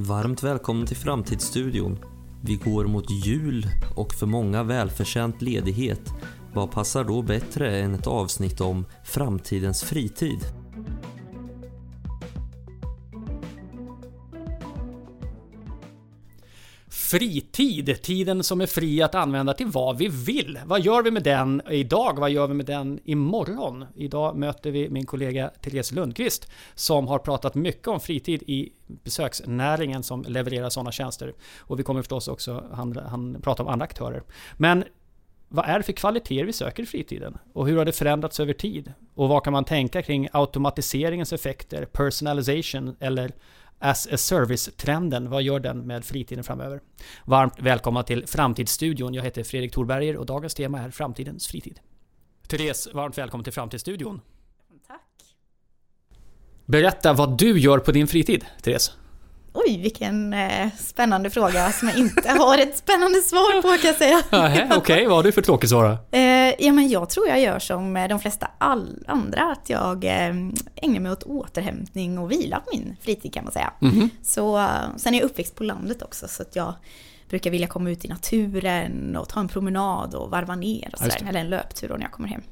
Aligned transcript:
Varmt 0.00 0.42
välkommen 0.42 0.86
till 0.86 0.96
Framtidsstudion. 0.96 1.98
Vi 2.42 2.56
går 2.56 2.84
mot 2.84 3.10
jul 3.26 3.66
och 3.96 4.14
för 4.14 4.26
många 4.26 4.62
välförtjänt 4.62 5.42
ledighet. 5.42 6.00
Vad 6.54 6.70
passar 6.70 7.04
då 7.04 7.22
bättre 7.22 7.78
än 7.78 7.94
ett 7.94 8.06
avsnitt 8.06 8.60
om 8.60 8.86
framtidens 9.04 9.82
fritid? 9.82 10.38
Fritid, 17.10 18.02
tiden 18.02 18.44
som 18.44 18.60
är 18.60 18.66
fri 18.66 19.02
att 19.02 19.14
använda 19.14 19.54
till 19.54 19.66
vad 19.66 19.98
vi 19.98 20.08
vill. 20.08 20.58
Vad 20.66 20.80
gör 20.80 21.02
vi 21.02 21.10
med 21.10 21.22
den 21.22 21.62
idag? 21.70 22.18
Vad 22.18 22.30
gör 22.30 22.46
vi 22.46 22.54
med 22.54 22.66
den 22.66 23.00
imorgon? 23.04 23.84
Idag 23.96 24.36
möter 24.36 24.70
vi 24.70 24.90
min 24.90 25.06
kollega 25.06 25.50
Therese 25.62 25.92
Lundqvist 25.92 26.50
som 26.74 27.08
har 27.08 27.18
pratat 27.18 27.54
mycket 27.54 27.88
om 27.88 28.00
fritid 28.00 28.42
i 28.42 28.72
besöksnäringen 28.86 30.02
som 30.02 30.22
levererar 30.22 30.70
sådana 30.70 30.92
tjänster. 30.92 31.34
Och 31.58 31.78
vi 31.78 31.82
kommer 31.82 32.02
förstås 32.02 32.28
också 32.28 32.64
han, 32.72 32.96
han 32.96 33.40
prata 33.42 33.62
om 33.62 33.68
andra 33.68 33.84
aktörer. 33.84 34.22
Men 34.56 34.84
vad 35.48 35.64
är 35.68 35.78
det 35.78 35.82
för 35.82 35.92
kvaliteter 35.92 36.44
vi 36.44 36.52
söker 36.52 36.82
i 36.82 36.86
fritiden? 36.86 37.38
Och 37.52 37.68
hur 37.68 37.76
har 37.76 37.84
det 37.84 37.92
förändrats 37.92 38.40
över 38.40 38.52
tid? 38.52 38.92
Och 39.14 39.28
vad 39.28 39.44
kan 39.44 39.52
man 39.52 39.64
tänka 39.64 40.02
kring 40.02 40.28
automatiseringens 40.32 41.32
effekter, 41.32 41.84
personalization 41.84 42.96
eller 43.00 43.32
as 43.78 44.08
a 44.12 44.16
service-trenden, 44.16 45.30
vad 45.30 45.42
gör 45.42 45.60
den 45.60 45.86
med 45.86 46.04
fritiden 46.04 46.44
framöver? 46.44 46.80
Varmt 47.24 47.54
välkomna 47.58 48.02
till 48.02 48.26
Framtidsstudion. 48.26 49.14
Jag 49.14 49.22
heter 49.22 49.42
Fredrik 49.42 49.72
Thorberger 49.72 50.16
och 50.16 50.26
dagens 50.26 50.54
tema 50.54 50.80
är 50.80 50.90
framtidens 50.90 51.46
fritid. 51.46 51.80
Therese, 52.48 52.88
varmt 52.94 53.18
välkommen 53.18 53.44
till 53.44 53.52
Framtidsstudion. 53.52 54.20
Tack. 54.86 55.00
Berätta 56.64 57.12
vad 57.12 57.38
du 57.38 57.58
gör 57.58 57.78
på 57.78 57.92
din 57.92 58.06
fritid, 58.06 58.46
Therese. 58.62 58.92
Oj, 59.52 59.80
vilken 59.82 60.32
eh, 60.32 60.68
spännande 60.78 61.30
fråga 61.30 61.72
som 61.72 61.88
jag 61.88 61.98
inte 61.98 62.30
har 62.30 62.58
ett 62.58 62.76
spännande 62.76 63.20
svar 63.20 63.62
på 63.62 63.68
kan 63.68 63.80
jag 63.86 63.94
säga. 63.94 64.22
Okej, 64.30 64.76
okay, 64.76 65.06
vad 65.06 65.16
har 65.16 65.22
du 65.22 65.32
för 65.32 65.42
tråkigt 65.42 65.70
svar 65.70 65.98
eh, 66.10 66.20
Ja, 66.58 66.72
men 66.72 66.88
jag 66.88 67.10
tror 67.10 67.28
jag 67.28 67.40
gör 67.40 67.58
som 67.58 67.96
eh, 67.96 68.08
de 68.08 68.20
flesta 68.20 68.50
all 68.58 69.04
andra, 69.06 69.52
att 69.52 69.70
jag 69.70 70.04
eh, 70.04 70.34
ägnar 70.76 71.00
mig 71.00 71.12
åt 71.12 71.22
återhämtning 71.22 72.18
och 72.18 72.30
vila 72.32 72.60
på 72.60 72.76
min 72.76 72.96
fritid 73.00 73.34
kan 73.34 73.44
man 73.44 73.52
säga. 73.52 73.72
Mm 73.82 73.94
-hmm. 73.94 74.08
Så, 74.22 74.58
eh, 74.58 74.96
sen 74.96 75.14
är 75.14 75.18
jag 75.18 75.24
uppväxt 75.24 75.54
på 75.54 75.64
landet 75.64 76.02
också, 76.02 76.28
så 76.28 76.42
att 76.42 76.56
jag 76.56 76.74
brukar 77.28 77.50
vilja 77.50 77.66
komma 77.66 77.90
ut 77.90 78.04
i 78.04 78.08
naturen 78.08 79.16
och 79.16 79.28
ta 79.28 79.40
en 79.40 79.48
promenad 79.48 80.14
och 80.14 80.30
varva 80.30 80.54
ner 80.54 80.90
och 80.92 80.98
sådär, 80.98 81.28
eller 81.28 81.40
en 81.40 81.50
löptur 81.50 81.88
när 81.88 82.00
jag 82.00 82.12
kommer 82.12 82.28
hem. 82.28 82.42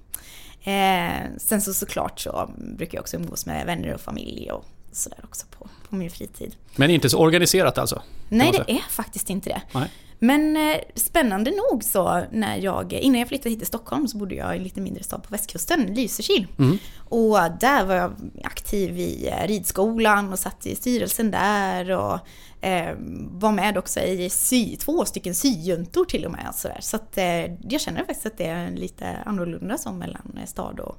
Eh, 0.67 1.39
sen 1.39 1.63
så 1.63 1.75
såklart 1.75 2.21
så 2.21 2.51
brukar 2.57 2.99
jag 2.99 3.03
också 3.03 3.17
umgås 3.17 3.47
med 3.47 3.67
vänner 3.67 3.95
och 3.95 4.01
familj 4.01 4.51
och 4.51 4.65
sådär 4.97 5.21
också 5.25 5.47
på, 5.59 5.69
på 5.89 5.97
min 5.97 6.11
fritid. 6.11 6.57
Men 6.77 6.91
inte 6.91 7.11
så 7.11 7.19
organiserat 7.19 7.79
alltså? 7.79 8.03
Nej, 8.29 8.53
det 8.53 8.73
är 8.73 8.91
faktiskt 8.91 9.31
inte 9.31 9.49
det. 9.49 9.63
Nej. 9.73 9.91
Men 10.19 10.57
eh, 10.57 10.77
spännande 10.95 11.51
nog 11.51 11.85
så 11.85 12.23
när 12.31 12.57
jag, 12.57 12.93
innan 12.93 13.19
jag 13.19 13.29
flyttade 13.29 13.51
hit 13.51 13.59
till 13.59 13.67
Stockholm 13.67 14.09
så 14.09 14.19
bodde 14.19 14.35
jag 14.35 14.55
i 14.55 14.59
en 14.59 14.63
lite 14.63 14.81
mindre 14.81 15.03
stad 15.03 15.23
på 15.23 15.29
västkusten, 15.31 15.95
Lysekil. 15.95 16.47
Mm. 16.59 16.79
Och 17.09 17.37
där 17.61 17.85
var 17.85 17.95
jag 17.95 18.13
aktiv 18.45 18.99
i 18.99 19.29
eh, 19.29 19.47
ridskolan 19.49 20.33
och 20.33 20.39
satt 20.39 20.67
i 20.67 20.77
styrelsen 20.77 21.31
där 21.31 21.91
och 21.91 22.19
eh, 22.67 22.95
var 23.31 23.53
med 23.53 23.79
också 23.79 24.01
i 24.01 24.31
sy, 24.31 24.77
två 24.77 25.05
stycken 25.05 25.35
syjuntor 25.35 26.05
till 26.05 26.25
och 26.25 26.33
med. 26.33 26.51
Så, 26.55 26.69
så 26.81 26.97
att, 26.97 27.19
eh, 27.19 27.55
jag 27.69 27.81
känner 27.81 27.99
faktiskt 27.99 28.27
att 28.27 28.39
det 28.39 28.47
är 28.47 28.71
lite 28.71 29.17
annorlunda 29.27 29.79
som 29.79 29.99
mellan 29.99 30.41
stad 30.47 30.81
och, 30.81 30.97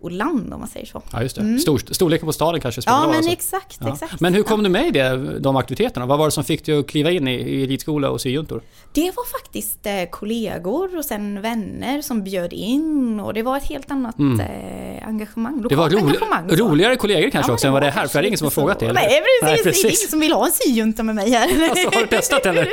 och 0.00 0.10
land 0.12 0.52
om 0.52 0.60
man 0.60 0.68
säger 0.68 0.86
så. 0.86 1.02
Ja, 1.12 1.22
just 1.22 1.36
det. 1.36 1.42
Mm. 1.42 1.58
Stor, 1.58 1.78
storleken 1.78 2.26
på 2.26 2.32
staden 2.32 2.60
kanske 2.60 2.82
spelar 2.82 2.98
Ja, 2.98 3.06
men 3.06 3.16
alltså. 3.16 3.32
exakt, 3.32 3.78
ja. 3.80 3.92
exakt. 3.92 4.20
Men 4.20 4.34
hur 4.34 4.42
kom 4.42 4.62
du 4.62 4.68
med 4.68 4.86
i 4.86 4.90
det, 4.90 5.38
de 5.40 5.56
aktiviteterna? 5.56 6.06
Vad 6.06 6.18
var 6.18 6.26
det 6.26 6.30
som 6.30 6.44
fick 6.44 6.66
dig 6.66 6.78
att 6.78 6.86
kliva 6.86 7.10
in 7.10 7.28
i, 7.28 7.34
i 7.34 7.66
ridskola 7.66 8.10
och 8.10 8.20
syjuntor? 8.20 8.62
Det 8.92 9.12
var 9.16 9.26
faktiskt 9.26 9.86
eh, 9.86 9.92
kollegor 10.10 10.96
och 10.98 11.04
sen 11.04 11.40
vänner 11.42 12.02
som 12.02 12.24
bjöd 12.24 12.52
in 12.52 13.20
och 13.20 13.34
det 13.34 13.42
var 13.42 13.56
ett 13.56 13.68
helt 13.68 13.90
annat 13.90 14.18
mm. 14.18 14.40
eh, 14.40 15.08
engagemang. 15.08 15.64
Det 15.68 15.76
var 15.76 15.90
rolig, 15.90 16.02
engagemang, 16.02 16.48
roligare 16.50 16.96
kollegor 16.96 17.30
kanske 17.30 17.50
ja, 17.50 17.54
också 17.54 17.66
än 17.66 17.72
vad 17.72 17.82
det 17.82 17.86
är 17.86 17.92
här, 17.92 18.06
för 18.06 18.18
det 18.22 18.24
är 18.24 18.28
ingen 18.28 18.38
som 18.38 18.46
har 18.46 18.50
frågat 18.50 18.78
det. 18.78 18.92
Nej, 18.92 19.22
precis. 19.42 19.42
Nej, 19.42 19.62
precis. 19.62 19.82
Det 19.82 19.88
är 19.88 19.90
ingen 19.90 20.10
som 20.10 20.20
vill 20.20 20.32
ha 20.32 20.46
en 20.46 20.52
syjunta 20.52 21.02
med 21.02 21.14
mig 21.14 21.30
här. 21.30 21.48
Alltså, 21.68 21.88
har 21.98 22.00
du 22.00 22.06
testat 22.06 22.46
eller? 22.46 22.68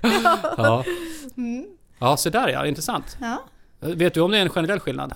Ja. 0.00 0.38
ja. 0.56 0.84
Mm. 1.36 1.66
Ja, 1.98 2.16
så 2.16 2.30
där 2.30 2.48
ja, 2.48 2.66
intressant. 2.66 3.16
Ja. 3.20 3.42
Vet 3.80 4.14
du 4.14 4.20
om 4.20 4.30
det 4.30 4.38
är 4.38 4.42
en 4.42 4.48
generell 4.48 4.80
skillnad? 4.80 5.14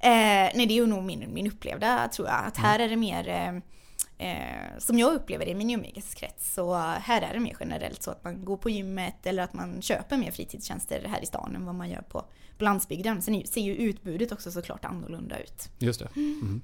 Eh, 0.00 0.50
nej, 0.54 0.66
det 0.66 0.74
är 0.74 0.76
ju 0.76 0.86
nog 0.86 1.04
min, 1.04 1.34
min 1.34 1.46
upplevda 1.46 2.08
tror 2.08 2.28
jag. 2.28 2.44
Att 2.44 2.56
här 2.56 2.78
mm. 2.78 2.84
är 2.84 2.88
det 2.88 2.96
mer 2.96 3.28
eh, 3.28 4.28
eh, 4.28 4.78
som 4.78 4.98
jag 4.98 5.14
upplever 5.14 5.44
det 5.44 5.50
i 5.50 5.54
min 5.54 5.70
umgängeskrets 5.70 6.54
så 6.54 6.74
här 6.76 7.22
är 7.22 7.34
det 7.34 7.40
mer 7.40 7.56
generellt 7.60 8.02
så 8.02 8.10
att 8.10 8.24
man 8.24 8.44
går 8.44 8.56
på 8.56 8.70
gymmet 8.70 9.26
eller 9.26 9.42
att 9.42 9.54
man 9.54 9.82
köper 9.82 10.16
mer 10.16 10.30
fritidstjänster 10.30 11.04
här 11.08 11.22
i 11.22 11.26
stan 11.26 11.56
än 11.56 11.64
vad 11.64 11.74
man 11.74 11.90
gör 11.90 12.02
på, 12.02 12.24
på 12.58 12.64
landsbygden. 12.64 13.22
Sen 13.22 13.46
ser 13.46 13.60
ju 13.60 13.74
utbudet 13.74 14.32
också 14.32 14.50
såklart 14.50 14.84
annorlunda 14.84 15.38
ut. 15.38 15.68
Just 15.78 16.00
det. 16.00 16.08
Mm. 16.16 16.40
mm. 16.42 16.60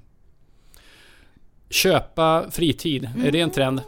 Köpa 1.69 2.51
fritid, 2.51 3.09
är 3.25 3.31
det 3.31 3.41
en 3.41 3.51
trend? 3.51 3.81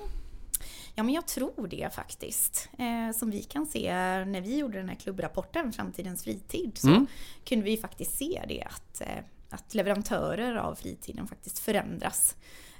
Ja, 0.95 1.03
men 1.03 1.13
jag 1.13 1.27
tror 1.27 1.67
det 1.67 1.93
faktiskt. 1.95 2.69
Eh, 2.77 3.17
som 3.17 3.31
vi 3.31 3.43
kan 3.43 3.65
se 3.65 3.91
när 4.25 4.41
vi 4.41 4.57
gjorde 4.57 4.77
den 4.77 4.89
här 4.89 4.95
klubbrapporten 4.95 5.73
Framtidens 5.73 6.23
fritid 6.23 6.71
så 6.77 6.87
mm. 6.87 7.07
kunde 7.45 7.65
vi 7.65 7.77
faktiskt 7.77 8.17
se 8.17 8.43
det 8.47 8.63
att 8.63 9.01
eh, 9.01 9.07
att 9.49 9.73
leverantörer 9.73 10.55
av 10.55 10.75
fritiden 10.75 11.27
faktiskt 11.27 11.59
förändras. 11.59 12.35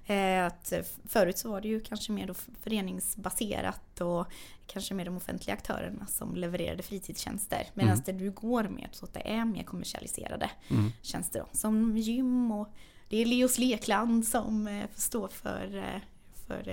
Eh, 0.05 0.45
att 0.45 0.73
förut 1.05 1.37
så 1.37 1.51
var 1.51 1.61
det 1.61 1.67
ju 1.67 1.79
kanske 1.79 2.11
mer 2.11 2.27
då 2.27 2.33
föreningsbaserat 2.33 4.01
och 4.01 4.25
kanske 4.67 4.93
mer 4.93 5.05
de 5.05 5.17
offentliga 5.17 5.55
aktörerna 5.55 6.07
som 6.07 6.35
levererade 6.35 6.83
fritidstjänster. 6.83 7.67
Medan 7.73 7.91
mm. 7.91 8.03
det 8.05 8.11
du 8.11 8.31
går 8.31 8.63
med 8.63 8.89
så 8.91 9.05
att 9.05 9.13
det 9.13 9.31
är 9.31 9.45
mer 9.45 9.63
kommersialiserade 9.63 10.49
mm. 10.69 10.91
tjänster. 11.01 11.39
Då, 11.39 11.47
som 11.51 11.97
gym 11.97 12.51
och 12.51 12.69
det 13.09 13.17
är 13.17 13.25
Leos 13.25 13.57
Lekland 13.57 14.27
som 14.27 14.67
eh, 14.67 14.85
står 14.95 15.27
för, 15.27 15.77
eh, 15.77 16.01
för 16.47 16.69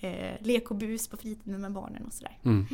eh, 0.00 0.10
lek 0.40 0.70
och 0.70 0.76
bus 0.76 1.08
på 1.08 1.16
fritiden 1.16 1.60
med 1.60 1.72
barnen 1.72 2.04
och 2.06 2.12
sådär. 2.12 2.38
Mm. 2.44 2.66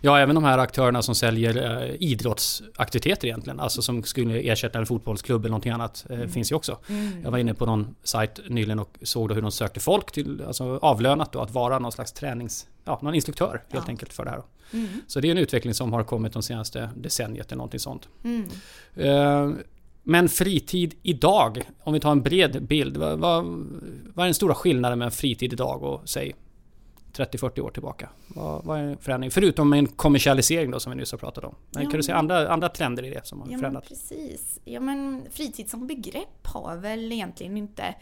Ja, 0.00 0.18
även 0.18 0.34
de 0.34 0.44
här 0.44 0.58
aktörerna 0.58 1.02
som 1.02 1.14
säljer 1.14 1.82
eh, 1.82 1.94
idrottsaktiviteter 2.00 3.28
egentligen, 3.28 3.60
alltså 3.60 3.82
som 3.82 4.02
skulle 4.02 4.40
ersätta 4.40 4.78
en 4.78 4.86
fotbollsklubb 4.86 5.40
eller 5.40 5.50
någonting 5.50 5.72
annat, 5.72 6.06
eh, 6.10 6.16
mm. 6.16 6.28
finns 6.28 6.52
ju 6.52 6.56
också. 6.56 6.78
Mm. 6.88 7.22
Jag 7.22 7.30
var 7.30 7.38
inne 7.38 7.54
på 7.54 7.66
någon 7.66 7.94
sajt 8.02 8.40
nyligen 8.48 8.78
och 8.78 8.98
såg 9.02 9.28
då 9.28 9.34
hur 9.34 9.42
de 9.42 9.52
sökte 9.52 9.80
folk 9.80 10.12
till, 10.12 10.42
alltså 10.46 10.78
avlönat 10.82 11.32
då, 11.32 11.40
att 11.40 11.50
vara 11.50 11.78
någon 11.78 11.92
slags 11.92 12.12
tränings, 12.12 12.66
ja, 12.84 12.98
någon 13.02 13.14
instruktör 13.14 13.64
helt 13.68 13.84
ja. 13.86 13.90
enkelt 13.90 14.12
för 14.12 14.24
det 14.24 14.30
här. 14.30 14.42
Mm. 14.72 14.88
Så 15.06 15.20
det 15.20 15.28
är 15.28 15.32
en 15.32 15.38
utveckling 15.38 15.74
som 15.74 15.92
har 15.92 16.04
kommit 16.04 16.32
de 16.32 16.42
senaste 16.42 16.90
decenniet 16.96 17.46
eller 17.46 17.56
någonting 17.56 17.80
sånt. 17.80 18.08
Mm. 18.24 18.48
Eh, 18.94 19.50
men 20.02 20.28
fritid 20.28 20.94
idag, 21.02 21.62
om 21.80 21.92
vi 21.92 22.00
tar 22.00 22.12
en 22.12 22.22
bred 22.22 22.66
bild, 22.66 22.96
vad, 22.96 23.18
vad, 23.18 23.44
vad 24.14 24.24
är 24.24 24.26
den 24.26 24.34
stora 24.34 24.54
skillnaden 24.54 24.98
med 24.98 25.14
fritid 25.14 25.52
idag 25.52 25.82
och 25.82 26.08
säg 26.08 26.34
30-40 27.12 27.60
år 27.60 27.70
tillbaka? 27.70 28.08
Vad, 28.26 28.64
vad 28.64 28.78
är 28.78 28.96
förändringen? 29.00 29.30
Förutom 29.30 29.72
en 29.72 29.86
kommersialisering 29.86 30.70
då 30.70 30.80
som 30.80 30.92
vi 30.92 30.96
nyss 30.96 31.12
har 31.12 31.18
pratat 31.18 31.44
om. 31.44 31.54
Men 31.70 31.82
ja, 31.82 31.90
kan 31.90 31.98
du 31.98 32.02
se 32.02 32.12
andra, 32.12 32.48
andra 32.48 32.68
trender 32.68 33.04
i 33.04 33.10
det 33.10 33.26
som 33.26 33.40
har 33.40 33.48
ja, 33.50 33.58
förändrats? 33.58 33.88
precis. 33.88 34.60
Ja 34.64 34.80
men 34.80 35.26
fritid 35.30 35.70
som 35.70 35.86
begrepp 35.86 36.46
har 36.46 36.76
väl 36.76 37.12
egentligen 37.12 37.56
inte 37.56 37.94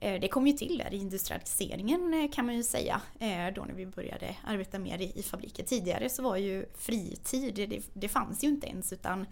eh, 0.00 0.20
det 0.20 0.28
kom 0.28 0.46
ju 0.46 0.52
till 0.52 0.78
där 0.78 0.94
i 0.94 0.96
industrialiseringen 0.96 2.14
eh, 2.14 2.30
kan 2.30 2.46
man 2.46 2.56
ju 2.56 2.62
säga, 2.62 3.00
eh, 3.18 3.54
då 3.54 3.64
när 3.64 3.74
vi 3.74 3.86
började 3.86 4.36
arbeta 4.44 4.78
mer 4.78 5.00
i 5.00 5.22
fabriker. 5.22 5.64
Tidigare 5.64 6.08
så 6.08 6.22
var 6.22 6.36
ju 6.36 6.66
fritid, 6.78 7.54
det, 7.54 7.80
det 7.92 8.08
fanns 8.08 8.44
ju 8.44 8.48
inte 8.48 8.66
ens 8.66 8.92
utan 8.92 9.26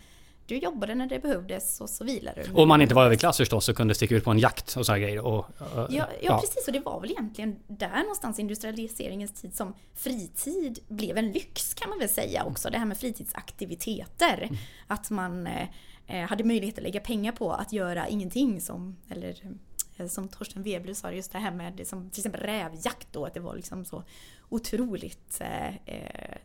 du 0.46 0.58
jobbade 0.58 0.94
när 0.94 1.06
det 1.06 1.18
behövdes 1.18 1.80
och 1.80 1.90
så 1.90 2.04
vilade 2.04 2.42
du. 2.42 2.52
Om 2.52 2.68
man 2.68 2.82
inte 2.82 2.94
var 2.94 3.04
överklass 3.04 3.36
förstås 3.36 3.68
och 3.68 3.76
kunde 3.76 3.94
sticka 3.94 4.14
ut 4.14 4.24
på 4.24 4.30
en 4.30 4.38
jakt 4.38 4.76
och 4.76 4.86
sådana 4.86 4.98
grejer. 4.98 5.20
Och, 5.20 5.38
och, 5.38 5.46
ja, 5.58 5.86
ja, 5.90 6.06
ja, 6.22 6.40
precis. 6.40 6.66
Och 6.66 6.72
det 6.72 6.80
var 6.80 7.00
väl 7.00 7.10
egentligen 7.10 7.56
där 7.66 7.98
någonstans 8.00 8.38
industrialiseringens 8.38 9.32
tid 9.32 9.54
som 9.54 9.74
fritid 9.94 10.78
blev 10.88 11.18
en 11.18 11.32
lyx 11.32 11.74
kan 11.74 11.90
man 11.90 11.98
väl 11.98 12.08
säga 12.08 12.44
också. 12.44 12.70
Det 12.70 12.78
här 12.78 12.86
med 12.86 12.96
fritidsaktiviteter. 12.96 14.42
Mm. 14.42 14.56
Att 14.86 15.10
man 15.10 15.48
eh, 16.06 16.28
hade 16.28 16.44
möjlighet 16.44 16.78
att 16.78 16.84
lägga 16.84 17.00
pengar 17.00 17.32
på 17.32 17.52
att 17.52 17.72
göra 17.72 18.08
ingenting 18.08 18.60
som, 18.60 18.96
eller 19.08 19.36
eh, 19.96 20.06
som 20.06 20.28
Torsten 20.28 20.62
Webler 20.62 20.94
sa, 20.94 21.12
just 21.12 21.32
det 21.32 21.38
här 21.38 21.50
med 21.50 21.86
som, 21.86 22.10
till 22.10 22.20
exempel 22.20 22.40
rävjakt 22.40 23.08
då, 23.12 23.24
att 23.24 23.34
det 23.34 23.40
var 23.40 23.56
liksom 23.56 23.84
så 23.84 24.02
otroligt 24.48 25.40
eh, 25.40 25.68
eh 25.68 26.38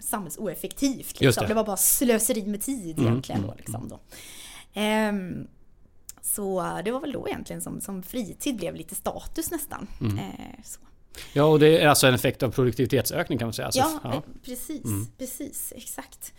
samhällsoeffektivt. 0.00 1.20
Liksom. 1.20 1.42
Det. 1.42 1.48
det. 1.48 1.54
var 1.54 1.64
bara 1.64 1.76
slöseri 1.76 2.46
med 2.46 2.62
tid 2.62 2.98
mm, 2.98 3.10
egentligen. 3.10 3.40
Mm, 3.40 3.50
då, 3.50 3.56
liksom, 3.58 3.88
då. 3.88 4.00
Um, 4.80 5.48
så 6.22 6.80
det 6.84 6.90
var 6.90 7.00
väl 7.00 7.12
då 7.12 7.28
egentligen 7.28 7.62
som, 7.62 7.80
som 7.80 8.02
fritid 8.02 8.56
blev 8.56 8.74
lite 8.74 8.94
status 8.94 9.50
nästan. 9.50 9.86
Mm. 10.00 10.18
Uh, 10.18 10.24
ja, 11.32 11.44
och 11.44 11.58
det 11.58 11.78
är 11.78 11.88
alltså 11.88 12.06
en 12.06 12.14
effekt 12.14 12.42
av 12.42 12.50
produktivitetsökning 12.50 13.38
kan 13.38 13.46
man 13.46 13.52
säga. 13.52 13.66
Alltså, 13.66 13.80
ja, 13.80 14.00
ja, 14.02 14.14
eh, 14.14 14.22
precis. 14.44 14.84
Mm. 14.84 15.06
Precis, 15.18 15.72
exakt. 15.76 16.32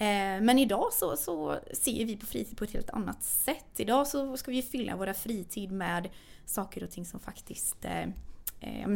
Eh, 0.00 0.40
men 0.40 0.58
idag 0.58 0.88
så, 0.92 1.16
så 1.16 1.58
ser 1.72 2.04
vi 2.04 2.16
på 2.16 2.26
fritid 2.26 2.58
på 2.58 2.64
ett 2.64 2.72
helt 2.72 2.90
annat 2.90 3.22
sätt. 3.22 3.66
Idag 3.76 4.06
så 4.06 4.36
ska 4.36 4.50
vi 4.50 4.62
fylla 4.62 4.96
våra 4.96 5.14
fritid 5.14 5.72
med 5.72 6.08
saker 6.46 6.84
och 6.84 6.90
ting 6.90 7.06
som 7.06 7.20
faktiskt 7.20 7.84
eh, 7.84 8.06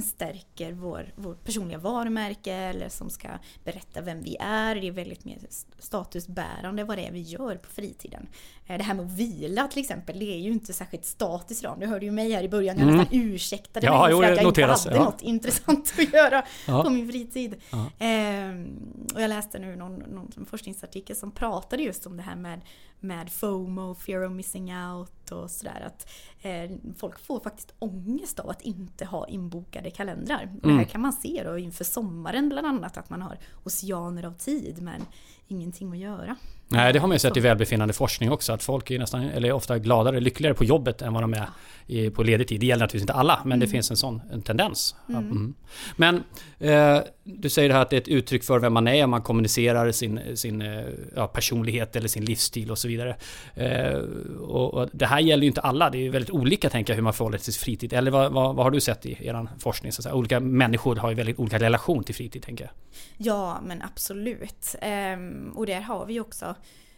stärker 0.03 0.73
vår, 0.73 1.13
vårt 1.17 1.45
personliga 1.45 1.79
varumärke 1.79 2.55
eller 2.55 2.89
som 2.89 3.11
ska 3.11 3.29
berätta 3.65 4.01
vem 4.01 4.23
vi 4.23 4.37
är. 4.41 4.75
Det 4.75 4.89
är 4.89 4.93
väldigt 4.93 5.25
mer 5.25 5.39
statusbärande 5.79 6.85
vad 6.85 6.99
det 6.99 7.07
är 7.07 7.13
vi 7.13 7.21
gör 7.21 7.57
på 7.57 7.69
fritiden. 7.71 8.27
Eh, 8.67 8.79
det 8.79 8.85
här 8.85 8.95
med 8.95 9.07
att 9.07 9.13
vila 9.13 9.69
till 9.69 9.81
exempel, 9.81 10.19
det 10.19 10.35
är 10.35 10.39
ju 10.39 10.53
inte 10.53 10.73
särskilt 10.73 11.05
statiskt 11.05 11.63
idag. 11.63 11.77
Du 11.81 11.87
hörde 11.87 12.05
ju 12.05 12.13
mig 12.13 12.33
här 12.33 12.43
i 12.43 12.49
början, 12.49 12.77
jag 12.77 12.89
mm. 12.89 12.97
nästan 12.97 13.19
ursäktade 13.19 13.87
ja, 13.87 13.93
mig 13.93 14.13
för 14.13 14.23
att 14.33 14.37
jag 14.37 14.49
inte 14.49 14.65
hade 14.65 14.97
ja. 14.97 15.05
något 15.05 15.23
intressant 15.23 15.95
att 15.99 16.13
göra 16.13 16.45
ja. 16.67 16.83
på 16.83 16.91
min 16.91 17.09
fritid. 17.09 17.55
Ja. 17.71 17.91
Ehm, 17.99 18.67
och 19.15 19.23
jag 19.23 19.29
läste 19.29 19.59
nu 19.59 19.77
någon, 19.77 19.95
någon 19.95 20.47
forskningsartikel 20.51 21.17
som 21.17 21.31
pratade 21.31 21.83
just 21.83 22.07
om 22.07 22.17
det 22.17 22.23
här 22.23 22.37
med 22.37 22.61
med 23.05 23.33
FOMO, 23.33 23.95
fear 23.95 24.25
of 24.27 24.33
missing 24.33 24.77
out 24.77 25.31
och 25.31 25.51
sådär. 25.51 25.87
Att 25.87 26.11
eh, 26.43 26.71
folk 26.97 27.19
får 27.19 27.41
faktiskt 27.41 27.75
ångest 27.79 28.41
av 28.41 28.51
att 28.51 28.63
inte 28.63 29.05
ha 29.05 29.27
inbokade 29.55 29.91
kalendrar. 29.91 30.43
Mm. 30.43 30.59
Det 30.63 30.69
här 30.69 30.75
mm. 30.75 30.87
kan 30.89 31.01
man 31.01 31.13
se 31.13 31.43
då 31.45 31.59
inför 31.59 31.85
sommaren 31.85 32.49
bland 32.49 32.67
annat, 32.67 32.97
att 32.97 33.11
man 33.11 33.23
har 33.23 33.39
oceaner 33.65 34.25
av 34.25 34.33
tid 34.33 34.83
men 34.83 35.01
ingenting 35.49 35.93
att 35.93 35.99
göra. 35.99 36.37
Nej, 36.69 36.93
det 36.93 36.99
har 36.99 37.09
man 37.09 37.15
ju 37.15 37.19
sett 37.19 37.37
i 37.37 37.41
välbefinnande 37.41 37.95
forskning 37.95 38.31
också. 38.31 38.53
Att 38.53 38.63
folk 38.63 38.91
är 38.91 38.99
nästan, 38.99 39.25
eller 39.25 39.53
ofta 39.53 39.79
gladare, 39.79 40.21
lyckligare 40.21 40.55
på 40.55 40.65
jobbet 40.65 41.03
än 41.03 41.13
vad 41.13 41.23
de 41.23 41.35
är 41.35 41.49
i, 41.87 42.11
på 42.11 42.23
ledig 42.23 42.49
tid. 42.49 42.61
Det 42.61 42.67
gäller 42.67 42.85
naturligtvis 42.85 43.03
inte 43.03 43.13
alla, 43.13 43.41
men 43.43 43.53
mm. 43.53 43.61
det 43.61 43.67
finns 43.67 43.91
en 43.91 43.97
sån 43.97 44.21
en 44.33 44.43
tendens. 44.43 44.97
Mm. 45.09 45.31
Mm. 45.31 45.55
Men 45.97 46.23
eh, 46.59 47.03
du 47.25 47.49
säger 47.49 47.69
det 47.69 47.75
här 47.75 47.83
att 47.83 47.91
det 47.91 47.97
är 47.97 48.01
ett 48.01 48.09
uttryck 48.09 48.45
för 48.45 48.59
vem 48.59 48.73
man 48.73 48.89
är, 48.89 49.07
man 49.07 49.23
kommunicerar 49.23 49.93
sin, 49.93 50.21
sin 50.37 50.63
eh, 50.63 50.85
ja, 51.17 51.27
personlighet 51.27 51.97
eller 51.97 52.09
sin 52.09 52.25
livsstil 52.25 52.71
och 52.71 52.79
så 52.79 52.89
vidare. 52.89 53.17
Eh, 53.55 53.99
och, 54.41 54.75
och, 54.75 54.89
det 54.93 55.07
här 55.07 55.21
gäller 55.21 55.43
ju 55.43 55.49
inte 55.49 55.61
alla, 55.61 55.91
det 55.91 56.07
är 56.07 56.11
väldigt 56.11 56.31
olika 56.31 56.71
tänker 56.71 56.93
jag 56.93 56.97
hur 56.97 57.03
man 57.03 57.15
förhåller 57.15 57.39
sig 57.39 57.55
till 57.55 57.63
fritid. 57.63 57.93
Eller 57.93 58.11
vad, 58.11 58.33
vad, 58.33 58.57
vad 58.57 58.67
har 58.67 58.71
du 58.71 58.81
sett 58.81 59.07
i 59.07 59.27
er 59.27 59.49
forskning? 59.59 59.93
Så? 59.93 60.13
Olika 60.13 60.41
människor 60.41 60.97
har 60.97 61.11
ju 61.11 61.15
väldigt 61.15 61.39
olika 61.39 61.59
relation 61.59 62.05
till 62.05 62.15
fritid 62.15 62.43
tänker 62.43 62.65
jag. 62.65 62.73
Ja, 63.17 63.61
men 63.65 63.83
absolut. 63.83 64.75
Ehm, 64.81 65.34
och 65.55 65.67
där 65.67 65.81
har 65.81 66.07
vi 66.07 66.21
också 66.21 66.55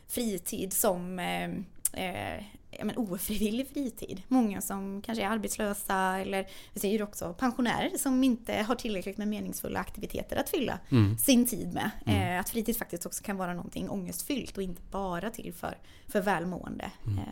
fritid 0.08 0.72
som 0.72 1.18
eh, 1.18 1.50
eh, 1.92 2.44
men 2.84 2.96
ofrivillig 2.96 3.68
fritid. 3.68 4.22
Många 4.28 4.60
som 4.60 5.02
kanske 5.02 5.24
är 5.24 5.28
arbetslösa 5.28 6.18
eller 6.18 6.46
vi 6.72 6.80
ser 6.80 6.88
ju 6.88 7.02
också 7.02 7.34
pensionärer 7.38 7.98
som 7.98 8.24
inte 8.24 8.54
har 8.54 8.74
tillräckligt 8.74 9.18
med 9.18 9.28
meningsfulla 9.28 9.80
aktiviteter 9.80 10.36
att 10.36 10.48
fylla 10.48 10.78
mm. 10.90 11.18
sin 11.18 11.46
tid 11.46 11.74
med. 11.74 11.90
Mm. 12.06 12.32
Eh, 12.32 12.40
att 12.40 12.48
fritid 12.48 12.76
faktiskt 12.76 13.06
också 13.06 13.24
kan 13.24 13.36
vara 13.36 13.54
någonting 13.54 13.90
ångestfyllt 13.90 14.56
och 14.56 14.62
inte 14.62 14.82
bara 14.90 15.30
till 15.30 15.52
för, 15.52 15.78
för 16.08 16.20
välmående. 16.20 16.90
Mm. 17.06 17.18
Eh, 17.18 17.24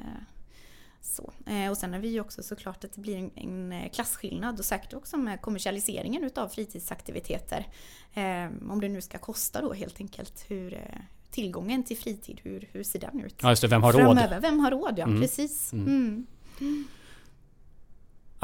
så. 1.04 1.32
Eh, 1.46 1.70
och 1.70 1.76
sen 1.76 1.94
är 1.94 1.98
vi 1.98 2.08
ju 2.08 2.20
också 2.20 2.42
såklart 2.42 2.84
att 2.84 2.92
det 2.92 3.00
blir 3.00 3.16
en, 3.16 3.30
en 3.34 3.72
eh, 3.72 3.90
klasskillnad 3.90 4.58
och 4.58 4.64
säkert 4.64 4.94
också 4.94 5.16
med 5.16 5.40
kommersialiseringen 5.40 6.24
utav 6.24 6.48
fritidsaktiviteter. 6.48 7.66
Eh, 8.14 8.70
om 8.70 8.80
det 8.80 8.88
nu 8.88 9.00
ska 9.00 9.18
kosta 9.18 9.62
då 9.62 9.72
helt 9.72 10.00
enkelt 10.00 10.44
hur, 10.48 10.80
tillgången 11.30 11.82
till 11.82 11.96
fritid, 11.96 12.40
hur, 12.42 12.68
hur 12.72 12.82
ser 12.82 12.98
den 12.98 13.20
ut? 13.20 13.34
Ja, 13.42 13.50
just 13.50 13.62
det, 13.62 13.68
vem 13.68 13.82
har 13.82 13.92
Framöver. 13.92 14.34
råd? 14.34 14.42
Vem 14.42 14.58
har 14.58 14.70
råd, 14.70 14.94
ja 14.96 15.04
mm. 15.04 15.20
precis. 15.20 15.72
Mm. 15.72 16.26
Mm. 16.60 16.84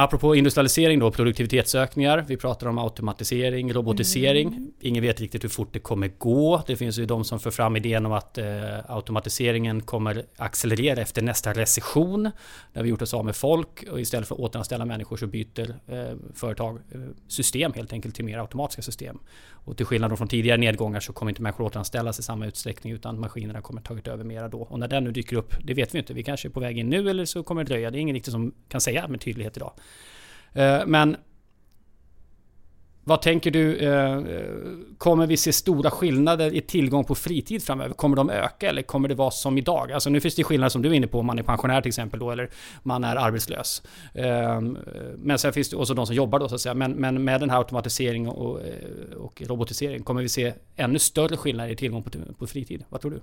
Apropå 0.02 0.35
industrialisering 0.35 0.99
då, 0.99 1.11
produktivitetsökningar. 1.11 2.25
Vi 2.29 2.37
pratar 2.37 2.67
om 2.67 2.79
automatisering, 2.79 3.73
robotisering. 3.73 4.49
Mm. 4.49 4.70
Ingen 4.81 5.02
vet 5.02 5.20
riktigt 5.20 5.44
hur 5.44 5.49
fort 5.49 5.69
det 5.73 5.79
kommer 5.79 6.08
gå. 6.19 6.62
Det 6.67 6.76
finns 6.76 6.99
ju 6.99 7.06
de 7.06 7.25
som 7.25 7.41
för 7.41 7.50
fram 7.50 7.76
idén 7.76 8.06
om 8.06 8.12
att 8.12 8.38
eh, 8.38 8.47
automatiseringen 8.88 9.82
kommer 9.82 10.25
accelerera 10.37 11.00
efter 11.00 11.23
nästa 11.23 11.52
recession. 11.52 12.31
Där 12.73 12.82
vi 12.82 12.88
gjort 12.88 13.02
oss 13.02 13.14
av 13.14 13.25
med 13.25 13.37
folk 13.37 13.85
och 13.91 14.00
istället 14.00 14.29
för 14.29 14.35
att 14.35 14.41
återanställa 14.41 14.85
människor 14.85 15.17
så 15.17 15.26
byter 15.26 15.75
eh, 15.87 16.17
företag 16.35 16.79
eh, 16.91 17.00
system 17.29 17.73
helt 17.73 17.93
enkelt 17.93 18.14
till 18.14 18.25
mer 18.25 18.38
automatiska 18.38 18.82
system. 18.82 19.19
Och 19.64 19.76
till 19.76 19.87
skillnad 19.87 20.19
från 20.19 20.29
tidigare 20.29 20.58
nedgångar 20.58 21.00
så 21.00 21.12
kommer 21.12 21.31
inte 21.31 21.43
människor 21.43 21.64
återanställas 21.64 22.19
i 22.19 22.23
samma 22.23 22.47
utsträckning 22.47 22.93
utan 22.93 23.20
maskinerna 23.20 23.61
kommer 23.61 23.82
tagit 23.82 24.08
över 24.08 24.25
mera 24.25 24.49
då. 24.49 24.61
Och 24.61 24.79
när 24.79 24.88
den 24.88 25.05
nu 25.05 25.12
dyker 25.12 25.37
upp, 25.37 25.55
det 25.64 25.75
vet 25.75 25.94
vi 25.94 25.99
inte. 25.99 26.14
Vi 26.14 26.23
kanske 26.23 26.49
är 26.49 26.50
på 26.50 26.61
väg 26.61 26.79
in 26.79 26.88
nu 26.88 27.11
eller 27.11 27.25
så 27.25 27.43
kommer 27.43 27.64
det 27.64 27.69
dröja. 27.69 27.91
Det 27.91 27.99
är 27.99 28.00
ingen 28.00 28.14
riktigt 28.14 28.32
som 28.32 28.55
kan 28.69 28.81
säga 28.81 29.08
med 29.08 29.20
tydlighet 29.20 29.56
idag. 29.56 29.73
Eh, 30.52 30.87
men 30.87 31.16
vad 33.04 33.22
tänker 33.22 33.50
du? 33.50 33.76
Eh, 33.76 34.22
kommer 34.98 35.26
vi 35.26 35.37
se 35.37 35.52
stora 35.52 35.90
skillnader 35.90 36.54
i 36.54 36.60
tillgång 36.60 37.04
på 37.04 37.14
fritid 37.14 37.62
framöver? 37.62 37.94
Kommer 37.94 38.16
de 38.16 38.31
öka 38.31 38.69
eller 38.69 38.82
kommer 38.82 39.08
det 39.08 39.14
vara 39.14 39.31
som 39.31 39.58
idag? 39.58 39.92
Alltså 39.92 40.10
nu 40.10 40.20
finns 40.20 40.34
det 40.34 40.44
skillnader 40.44 40.70
som 40.70 40.82
du 40.82 40.88
är 40.88 40.92
inne 40.92 41.06
på, 41.06 41.19
om 41.19 41.26
man 41.26 41.38
är 41.38 41.42
pensionär 41.42 41.81
till 41.81 41.88
exempel 41.88 42.20
då, 42.20 42.31
eller 42.31 42.50
man 42.82 43.04
är 43.04 43.16
arbetslös. 43.16 43.82
Ehm, 44.14 44.78
men 45.16 45.38
sen 45.38 45.52
finns 45.52 45.70
det 45.70 45.76
också 45.76 45.94
de 45.94 46.06
som 46.06 46.14
jobbar 46.14 46.38
då 46.38 46.48
så 46.48 46.54
att 46.54 46.60
säga. 46.60 46.75
Men, 46.75 46.92
men 46.92 47.25
med 47.25 47.40
den 47.40 47.50
här 47.50 47.58
automatisering 47.58 48.28
och, 48.28 48.60
och 49.16 49.42
robotisering, 49.46 50.02
kommer 50.02 50.22
vi 50.22 50.28
se 50.28 50.52
ännu 50.76 50.98
större 50.98 51.37
skillnader 51.37 51.70
i 51.70 51.76
tillgång 51.76 52.02
på, 52.02 52.10
på 52.38 52.46
fritid? 52.46 52.84
Vad 52.88 53.00
tror 53.00 53.10
du? 53.10 53.20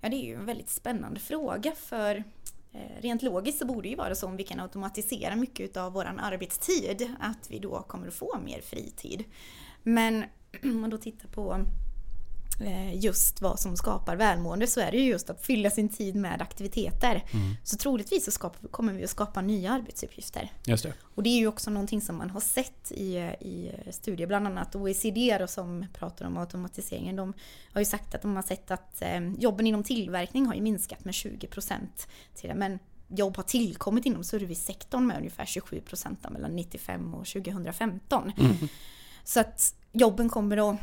Ja, 0.00 0.08
det 0.08 0.16
är 0.16 0.24
ju 0.24 0.34
en 0.34 0.46
väldigt 0.46 0.70
spännande 0.70 1.20
fråga 1.20 1.72
för 1.72 2.24
Eh, 2.72 3.00
rent 3.02 3.22
logiskt 3.22 3.58
så 3.58 3.66
borde 3.66 3.82
det 3.82 3.88
ju 3.88 3.96
vara 3.96 4.14
så 4.14 4.26
om 4.26 4.36
vi 4.36 4.44
kan 4.44 4.60
automatisera 4.60 5.36
mycket 5.36 5.76
av 5.76 5.92
vår 5.92 6.04
arbetstid 6.04 7.14
att 7.20 7.50
vi 7.50 7.58
då 7.58 7.82
kommer 7.82 8.08
att 8.08 8.14
få 8.14 8.38
mer 8.44 8.60
fritid. 8.60 9.24
Men 9.82 10.24
om 10.62 10.80
man 10.80 10.90
då 10.90 10.98
tittar 10.98 11.28
på 11.28 11.66
just 12.94 13.40
vad 13.40 13.60
som 13.60 13.76
skapar 13.76 14.16
välmående 14.16 14.66
så 14.66 14.80
är 14.80 14.90
det 14.90 14.96
ju 14.96 15.10
just 15.10 15.30
att 15.30 15.46
fylla 15.46 15.70
sin 15.70 15.88
tid 15.88 16.16
med 16.16 16.42
aktiviteter. 16.42 17.24
Mm. 17.32 17.54
Så 17.64 17.76
troligtvis 17.76 18.24
så 18.24 18.30
skapar, 18.30 18.68
kommer 18.68 18.92
vi 18.92 19.04
att 19.04 19.10
skapa 19.10 19.40
nya 19.40 19.72
arbetsuppgifter. 19.72 20.52
Just 20.64 20.82
det. 20.82 20.92
Och 21.14 21.22
det 21.22 21.28
är 21.28 21.38
ju 21.38 21.46
också 21.46 21.70
någonting 21.70 22.00
som 22.00 22.16
man 22.16 22.30
har 22.30 22.40
sett 22.40 22.92
i, 22.92 23.16
i 23.40 23.72
studier, 23.90 24.26
bland 24.26 24.46
annat 24.46 24.76
OECD 24.76 25.36
då, 25.40 25.46
som 25.46 25.86
pratar 25.94 26.26
om 26.26 26.36
automatiseringen. 26.36 27.16
De 27.16 27.32
har 27.72 27.80
ju 27.80 27.84
sagt 27.84 28.14
att 28.14 28.22
de 28.22 28.36
har 28.36 28.42
sett 28.42 28.70
att 28.70 29.02
eh, 29.02 29.32
jobben 29.38 29.66
inom 29.66 29.82
tillverkning 29.82 30.46
har 30.46 30.54
ju 30.54 30.62
minskat 30.62 31.04
med 31.04 31.12
20% 31.12 31.76
till 32.34 32.48
det. 32.48 32.54
Men 32.54 32.78
jobb 33.08 33.36
har 33.36 33.44
tillkommit 33.44 34.06
inom 34.06 34.24
servicesektorn 34.24 35.06
med 35.06 35.16
ungefär 35.16 35.44
27% 35.44 36.30
mellan 36.30 36.56
95 36.56 37.14
och 37.14 37.26
2015. 37.26 38.32
Mm. 38.38 38.56
Så 39.24 39.40
att 39.40 39.74
jobben 39.92 40.28
kommer 40.28 40.70
att 40.70 40.80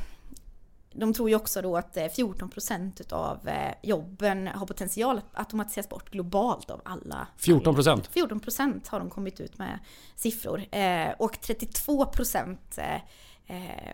de 0.95 1.13
tror 1.13 1.29
ju 1.29 1.35
också 1.35 1.61
då 1.61 1.77
att 1.77 1.97
14% 1.97 3.11
eh, 3.11 3.17
av 3.17 3.47
eh, 3.47 3.73
jobben 3.83 4.47
har 4.47 4.65
potential 4.65 5.17
att 5.17 5.25
automatiseras 5.33 5.89
bort 5.89 6.11
globalt 6.11 6.69
av 6.69 6.81
alla. 6.85 7.27
14%? 7.39 8.09
14% 8.13 8.81
har 8.89 8.99
de 8.99 9.09
kommit 9.09 9.39
ut 9.39 9.57
med 9.57 9.79
siffror. 10.15 10.65
Eh, 10.71 11.09
och 11.17 11.35
32% 11.35 12.57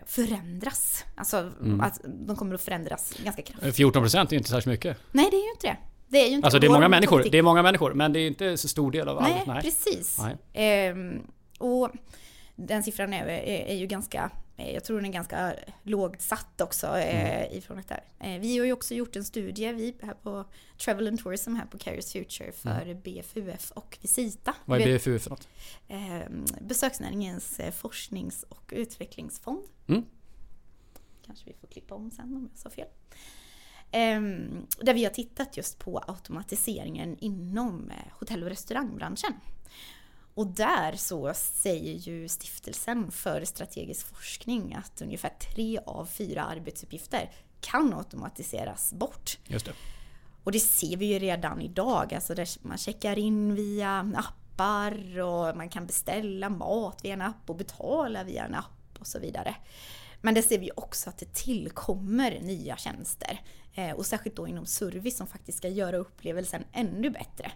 förändras. 0.06 1.04
Alltså 1.14 1.38
mm. 1.38 1.80
att 1.80 2.00
de 2.04 2.36
kommer 2.36 2.54
att 2.54 2.60
förändras 2.60 3.14
ganska 3.24 3.42
kraftigt. 3.42 3.76
14% 3.76 4.18
är 4.18 4.34
inte 4.34 4.48
särskilt 4.48 4.66
mycket. 4.66 4.98
Nej, 5.12 5.28
det 5.30 5.36
är 5.36 5.44
ju 5.44 5.50
inte 5.50 5.66
det. 5.66 5.76
Det 6.08 6.18
är 6.18 6.28
ju 6.28 6.34
inte 6.34 6.46
alltså 6.46 6.58
det 6.58 6.66
är 6.66 6.70
många 6.70 6.88
människor, 6.88 7.24
det 7.30 7.38
är 7.38 7.42
många 7.42 7.62
människor, 7.62 7.94
men 7.94 8.12
det 8.12 8.20
är 8.20 8.26
inte 8.26 8.56
så 8.56 8.68
stor 8.68 8.90
del 8.90 9.08
av 9.08 9.18
allt. 9.18 9.46
Nej, 9.46 9.62
precis. 9.62 10.18
Nej. 10.18 10.36
Ehm, 10.52 11.20
och 11.58 11.90
den 12.56 12.82
siffran 12.82 13.12
är, 13.12 13.26
är, 13.26 13.66
är 13.66 13.74
ju 13.74 13.86
ganska 13.86 14.30
jag 14.56 14.84
tror 14.84 14.96
den 14.96 15.06
är 15.06 15.12
ganska 15.12 15.54
lågt 15.82 16.22
satt 16.22 16.60
också 16.60 16.86
eh, 16.86 17.42
mm. 17.44 17.58
ifrån 17.58 17.76
det 17.76 17.88
där. 17.88 18.34
Eh, 18.34 18.40
vi 18.40 18.58
har 18.58 18.66
ju 18.66 18.72
också 18.72 18.94
gjort 18.94 19.16
en 19.16 19.24
studie, 19.24 19.72
vi 19.72 19.94
här 20.02 20.14
på 20.14 20.44
Travel 20.78 21.08
and 21.08 21.22
Tourism 21.22 21.54
här 21.54 21.66
på 21.66 21.78
Carriers 21.78 22.12
Future 22.12 22.52
för 22.52 22.82
mm. 22.82 23.00
BFUF 23.00 23.70
och 23.70 23.98
Visita. 24.00 24.54
Vad 24.64 24.80
är 24.80 24.84
BFUF 24.84 25.22
för 25.22 25.30
något? 25.30 25.48
Besöksnäringens 26.60 27.60
forsknings 27.72 28.44
och 28.48 28.72
utvecklingsfond. 28.76 29.62
Mm. 29.88 30.04
Kanske 31.26 31.44
vi 31.46 31.54
får 31.60 31.68
klippa 31.68 31.94
om 31.94 32.10
sen 32.10 32.36
om 32.36 32.48
jag 32.52 32.58
sa 32.58 32.70
fel. 32.70 32.88
Där 34.80 34.94
vi 34.94 35.04
har 35.04 35.10
tittat 35.10 35.56
just 35.56 35.78
på 35.78 36.02
automatiseringen 36.06 37.16
inom 37.18 37.92
hotell 38.10 38.42
och 38.42 38.48
restaurangbranschen. 38.48 39.32
Och 40.34 40.46
där 40.46 40.92
så 40.96 41.34
säger 41.34 41.92
ju 41.92 42.28
stiftelsen 42.28 43.10
för 43.10 43.44
strategisk 43.44 44.06
forskning 44.06 44.74
att 44.74 45.02
ungefär 45.02 45.32
tre 45.54 45.78
av 45.86 46.06
fyra 46.06 46.44
arbetsuppgifter 46.44 47.30
kan 47.60 47.94
automatiseras 47.94 48.92
bort. 48.92 49.38
Just 49.46 49.66
det. 49.66 49.72
Och 50.44 50.52
det 50.52 50.60
ser 50.60 50.96
vi 50.96 51.06
ju 51.06 51.18
redan 51.18 51.60
idag, 51.60 52.14
alltså 52.14 52.34
där 52.34 52.48
man 52.66 52.78
checkar 52.78 53.18
in 53.18 53.54
via 53.54 54.12
appar 54.16 55.18
och 55.20 55.56
man 55.56 55.68
kan 55.68 55.86
beställa 55.86 56.48
mat 56.48 57.04
via 57.04 57.12
en 57.12 57.22
app 57.22 57.50
och 57.50 57.56
betala 57.56 58.24
via 58.24 58.44
en 58.44 58.54
app 58.54 58.98
och 58.98 59.06
så 59.06 59.18
vidare. 59.18 59.56
Men 60.20 60.34
det 60.34 60.42
ser 60.42 60.58
vi 60.58 60.70
också 60.76 61.10
att 61.10 61.18
det 61.18 61.34
tillkommer 61.34 62.40
nya 62.40 62.76
tjänster. 62.76 63.40
Eh, 63.74 63.90
och 63.90 64.06
särskilt 64.06 64.36
då 64.36 64.48
inom 64.48 64.66
service 64.66 65.16
som 65.16 65.26
faktiskt 65.26 65.58
ska 65.58 65.68
göra 65.68 65.96
upplevelsen 65.96 66.64
ännu 66.72 67.10
bättre. 67.10 67.52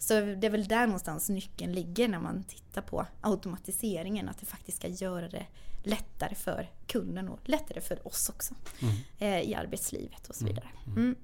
Så 0.00 0.14
det 0.20 0.46
är 0.46 0.50
väl 0.50 0.68
där 0.68 0.86
någonstans 0.86 1.28
nyckeln 1.28 1.72
ligger 1.72 2.08
när 2.08 2.20
man 2.20 2.44
tittar 2.44 2.82
på 2.82 3.06
automatiseringen. 3.20 4.28
Att 4.28 4.38
det 4.38 4.46
faktiskt 4.46 4.78
ska 4.78 4.88
göra 4.88 5.28
det 5.28 5.46
lättare 5.82 6.34
för 6.34 6.70
kunden 6.86 7.28
och 7.28 7.38
lättare 7.44 7.80
för 7.80 8.06
oss 8.06 8.28
också 8.28 8.54
mm. 8.80 8.94
eh, 9.18 9.50
i 9.50 9.54
arbetslivet 9.54 10.28
och 10.28 10.34
så 10.34 10.44
vidare. 10.44 10.68
Mm. 10.86 11.16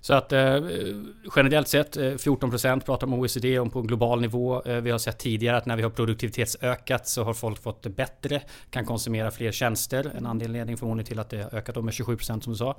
Så 0.00 0.14
att 0.14 0.32
eh, 0.32 0.60
generellt 1.36 1.68
sett 1.68 1.96
eh, 1.96 2.02
14% 2.02 2.80
pratar 2.80 3.06
om 3.06 3.14
OECD 3.14 3.58
om 3.58 3.70
på 3.70 3.82
global 3.82 4.20
nivå. 4.20 4.62
Eh, 4.62 4.80
vi 4.80 4.90
har 4.90 4.98
sett 4.98 5.18
tidigare 5.18 5.56
att 5.56 5.66
när 5.66 5.76
vi 5.76 5.82
har 5.82 5.90
produktivitetsökat 5.90 7.08
så 7.08 7.24
har 7.24 7.34
folk 7.34 7.62
fått 7.62 7.82
det 7.82 7.90
bättre, 7.90 8.42
kan 8.70 8.86
konsumera 8.86 9.30
fler 9.30 9.52
tjänster. 9.52 10.12
En 10.16 10.26
anledning 10.26 10.76
förmodligen 10.76 11.06
till 11.06 11.18
att 11.18 11.30
det 11.30 11.42
har 11.42 11.58
ökat 11.58 11.84
med 11.84 11.92
27% 11.92 12.40
som 12.40 12.52
du 12.52 12.56
sa. 12.56 12.76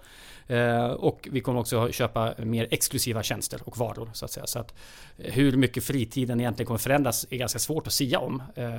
Eh, 0.47 0.85
och 0.85 1.27
vi 1.31 1.41
kommer 1.41 1.59
också 1.59 1.91
köpa 1.91 2.33
mer 2.37 2.67
exklusiva 2.71 3.23
tjänster 3.23 3.61
och 3.63 3.77
varor 3.77 4.09
så 4.13 4.25
att 4.25 4.31
säga. 4.31 4.47
Så 4.47 4.59
att 4.59 4.73
eh, 5.17 5.33
hur 5.33 5.57
mycket 5.57 5.83
fritiden 5.83 6.39
egentligen 6.39 6.67
kommer 6.67 6.77
förändras 6.77 7.27
är 7.29 7.37
ganska 7.37 7.59
svårt 7.59 7.87
att 7.87 7.93
sia 7.93 8.19
om. 8.19 8.43
Eh, 8.55 8.73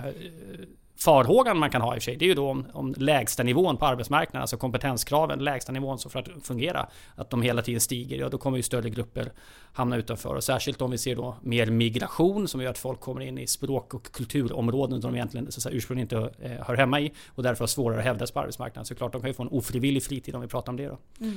Farhågan 0.98 1.58
man 1.58 1.70
kan 1.70 1.82
ha 1.82 1.94
i 1.94 1.98
och 1.98 2.02
för 2.02 2.04
sig, 2.04 2.16
det 2.16 2.24
är 2.24 2.28
ju 2.28 2.34
då 2.34 2.50
om, 2.50 2.66
om 2.72 2.94
lägsta 2.96 3.42
nivån 3.42 3.76
på 3.76 3.86
arbetsmarknaden, 3.86 4.40
alltså 4.40 4.56
kompetenskraven, 4.56 5.38
lägsta 5.38 5.72
nivån 5.72 5.98
så 5.98 6.08
för 6.08 6.18
att 6.18 6.28
fungera, 6.42 6.86
att 7.14 7.30
de 7.30 7.42
hela 7.42 7.62
tiden 7.62 7.80
stiger, 7.80 8.18
ja 8.18 8.28
då 8.28 8.38
kommer 8.38 8.56
ju 8.56 8.62
större 8.62 8.90
grupper 8.90 9.32
hamna 9.72 9.96
utanför. 9.96 10.34
Och 10.34 10.44
särskilt 10.44 10.82
om 10.82 10.90
vi 10.90 10.98
ser 10.98 11.16
då 11.16 11.36
mer 11.42 11.66
migration 11.66 12.48
som 12.48 12.60
gör 12.60 12.70
att 12.70 12.78
folk 12.78 13.00
kommer 13.00 13.20
in 13.20 13.38
i 13.38 13.46
språk 13.46 13.94
och 13.94 14.12
kulturområden 14.12 15.02
som 15.02 15.12
de 15.12 15.16
egentligen 15.16 15.52
så 15.52 15.60
säga, 15.60 15.76
ursprungligen 15.76 16.20
inte 16.20 16.44
eh, 16.44 16.66
hör 16.66 16.76
hemma 16.76 17.00
i 17.00 17.12
och 17.28 17.42
därför 17.42 17.62
har 17.62 17.66
svårare 17.66 17.98
att 17.98 18.04
hävda 18.04 18.26
sig 18.26 18.34
på 18.34 18.40
arbetsmarknaden. 18.40 18.86
Så 18.86 18.94
klart, 18.94 19.12
de 19.12 19.20
kan 19.20 19.30
ju 19.30 19.34
få 19.34 19.42
en 19.42 19.48
ofrivillig 19.48 20.02
fritid 20.02 20.34
om 20.34 20.40
vi 20.40 20.48
pratar 20.48 20.72
om 20.72 20.76
det 20.76 20.86
då. 20.86 20.98
Mm. 21.20 21.36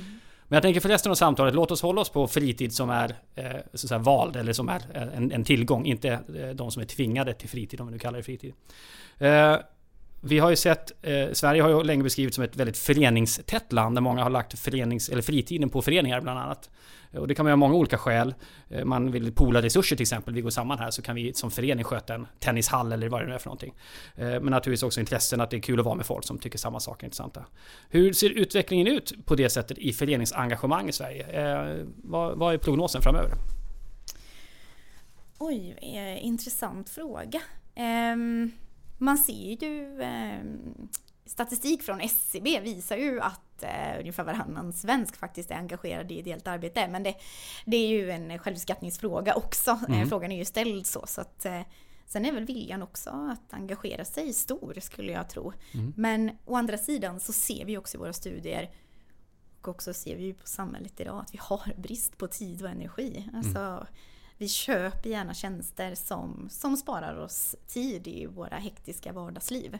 Men 0.50 0.56
jag 0.56 0.62
tänker 0.62 0.80
för 0.80 0.88
resten 0.88 1.10
av 1.10 1.14
samtalet, 1.14 1.54
låt 1.54 1.70
oss 1.70 1.82
hålla 1.82 2.00
oss 2.00 2.08
på 2.08 2.26
fritid 2.26 2.72
som 2.72 2.90
är 2.90 3.14
eh, 3.34 3.44
så 3.74 3.86
att 3.86 3.88
säga, 3.88 3.98
vald 3.98 4.36
eller 4.36 4.52
som 4.52 4.68
är 4.68 4.82
en, 4.94 5.32
en 5.32 5.44
tillgång, 5.44 5.86
inte 5.86 6.08
eh, 6.08 6.48
de 6.54 6.70
som 6.70 6.82
är 6.82 6.86
tvingade 6.86 7.34
till 7.34 7.48
fritid 7.48 7.80
om 7.80 7.86
vi 7.86 7.92
nu 7.92 7.98
kallar 7.98 8.18
det 8.18 8.22
fritid. 8.22 8.54
Eh, 9.18 9.56
vi 10.22 10.38
har 10.38 10.50
ju 10.50 10.56
sett, 10.56 10.92
eh, 11.02 11.32
Sverige 11.32 11.62
har 11.62 11.70
ju 11.70 11.82
länge 11.82 12.02
beskrivits 12.02 12.34
som 12.34 12.44
ett 12.44 12.56
väldigt 12.56 12.78
föreningstätt 12.78 13.72
land 13.72 13.96
där 13.96 14.00
många 14.00 14.22
har 14.22 14.30
lagt 14.30 14.58
förenings, 14.58 15.08
eller 15.08 15.22
fritiden 15.22 15.70
på 15.70 15.82
föreningar 15.82 16.20
bland 16.20 16.38
annat. 16.38 16.70
Och 17.12 17.28
det 17.28 17.34
kan 17.34 17.44
man 17.44 17.50
göra 17.50 17.54
av 17.54 17.58
många 17.58 17.74
olika 17.74 17.98
skäl. 17.98 18.34
Eh, 18.68 18.84
man 18.84 19.12
vill 19.12 19.32
poola 19.32 19.62
resurser 19.62 19.96
till 19.96 20.02
exempel. 20.02 20.34
Vi 20.34 20.40
går 20.40 20.50
samman 20.50 20.78
här 20.78 20.90
så 20.90 21.02
kan 21.02 21.16
vi 21.16 21.32
som 21.32 21.50
förening 21.50 21.84
sköta 21.84 22.14
en 22.14 22.26
tennishall 22.38 22.92
eller 22.92 23.08
vad 23.08 23.22
det 23.22 23.26
nu 23.26 23.34
är 23.34 23.38
för 23.38 23.46
någonting. 23.46 23.74
Eh, 24.16 24.26
men 24.26 24.44
naturligtvis 24.44 24.82
också 24.82 25.00
intressen 25.00 25.40
att 25.40 25.50
det 25.50 25.56
är 25.56 25.60
kul 25.60 25.80
att 25.80 25.84
vara 25.84 25.94
med 25.94 26.06
folk 26.06 26.24
som 26.24 26.38
tycker 26.38 26.58
samma 26.58 26.80
saker 26.80 27.04
är 27.04 27.06
intressanta. 27.06 27.44
Hur 27.88 28.12
ser 28.12 28.30
utvecklingen 28.30 28.86
ut 28.86 29.26
på 29.26 29.34
det 29.34 29.50
sättet 29.50 29.78
i 29.78 29.92
föreningsengagemang 29.92 30.88
i 30.88 30.92
Sverige? 30.92 31.26
Eh, 31.26 31.86
vad, 31.96 32.38
vad 32.38 32.54
är 32.54 32.58
prognosen 32.58 33.02
framöver? 33.02 33.30
Oj, 35.38 35.76
intressant 36.22 36.90
fråga. 36.90 37.40
Um 37.76 38.52
man 39.00 39.18
ser 39.18 39.64
ju 39.64 40.02
eh, 40.02 40.42
statistik 41.26 41.82
från 41.82 42.00
SCB 42.00 42.60
visar 42.60 42.96
ju 42.96 43.20
att 43.20 43.62
eh, 43.62 44.00
ungefär 44.00 44.24
varannan 44.24 44.72
svensk 44.72 45.16
faktiskt 45.16 45.50
är 45.50 45.54
engagerad 45.54 46.12
i 46.12 46.18
ideellt 46.18 46.46
arbete. 46.46 46.88
Men 46.88 47.02
det, 47.02 47.14
det 47.66 47.76
är 47.76 47.88
ju 47.88 48.10
en 48.10 48.38
självskattningsfråga 48.38 49.34
också. 49.34 49.70
Eh, 49.70 49.96
mm. 49.96 50.08
Frågan 50.08 50.32
är 50.32 50.38
ju 50.38 50.44
ställd 50.44 50.86
så. 50.86 51.06
så 51.06 51.20
att, 51.20 51.44
eh, 51.44 51.60
sen 52.06 52.26
är 52.26 52.32
väl 52.32 52.44
viljan 52.44 52.82
också 52.82 53.10
att 53.10 53.54
engagera 53.54 54.04
sig 54.04 54.32
stor 54.32 54.76
skulle 54.80 55.12
jag 55.12 55.28
tro. 55.28 55.52
Mm. 55.74 55.92
Men 55.96 56.30
å 56.44 56.56
andra 56.56 56.78
sidan 56.78 57.20
så 57.20 57.32
ser 57.32 57.64
vi 57.64 57.78
också 57.78 57.96
i 57.96 58.00
våra 58.00 58.12
studier 58.12 58.70
och 59.60 59.68
också 59.68 59.94
ser 59.94 60.16
vi 60.16 60.24
ju 60.24 60.34
på 60.34 60.46
samhället 60.46 61.00
idag 61.00 61.20
att 61.20 61.34
vi 61.34 61.38
har 61.42 61.72
brist 61.76 62.18
på 62.18 62.26
tid 62.26 62.62
och 62.62 62.68
energi. 62.68 63.28
Alltså, 63.34 63.58
mm 63.58 63.86
vi 64.40 64.48
köper 64.48 65.10
gärna 65.10 65.34
tjänster 65.34 65.94
som, 65.94 66.48
som 66.50 66.76
sparar 66.76 67.16
oss 67.16 67.56
tid 67.66 68.08
i 68.08 68.26
våra 68.26 68.56
hektiska 68.56 69.12
vardagsliv. 69.12 69.78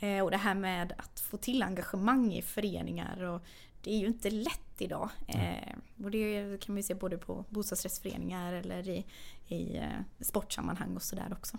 Eh, 0.00 0.24
och 0.24 0.30
det 0.30 0.36
här 0.36 0.54
med 0.54 0.92
att 0.98 1.20
få 1.20 1.36
till 1.36 1.62
engagemang 1.62 2.32
i 2.32 2.42
föreningar 2.42 3.22
och 3.22 3.42
det 3.82 3.94
är 3.94 3.98
ju 3.98 4.06
inte 4.06 4.30
lätt 4.30 4.74
idag. 4.78 5.08
Eh, 5.28 5.74
och 6.04 6.10
det 6.10 6.60
kan 6.60 6.74
vi 6.74 6.82
se 6.82 6.94
både 6.94 7.18
på 7.18 7.44
bostadsrättsföreningar 7.48 8.52
eller 8.52 8.88
i, 8.88 9.06
i 9.48 9.76
eh, 9.76 10.00
sportsammanhang 10.20 10.96
och 10.96 11.02
sådär 11.02 11.28
också. 11.32 11.58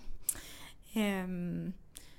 Eh, 0.92 1.26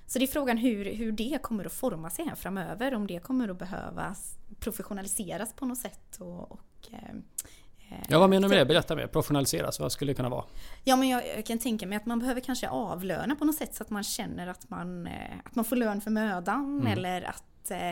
så 0.07 0.19
det 0.19 0.25
är 0.25 0.27
frågan 0.27 0.57
hur, 0.57 0.93
hur 0.95 1.11
det 1.11 1.39
kommer 1.41 1.65
att 1.65 1.73
forma 1.73 2.09
sig 2.09 2.25
här 2.25 2.35
framöver. 2.35 2.95
Om 2.95 3.07
det 3.07 3.19
kommer 3.19 3.49
att 3.49 3.59
behöva 3.59 4.15
professionaliseras 4.59 5.53
på 5.53 5.65
något 5.65 5.77
sätt 5.77 6.17
och, 6.19 6.51
och 6.51 6.89
Ja, 8.07 8.19
vad 8.19 8.29
menar 8.29 8.41
du 8.41 8.49
med 8.49 8.57
det? 8.57 8.65
Berätta 8.65 8.95
mer. 8.95 9.07
Professionaliseras, 9.07 9.79
vad 9.79 9.91
skulle 9.91 10.11
det 10.11 10.15
kunna 10.15 10.29
vara? 10.29 10.43
Ja, 10.83 10.95
men 10.95 11.09
jag, 11.09 11.27
jag, 11.37 11.45
kan 11.45 11.59
tänka 11.59 11.87
mig 11.87 11.95
att 11.95 12.05
man 12.05 12.19
behöver 12.19 12.41
kanske 12.41 12.69
avlöna 12.69 13.35
på 13.35 13.45
något 13.45 13.55
sätt 13.55 13.75
så 13.75 13.83
att 13.83 13.89
man 13.89 14.03
känner 14.03 14.47
att 14.47 14.69
man, 14.69 15.07
eh, 15.07 15.13
att 15.43 15.55
man 15.55 15.65
får 15.65 15.75
lön 15.75 16.01
för 16.01 16.11
mödan 16.11 16.79
mm. 16.79 16.87
eller 16.87 17.21
att 17.21 17.71
eh, 17.71 17.89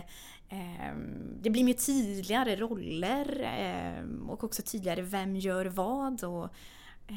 ehm, 0.50 1.38
det 1.42 1.50
blir 1.50 1.64
mer 1.64 1.74
tydligare 1.74 2.56
roller 2.56 3.42
eh, 3.42 4.30
och 4.30 4.44
också 4.44 4.62
tydligare 4.62 5.02
vem 5.02 5.36
gör 5.36 5.66
vad. 5.66 6.24
Och, 6.24 6.44
eh, 7.08 7.16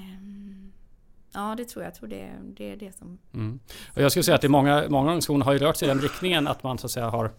Ja, 1.37 1.55
det 1.57 1.65
tror 1.65 1.85
jag. 1.85 1.91
Jag 1.91 1.95
tror 1.95 2.09
det, 2.09 2.31
det 2.57 2.73
är 2.73 2.77
det 2.77 2.97
som... 2.97 3.19
Mm. 3.35 3.59
Och 3.95 4.03
jag 4.03 4.11
skulle 4.11 4.23
säga 4.23 4.35
att 4.35 4.41
det 4.41 4.47
är 4.47 4.49
många, 4.49 4.85
många 4.89 5.05
organisationer 5.05 5.45
har 5.45 5.53
ju 5.53 5.59
rört 5.59 5.77
sig 5.77 5.87
i 5.87 5.89
den 5.89 6.01
riktningen 6.01 6.47
att 6.47 6.63
man 6.63 6.79
så 6.79 6.87
att 6.87 6.91
säga 6.91 7.09
har... 7.09 7.33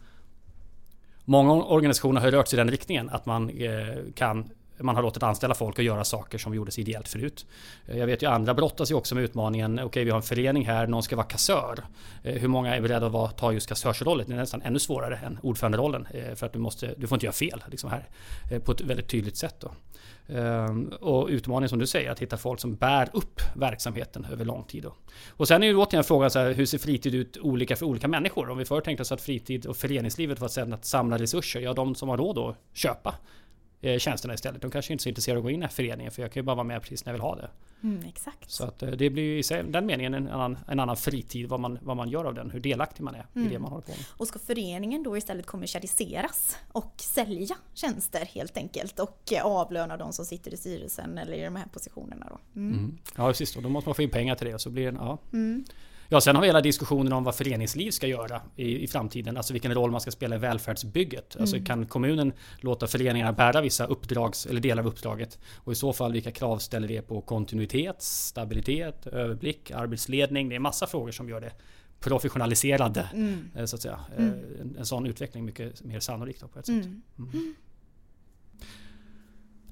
Många 1.26 1.54
organisationer 1.54 2.22
har 2.22 2.32
rört 2.32 2.48
sig 2.48 2.58
i 2.58 2.60
den 2.60 2.72
riktningen 2.72 3.10
att 3.10 3.26
man 3.26 3.50
eh, 3.50 4.14
kan 4.16 4.50
man 4.80 4.96
har 4.96 5.04
låtit 5.04 5.24
anställa 5.24 5.56
folk 5.56 5.78
och 5.78 5.84
göra 5.84 6.04
saker 6.04 6.38
som 6.38 6.54
gjordes 6.54 6.80
ideellt 6.80 7.08
förut. 7.08 7.46
Eh, 7.86 7.98
jag 7.98 8.08
vet 8.08 8.24
ju 8.24 8.28
andra 8.28 8.54
brottas 8.54 8.92
ju 8.92 8.96
också 8.96 9.16
med 9.16 9.24
utmaningen, 9.24 9.74
okej 9.74 9.86
okay, 9.86 10.04
vi 10.04 10.10
har 10.10 10.18
en 10.18 10.24
förening 10.24 10.66
här, 10.66 10.88
någon 10.88 11.04
ska 11.04 11.16
vara 11.16 11.28
kassör. 11.28 11.84
Eh, 12.24 12.34
hur 12.34 12.48
många 12.48 12.76
är 12.76 12.82
beredda 12.82 13.08
att 13.08 13.38
ta 13.38 13.54
just 13.54 13.70
kassörsrollen? 13.70 14.26
Det 14.28 14.34
är 14.34 14.38
nästan 14.38 14.62
ännu 14.62 14.80
svårare 14.80 15.20
än 15.26 15.40
ordföranderollen. 15.42 16.08
Eh, 16.12 16.36
för 16.36 16.46
att 16.46 16.54
du, 16.54 16.60
måste, 16.60 16.94
du 16.98 17.08
får 17.08 17.16
inte 17.16 17.26
göra 17.26 17.34
fel 17.34 17.64
liksom 17.72 17.90
här, 17.90 18.06
på 18.60 18.72
ett 18.72 18.82
väldigt 18.82 19.10
tydligt 19.10 19.38
sätt. 19.38 19.56
Då. 19.60 19.72
Ehm, 20.30 20.88
och 20.88 21.28
utmaningen 21.28 21.70
som 21.70 21.80
du 21.80 21.88
säger, 21.88 22.12
att 22.12 22.20
hitta 22.20 22.38
folk 22.38 22.60
som 22.60 22.76
bär 22.76 23.10
upp 23.14 23.42
verksamheten 23.56 24.28
över 24.32 24.46
lång 24.46 24.64
tid. 24.64 24.84
Då. 24.84 24.96
Och 25.30 25.48
sen 25.48 25.64
är 25.64 25.68
ju 25.68 25.76
återigen 25.76 26.04
frågan 26.04 26.32
så 26.32 26.40
här, 26.40 26.54
hur 26.54 26.66
ser 26.66 26.78
fritid 26.78 27.16
ut 27.16 27.38
olika 27.38 27.76
för 27.76 27.86
olika 27.86 28.08
människor? 28.08 28.50
Om 28.50 28.58
vi 28.58 28.66
förr 28.66 28.82
tänkte 28.82 29.02
oss 29.02 29.12
att 29.12 29.22
fritid 29.22 29.66
och 29.66 29.78
föreningslivet 29.78 30.40
var 30.40 30.46
ett 30.46 30.52
sätt 30.52 30.74
att 30.74 30.86
samla 30.86 31.18
resurser, 31.18 31.60
ja 31.60 31.74
de 31.74 31.96
som 31.96 32.10
har 32.10 32.18
råd 32.18 32.38
att 32.38 32.56
köpa 32.74 33.16
Eh, 33.82 33.98
tjänsterna 34.00 34.34
istället. 34.34 34.62
De 34.62 34.72
kanske 34.72 34.94
inte 34.94 35.02
är 35.02 35.04
så 35.04 35.10
intresserade 35.10 35.40
av 35.40 35.42
att 35.42 35.46
gå 35.46 35.50
in 35.50 35.56
i 35.56 35.58
den 35.58 35.70
här 35.70 35.76
föreningen 35.76 36.12
för 36.12 36.22
jag 36.22 36.32
kan 36.32 36.42
ju 36.42 36.46
bara 36.46 36.56
vara 36.56 36.68
med 36.68 36.82
precis 36.82 37.06
när 37.06 37.12
jag 37.12 37.14
vill 37.14 37.22
ha 37.22 37.36
det. 37.36 37.50
Mm, 37.84 38.04
exakt. 38.08 38.52
Så 38.52 38.64
att 38.64 38.84
eh, 38.84 38.90
det 38.90 39.10
blir 39.10 39.24
ju 39.24 39.40
i 39.40 39.64
den 39.64 39.86
meningen 39.86 40.14
en 40.14 40.28
annan, 40.28 40.58
en 40.68 40.80
annan 40.80 40.98
fritid, 40.98 41.50
vad 41.50 41.60
man, 41.60 41.80
vad 41.82 41.98
man 41.98 42.10
gör 42.10 42.26
av 42.26 42.34
den, 42.34 42.52
hur 42.52 42.60
delaktig 42.60 43.04
man 43.04 43.16
är 43.16 43.26
mm. 43.36 43.48
i 43.48 43.54
det 43.54 43.60
man 43.60 43.72
håller 43.72 43.86
på 43.86 43.92
med. 43.92 44.00
Och 44.10 44.28
ska 44.28 44.40
föreningen 44.40 45.04
då 45.04 45.18
istället 45.18 45.46
kommersialiseras 45.46 46.58
och 46.72 46.94
sälja 46.98 47.56
tjänster 47.74 48.26
helt 48.26 48.58
enkelt 48.58 49.00
och 49.00 49.34
eh, 49.34 49.46
avlöna 49.46 49.98
de 49.98 50.14
som 50.14 50.26
sitter 50.26 50.54
i 50.54 50.58
styrelsen 50.58 51.18
eller 51.18 51.34
i 51.34 51.44
de 51.44 51.56
här 51.56 51.68
positionerna 51.74 52.28
då? 52.30 52.60
Mm. 52.60 52.78
mm. 52.78 52.98
Ja 53.18 53.28
precis, 53.28 53.56
och 53.56 53.64
då 53.64 53.70
måste 53.70 53.90
man 53.90 53.96
få 53.96 54.02
in 54.02 54.10
pengar 54.10 54.36
till 54.36 54.48
det 54.48 54.54
och 54.54 54.62
så 54.62 54.70
blir 54.70 54.92
det, 54.92 54.98
ja. 54.98 55.18
Mm. 56.08 56.16
Ja, 56.16 56.22
sen 56.22 56.36
har 56.36 56.42
vi 56.42 56.48
hela 56.48 56.62
diskussionen 56.62 57.14
om 57.14 57.24
vad 57.24 57.36
föreningsliv 57.36 57.92
ska 57.92 58.08
göra 58.08 58.42
i, 58.56 58.84
i 58.84 58.88
framtiden. 58.88 59.38
Alltså 59.38 59.54
vilken 59.54 59.74
roll 59.74 59.92
man 59.92 60.02
ska 60.02 60.12
spela 60.12 60.36
i 60.36 60.40
välfärdsbygget. 60.40 61.24
Alltså, 61.24 61.38
mm. 61.38 61.42
Alltså 61.42 61.58
kan 61.74 61.86
kommunen 61.86 62.34
låta 62.60 62.88
föreningarna 62.88 63.34
bära 63.34 63.62
vissa 63.62 63.86
uppdrags 63.86 64.46
eller 64.46 64.62
delar 64.62 64.84
av 64.84 64.88
uppdraget? 64.88 65.40
Och 65.56 65.72
i 65.72 65.76
så 65.76 65.94
fall 65.94 66.14
vilka 66.14 66.32
krav 66.32 66.58
ställer 66.58 66.88
det 66.88 67.02
på 67.02 67.22
kontinuitet, 67.22 68.02
stabilitet, 68.02 69.08
överblick, 69.08 69.72
arbetsledning? 69.72 70.50
Det 70.50 70.56
är 70.56 70.60
massa 70.60 70.88
frågor 70.88 71.12
som 71.12 71.30
gör 71.30 71.42
det 71.42 71.52
professionaliserade. 72.00 73.10
Mm. 73.14 73.52
Eh, 73.56 73.66
så 73.66 73.76
att 73.76 73.82
säga. 73.82 74.00
Mm. 74.18 74.30
Eh, 74.30 74.62
en, 74.62 74.76
en 74.80 74.86
sån 74.86 75.06
utveckling 75.06 75.46
mycket 75.46 75.84
mer 75.84 76.00
sannolik 76.00 76.40
på 76.54 76.60
ett 76.60 76.66
sätt. 76.66 76.76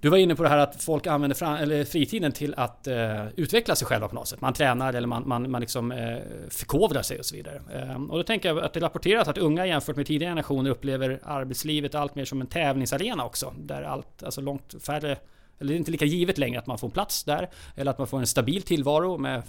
Du 0.05 0.09
var 0.09 0.17
inne 0.17 0.35
på 0.35 0.43
det 0.43 0.49
här 0.49 0.57
att 0.57 0.83
folk 0.83 1.07
använder 1.07 1.35
fram, 1.35 1.55
eller 1.55 1.83
fritiden 1.83 2.31
till 2.31 2.53
att 2.57 2.87
eh, 2.87 3.27
utveckla 3.35 3.75
sig 3.75 3.87
själva 3.87 4.07
på 4.07 4.15
något 4.15 4.27
sätt. 4.27 4.41
Man 4.41 4.53
tränar 4.53 4.93
eller 4.93 5.07
man, 5.07 5.27
man, 5.27 5.51
man 5.51 5.61
liksom, 5.61 5.91
eh, 5.91 6.17
förkovrar 6.49 7.01
sig 7.01 7.19
och 7.19 7.25
så 7.25 7.35
vidare. 7.35 7.61
Eh, 7.73 8.03
och 8.03 8.17
då 8.17 8.23
tänker 8.23 8.49
jag 8.49 8.59
att 8.59 8.73
det 8.73 8.79
rapporteras 8.79 9.27
att 9.27 9.37
unga 9.37 9.65
jämfört 9.65 9.95
med 9.95 10.05
tidigare 10.05 10.31
generationer 10.31 10.69
upplever 10.69 11.19
arbetslivet 11.23 11.95
allt 11.95 12.15
mer 12.15 12.25
som 12.25 12.41
en 12.41 12.47
tävlingsarena 12.47 13.25
också. 13.25 13.53
Där 13.57 13.81
allt, 13.81 14.23
alltså 14.23 14.41
långt 14.41 14.75
färre 14.85 15.17
eller 15.59 15.69
det 15.69 15.75
är 15.75 15.77
inte 15.77 15.91
lika 15.91 16.05
givet 16.05 16.37
längre 16.37 16.59
att 16.59 16.67
man 16.67 16.77
får 16.77 16.89
plats 16.89 17.23
där. 17.23 17.49
Eller 17.75 17.91
att 17.91 17.97
man 17.97 18.07
får 18.07 18.19
en 18.19 18.27
stabil 18.27 18.61
tillvaro 18.61 19.17
med 19.17 19.43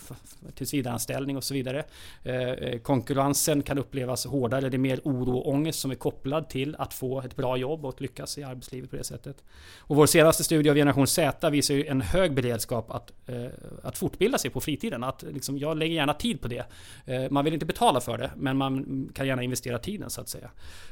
tillsvidareanställning 0.54 1.36
och 1.36 1.44
så 1.44 1.54
vidare. 1.54 1.84
Eh, 2.22 2.50
eh, 2.50 2.78
konkurrensen 2.78 3.62
kan 3.62 3.78
upplevas 3.78 4.26
hårdare. 4.26 4.68
Det 4.68 4.76
är 4.76 4.78
mer 4.78 5.00
oro 5.04 5.36
och 5.38 5.48
ångest 5.48 5.80
som 5.80 5.90
är 5.90 5.94
kopplad 5.94 6.48
till 6.48 6.76
att 6.78 6.94
få 6.94 7.20
ett 7.20 7.36
bra 7.36 7.56
jobb 7.56 7.84
och 7.84 7.88
att 7.88 8.00
lyckas 8.00 8.38
i 8.38 8.42
arbetslivet 8.42 8.90
på 8.90 8.96
det 8.96 9.04
sättet. 9.04 9.44
Och 9.78 9.96
vår 9.96 10.06
senaste 10.06 10.44
studie 10.44 10.70
av 10.70 10.76
generation 10.76 11.06
Z 11.06 11.50
visar 11.50 11.74
ju 11.74 11.86
en 11.86 12.00
hög 12.00 12.34
beredskap 12.34 12.90
att, 12.90 13.12
eh, 13.26 13.46
att 13.82 13.98
fortbilda 13.98 14.38
sig 14.38 14.50
på 14.50 14.60
fritiden. 14.60 15.04
Att 15.04 15.22
liksom, 15.22 15.58
jag 15.58 15.76
lägger 15.76 15.94
gärna 15.94 16.14
tid 16.14 16.40
på 16.40 16.48
det. 16.48 16.64
Eh, 17.04 17.30
man 17.30 17.44
vill 17.44 17.54
inte 17.54 17.66
betala 17.66 18.00
för 18.00 18.18
det, 18.18 18.30
men 18.36 18.56
man 18.56 19.08
kan 19.14 19.26
gärna 19.26 19.42
investera 19.42 19.78
tiden 19.78 20.10
så 20.10 20.20
att 20.20 20.28
säga. 20.28 20.50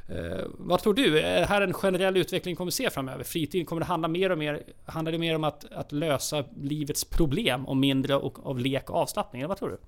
Eh, 0.09 0.45
vad 0.59 0.83
tror 0.83 0.95
du? 0.95 1.21
Är 1.21 1.41
det 1.41 1.47
här 1.47 1.63
en 1.63 1.73
generell 1.73 2.17
utveckling 2.17 2.57
kommer 2.57 2.71
se 2.71 2.91
framöver? 2.91 3.25
Fritiden 3.25 3.67
kommer 3.67 3.81
det 3.81 3.87
handla 3.87 4.09
mer 4.09 4.33
och 4.33 4.39
mer 4.39 4.63
handlar 5.05 5.13
det 5.13 5.19
mer 5.19 5.37
om 5.37 5.45
att, 5.45 5.73
att 5.73 5.93
lösa 5.93 6.45
livets 6.57 7.05
problem 7.05 7.67
och 7.67 7.77
mindre 7.77 8.17
och, 8.17 8.47
av 8.47 8.59
lek 8.59 8.91
och 8.91 8.97
avslappning? 8.97 9.43
Eller 9.43 9.49
vad 9.49 9.59
tror 9.59 9.71
du? 9.71 9.79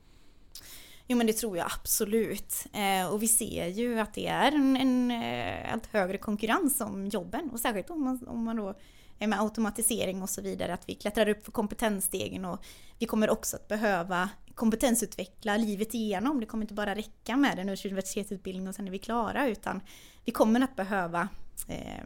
Jo 1.09 1.17
men 1.17 1.27
det 1.27 1.33
tror 1.33 1.57
jag 1.57 1.67
absolut. 1.67 2.67
Eh, 2.73 3.13
och 3.13 3.23
vi 3.23 3.29
ser 3.29 3.67
ju 3.67 4.01
att 4.01 4.15
det 4.15 4.27
är 4.27 4.53
en, 4.53 4.77
en 4.77 5.11
eh, 5.11 5.73
allt 5.73 5.87
högre 5.87 6.19
konkurrens 6.19 6.81
om 6.81 7.07
jobben. 7.07 7.51
Och 7.53 7.61
särskilt 7.61 7.91
om 7.91 8.05
man, 8.05 8.29
om 8.29 8.45
man 8.45 8.57
då 8.57 8.75
är 9.19 9.27
med 9.27 9.41
automatisering 9.41 10.23
och 10.23 10.31
så 10.31 10.43
vidare. 10.43 10.75
Att 10.75 10.89
vi 10.89 10.95
klättrar 10.95 11.29
upp 11.29 11.45
för 11.45 11.53
kompetensstegen 11.53 12.45
och 12.45 12.65
vi 12.99 13.07
kommer 13.07 13.31
också 13.31 13.57
att 13.57 13.69
behöva 13.69 14.31
kompetensutveckla 14.55 15.57
livet 15.57 15.95
igenom. 15.95 16.41
Det 16.41 16.47
kommer 16.47 16.65
inte 16.65 16.75
bara 16.75 16.95
räcka 16.95 17.37
med 17.37 17.59
en 17.59 17.69
universitetsutbildning 17.69 18.69
och 18.69 18.75
sen 18.75 18.87
är 18.87 18.91
vi 18.91 18.99
klara 18.99 19.49
utan 19.49 19.81
vi 20.25 20.33
kommer 20.33 20.61
att 20.61 20.77
behöva, 20.77 21.29
eh, 21.69 22.05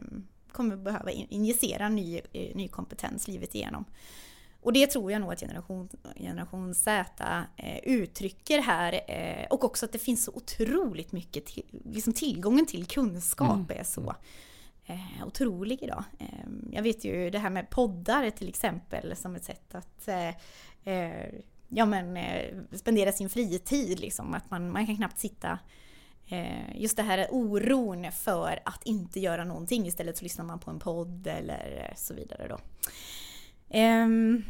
kommer 0.51 0.75
behöva 0.75 1.11
injicera 1.11 1.89
ny, 1.89 2.21
eh, 2.33 2.55
ny 2.55 2.67
kompetens 2.67 3.27
livet 3.27 3.55
igenom. 3.55 3.85
Och 4.61 4.73
det 4.73 4.87
tror 4.87 5.11
jag 5.11 5.21
nog 5.21 5.33
att 5.33 5.39
generation, 5.39 5.89
generation 6.15 6.75
Z 6.75 7.05
eh, 7.57 7.77
uttrycker 7.83 8.59
här. 8.61 8.93
Eh, 9.07 9.45
och 9.49 9.63
också 9.63 9.85
att 9.85 9.91
det 9.91 9.99
finns 9.99 10.23
så 10.23 10.31
otroligt 10.31 11.11
mycket, 11.11 11.45
till, 11.45 11.63
liksom 11.85 12.13
tillgången 12.13 12.65
till 12.65 12.85
kunskap 12.85 13.71
mm. 13.71 13.79
är 13.79 13.83
så 13.83 14.15
eh, 14.85 15.27
otrolig 15.27 15.83
idag. 15.83 16.03
Eh, 16.19 16.49
jag 16.71 16.83
vet 16.83 17.05
ju 17.05 17.29
det 17.29 17.39
här 17.39 17.49
med 17.49 17.69
poddar 17.69 18.29
till 18.29 18.49
exempel 18.49 19.15
som 19.15 19.35
ett 19.35 19.43
sätt 19.43 19.75
att 19.75 20.07
eh, 20.07 20.29
eh 20.93 21.29
ja, 21.73 21.85
men, 21.85 22.17
spendera 22.71 23.11
sin 23.11 23.29
fritid. 23.29 23.99
Liksom. 23.99 24.33
Att 24.33 24.51
man, 24.51 24.71
man 24.71 24.85
kan 24.85 24.95
knappt 24.95 25.19
sitta 25.19 25.59
Eh, 26.31 26.81
just 26.81 26.97
det 26.97 27.03
här 27.03 27.27
oron 27.31 28.11
för 28.11 28.59
att 28.65 28.83
inte 28.83 29.19
göra 29.19 29.43
någonting 29.43 29.87
istället 29.87 30.17
så 30.17 30.23
lyssnar 30.23 30.45
man 30.45 30.59
på 30.59 30.71
en 30.71 30.79
podd 30.79 31.27
eller 31.27 31.93
så 31.97 32.13
vidare 32.13 32.47
då. 32.47 32.59
Ehm, 33.69 34.43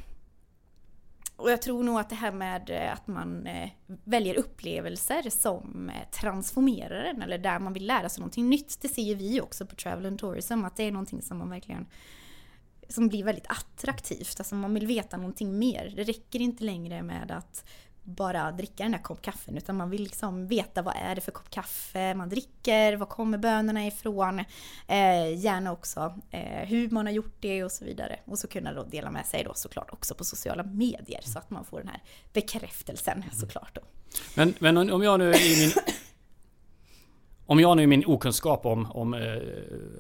och 1.36 1.52
jag 1.52 1.62
tror 1.62 1.84
nog 1.84 2.00
att 2.00 2.10
det 2.10 2.16
här 2.16 2.32
med 2.32 2.70
eh, 2.70 2.94
att 2.94 3.08
man 3.08 3.48
eh, 3.48 3.70
väljer 4.04 4.36
upplevelser 4.36 5.30
som 5.30 5.92
transformerar 6.12 7.04
en 7.04 7.22
eller 7.22 7.38
där 7.38 7.60
man 7.60 7.74
vill 7.74 7.88
lära 7.88 8.10
sig 8.10 8.22
någonting 8.22 8.50
nytt. 8.50 8.82
Det 8.82 8.88
ser 8.88 9.02
ju 9.02 9.16
vi 9.16 9.42
också 9.42 9.66
på 9.66 9.76
Travel 9.76 10.06
and 10.06 10.20
Tourism 10.20 10.66
att 10.66 10.76
det 10.76 10.84
är 10.84 10.92
någonting 10.92 11.22
som 11.22 11.38
man 11.38 11.50
verkligen 11.50 11.86
som 12.90 13.08
blir 13.08 13.24
väldigt 13.24 13.48
attraktivt. 13.48 14.36
Alltså 14.40 14.56
man 14.56 14.74
vill 14.74 14.88
veta 14.88 15.18
någonting 15.18 15.60
mer. 15.60 15.94
Det 15.96 16.04
räcker 16.04 16.42
inte 16.42 16.64
längre 16.64 17.04
med 17.04 17.32
att 17.32 17.66
bara 18.04 18.52
dricka 18.52 18.84
den 18.84 18.92
där 18.92 19.00
kopp 19.00 19.22
kaffen 19.22 19.58
utan 19.58 19.78
man 19.78 19.90
vill 19.90 20.04
liksom 20.04 20.48
veta 20.48 20.82
vad 20.82 20.96
är 20.96 21.16
det 21.16 21.22
för 21.22 21.32
kopp 21.32 21.50
kaffe 21.50 22.14
man 22.14 22.30
dricker, 22.30 22.96
var 22.96 23.06
kommer 23.06 23.38
bönorna 23.38 23.88
ifrån, 23.88 24.40
eh, 24.88 25.40
gärna 25.40 25.72
också 25.72 26.18
eh, 26.32 26.68
hur 26.68 26.90
man 26.90 27.06
har 27.06 27.14
gjort 27.14 27.36
det 27.40 27.64
och 27.64 27.72
så 27.72 27.86
vidare. 27.86 28.20
Och 28.26 28.40
så 28.40 28.48
kunna 28.48 28.74
då 28.74 28.84
dela 28.84 29.12
med 29.12 29.26
sig 29.26 29.44
då 29.44 29.54
såklart 29.54 29.94
också 29.94 30.16
på 30.16 30.24
sociala 30.24 30.64
medier 30.64 31.22
så 31.24 31.40
att 31.40 31.50
man 31.50 31.66
får 31.66 31.80
den 31.80 31.88
här 31.88 32.04
bekräftelsen 32.34 33.24
såklart 33.32 33.76
då. 33.76 33.82
Men, 34.36 34.54
men 34.60 34.92
om 34.92 35.04
jag 35.04 35.20
nu 35.20 35.34
i 35.34 35.60
min 35.60 35.72
om 37.46 37.60
jag 37.60 37.78
nu 37.78 37.84
i 37.84 37.88
min 37.88 38.06
okunskap 38.06 38.66
om, 38.66 38.92
om 38.92 39.14
eh, 39.14 39.20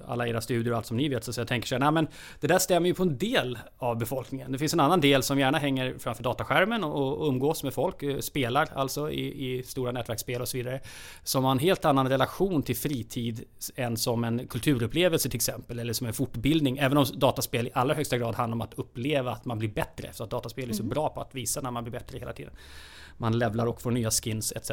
alla 0.07 0.27
era 0.27 0.41
studier 0.41 0.71
och 0.71 0.77
allt 0.77 0.85
som 0.85 0.97
ni 0.97 1.09
vet 1.09 1.23
så, 1.23 1.33
så 1.33 1.41
jag 1.41 1.47
tänker 1.47 1.67
så 1.67 1.75
här, 1.75 1.79
nej 1.79 1.91
men 1.91 2.07
det 2.39 2.47
där 2.47 2.59
stämmer 2.59 2.87
ju 2.87 2.93
på 2.93 3.03
en 3.03 3.17
del 3.17 3.59
av 3.77 3.97
befolkningen. 3.97 4.51
Det 4.51 4.57
finns 4.57 4.73
en 4.73 4.79
annan 4.79 5.01
del 5.01 5.23
som 5.23 5.39
gärna 5.39 5.57
hänger 5.57 5.95
framför 5.99 6.23
dataskärmen 6.23 6.83
och, 6.83 7.21
och 7.21 7.27
umgås 7.27 7.63
med 7.63 7.73
folk, 7.73 8.03
eh, 8.03 8.19
spelar 8.19 8.69
alltså 8.75 9.11
i, 9.11 9.57
i, 9.57 9.63
stora 9.63 9.91
nätverksspel 9.91 10.41
och 10.41 10.47
så 10.47 10.57
vidare. 10.57 10.79
Som 11.23 11.43
har 11.43 11.51
en 11.51 11.59
helt 11.59 11.85
annan 11.85 12.09
relation 12.09 12.63
till 12.63 12.77
fritid 12.77 13.43
än 13.75 13.97
som 13.97 14.23
en 14.23 14.47
kulturupplevelse 14.47 15.29
till 15.29 15.37
exempel, 15.37 15.79
eller 15.79 15.93
som 15.93 16.07
en 16.07 16.13
fortbildning. 16.13 16.77
Även 16.77 16.97
om 16.97 17.05
dataspel 17.13 17.67
i 17.67 17.71
allra 17.73 17.93
högsta 17.93 18.17
grad 18.17 18.35
handlar 18.35 18.55
om 18.55 18.61
att 18.61 18.73
uppleva 18.73 19.31
att 19.31 19.45
man 19.45 19.59
blir 19.59 19.69
bättre. 19.69 20.09
Så 20.13 20.23
att 20.23 20.29
dataspel 20.29 20.69
är 20.69 20.73
så 20.73 20.83
mm. 20.83 20.93
bra 20.93 21.09
på 21.09 21.21
att 21.21 21.35
visa 21.35 21.61
när 21.61 21.71
man 21.71 21.83
blir 21.83 21.91
bättre 21.91 22.17
hela 22.17 22.33
tiden 22.33 22.53
man 23.21 23.39
levlar 23.39 23.65
och 23.65 23.81
får 23.81 23.91
nya 23.91 24.11
skins 24.11 24.53
etc. 24.55 24.71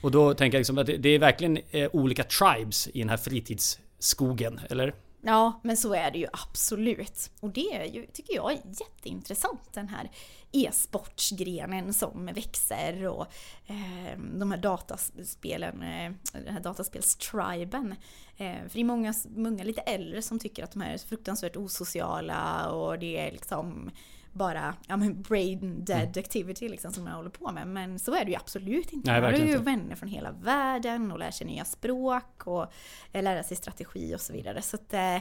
Och 0.00 0.10
då 0.10 0.34
tänker 0.34 0.58
jag 0.58 0.60
liksom 0.60 0.78
att 0.78 0.86
det 0.86 1.08
är 1.08 1.18
verkligen 1.18 1.58
eh, 1.70 1.90
olika 1.92 2.24
tribes 2.24 2.88
i 2.88 2.98
den 2.98 3.08
här 3.08 3.16
fritidsskogen, 3.16 4.60
eller? 4.70 4.94
Ja, 5.20 5.60
men 5.62 5.76
så 5.76 5.94
är 5.94 6.10
det 6.10 6.18
ju 6.18 6.26
absolut. 6.32 7.30
Och 7.40 7.50
det 7.50 7.76
är 7.76 7.84
ju, 7.84 8.06
tycker 8.06 8.34
jag 8.34 8.52
är 8.52 8.56
jätteintressant, 8.56 9.72
den 9.72 9.88
här 9.88 10.10
e-sportsgrenen 10.52 11.94
som 11.94 12.26
växer 12.26 13.06
och 13.06 13.26
eh, 13.66 14.18
de 14.18 14.50
här 14.50 14.58
dataspelen, 14.58 15.82
eh, 15.82 16.12
den 16.32 16.54
här 16.54 16.60
dataspelstriben. 16.60 17.94
Eh, 18.36 18.56
för 18.68 18.74
det 18.74 18.80
är 18.80 18.84
många, 18.84 19.14
många 19.36 19.64
lite 19.64 19.80
äldre 19.80 20.22
som 20.22 20.38
tycker 20.38 20.64
att 20.64 20.72
de 20.72 20.80
här 20.80 20.94
är 20.94 20.98
fruktansvärt 20.98 21.56
osociala 21.56 22.70
och 22.70 22.98
det 22.98 23.18
är 23.18 23.32
liksom 23.32 23.90
bara 24.38 24.74
ja, 24.86 24.96
men 24.96 25.22
brain 25.22 25.84
dead 25.84 26.02
mm. 26.02 26.18
activity 26.18 26.68
liksom, 26.68 26.92
som 26.92 27.04
man 27.04 27.12
håller 27.12 27.30
på 27.30 27.52
med. 27.52 27.68
Men 27.68 27.98
så 27.98 28.14
är 28.14 28.24
det 28.24 28.30
ju 28.30 28.36
absolut 28.36 28.92
inte. 28.92 29.12
Nej, 29.12 29.20
man 29.20 29.32
har 29.32 29.38
ju 29.38 29.52
inte. 29.52 29.58
vänner 29.58 29.94
från 29.94 30.08
hela 30.08 30.32
världen 30.32 31.12
och 31.12 31.18
lär 31.18 31.30
sig 31.30 31.46
nya 31.46 31.64
språk 31.64 32.46
och 32.46 32.72
eh, 33.12 33.22
lära 33.22 33.42
sig 33.42 33.56
strategi 33.56 34.14
och 34.14 34.20
så 34.20 34.32
vidare. 34.32 34.62
Så 34.62 34.76
att, 34.76 34.94
eh, 34.94 35.18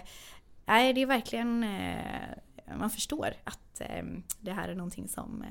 nej, 0.65 0.93
det 0.93 1.01
är 1.01 1.05
verkligen, 1.05 1.63
eh, 1.63 2.77
man 2.77 2.89
förstår 2.89 3.33
att 3.43 3.81
det 4.39 4.51
här 4.51 4.69
är 4.69 4.75
någonting 4.75 5.07
som 5.07 5.43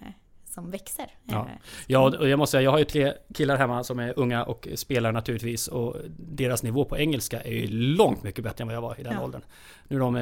som 0.57 0.71
växer. 0.71 1.07
Ja, 1.25 1.39
eh, 1.39 1.59
ja 1.87 2.19
och 2.19 2.29
jag 2.29 2.39
måste 2.39 2.51
säga, 2.51 2.63
jag 2.63 2.71
har 2.71 2.79
ju 2.79 2.85
tre 2.85 3.13
killar 3.35 3.57
hemma 3.57 3.85
som 3.85 3.99
är 3.99 4.19
unga 4.19 4.45
och 4.45 4.69
spelar 4.75 5.13
naturligtvis 5.13 5.69
och 5.69 5.97
deras 6.19 6.63
nivå 6.63 6.85
på 6.85 6.99
engelska 6.99 7.41
är 7.41 7.53
ju 7.53 7.67
långt 7.67 8.23
mycket 8.23 8.45
bättre 8.45 8.63
än 8.63 8.69
vad 8.69 8.77
jag 8.77 8.83
var 8.83 9.01
i 9.01 9.03
den 9.03 9.13
ja. 9.13 9.25
åldern. 9.25 9.43
Nu 9.89 9.97
är 9.97 10.01
de 10.01 10.13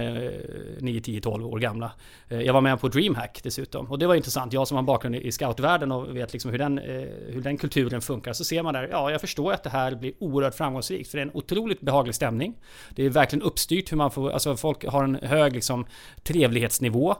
9, 0.80 1.00
10, 1.00 1.20
12 1.20 1.46
år 1.46 1.58
gamla. 1.58 1.92
Eh, 2.28 2.40
jag 2.40 2.52
var 2.52 2.60
med 2.60 2.80
på 2.80 2.88
DreamHack 2.88 3.40
dessutom 3.42 3.90
och 3.90 3.98
det 3.98 4.06
var 4.06 4.14
intressant. 4.14 4.52
Jag 4.52 4.68
som 4.68 4.76
har 4.76 4.82
bakgrund 4.82 5.16
i 5.16 5.32
scoutvärlden 5.32 5.92
och 5.92 6.16
vet 6.16 6.32
liksom 6.32 6.50
hur 6.50 6.58
den, 6.58 6.78
eh, 6.78 6.84
hur 7.28 7.40
den 7.42 7.56
kulturen 7.56 8.00
funkar 8.00 8.32
så 8.32 8.44
ser 8.44 8.62
man 8.62 8.74
där, 8.74 8.88
ja 8.90 9.10
jag 9.10 9.20
förstår 9.20 9.52
att 9.52 9.62
det 9.62 9.70
här 9.70 9.94
blir 9.94 10.12
oerhört 10.18 10.54
framgångsrikt 10.54 11.10
för 11.10 11.18
det 11.18 11.22
är 11.22 11.26
en 11.26 11.34
otroligt 11.34 11.80
behaglig 11.80 12.14
stämning. 12.14 12.54
Det 12.90 13.04
är 13.04 13.10
verkligen 13.10 13.42
uppstyrt 13.42 13.92
hur 13.92 13.96
man 13.96 14.10
får, 14.10 14.30
alltså 14.30 14.56
folk 14.56 14.84
har 14.84 15.04
en 15.04 15.14
hög 15.14 15.52
liksom 15.52 15.86
trevlighetsnivå. 16.22 17.14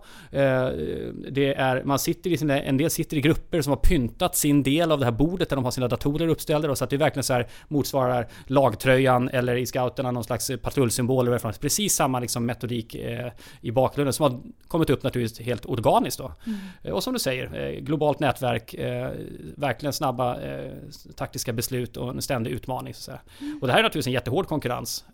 Det 1.30 1.54
är, 1.54 1.84
man 1.84 1.98
sitter 1.98 2.30
i 2.30 2.36
sin, 2.36 2.50
en 2.50 2.76
del 2.76 2.90
sitter 2.90 3.03
sitter 3.04 3.16
i 3.16 3.20
grupper 3.20 3.62
som 3.62 3.70
har 3.70 3.76
pyntat 3.76 4.36
sin 4.36 4.62
del 4.62 4.92
av 4.92 4.98
det 4.98 5.04
här 5.04 5.12
bordet 5.12 5.48
där 5.48 5.56
de 5.56 5.64
har 5.64 5.72
sina 5.72 5.88
datorer 5.88 6.28
uppställda. 6.28 6.76
Så 6.76 6.84
att 6.84 6.90
det 6.90 6.96
verkligen 6.96 7.24
så 7.24 7.32
här 7.32 7.46
motsvarar 7.68 8.28
lagtröjan 8.46 9.28
eller 9.28 9.56
i 9.56 9.66
scouterna 9.66 10.10
någon 10.10 10.24
slags 10.24 10.50
patrullsymbol. 10.62 11.28
Eller 11.28 11.52
Precis 11.60 11.94
samma 11.94 12.20
liksom 12.20 12.46
metodik 12.46 12.94
eh, 12.94 13.32
i 13.60 13.70
bakgrunden 13.70 14.12
som 14.12 14.22
har 14.32 14.40
kommit 14.68 14.90
upp 14.90 15.02
naturligtvis 15.02 15.46
helt 15.46 15.66
organiskt. 15.66 16.18
Då. 16.18 16.32
Mm. 16.46 16.58
Eh, 16.82 16.92
och 16.92 17.02
som 17.02 17.12
du 17.12 17.18
säger, 17.18 17.74
eh, 17.74 17.80
globalt 17.80 18.20
nätverk, 18.20 18.74
eh, 18.74 19.10
verkligen 19.56 19.92
snabba 19.92 20.40
eh, 20.40 20.72
taktiska 21.16 21.52
beslut 21.52 21.96
och 21.96 22.10
en 22.10 22.22
ständig 22.22 22.50
utmaning. 22.50 22.94
Så 22.94 23.12
mm. 23.40 23.58
Och 23.60 23.66
det 23.66 23.72
här 23.72 23.80
är 23.80 23.82
naturligtvis 23.82 24.06
en 24.06 24.12
jättehård 24.12 24.46
konkurrens 24.46 25.04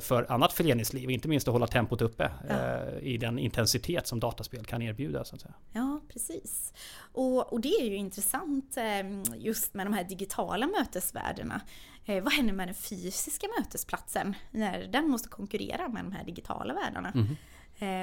för 0.00 0.32
annat 0.32 0.52
föreningsliv, 0.52 1.10
inte 1.10 1.28
minst 1.28 1.48
att 1.48 1.52
hålla 1.52 1.66
tempot 1.66 2.02
uppe 2.02 2.30
ja. 2.48 2.54
Eh, 2.54 2.98
i 3.02 3.16
den 3.16 3.38
intensitet 3.38 4.06
som 4.06 4.20
dataspel 4.20 4.64
kan 4.64 4.82
erbjuda. 4.82 5.24
Så 5.24 5.34
att 5.34 5.40
säga. 5.40 5.54
Ja, 5.72 6.00
precis. 6.08 6.72
Och, 7.12 7.52
och 7.52 7.60
det 7.60 7.68
är 7.68 7.84
ju 7.84 7.96
intressant 7.96 8.76
ehm, 8.76 9.22
just 9.36 9.74
med 9.74 9.86
de 9.86 9.92
här 9.92 10.04
digitala 10.04 10.66
mötesvärdena. 10.66 11.60
Eh, 12.04 12.22
vad 12.22 12.32
händer 12.32 12.52
med 12.52 12.68
den 12.68 12.74
fysiska 12.74 13.46
mötesplatsen 13.58 14.34
när 14.50 14.86
den 14.86 15.08
måste 15.10 15.28
konkurrera 15.28 15.88
med 15.88 16.04
de 16.04 16.12
här 16.12 16.24
digitala 16.24 16.74
världarna? 16.74 17.12
Mm. 17.14 17.36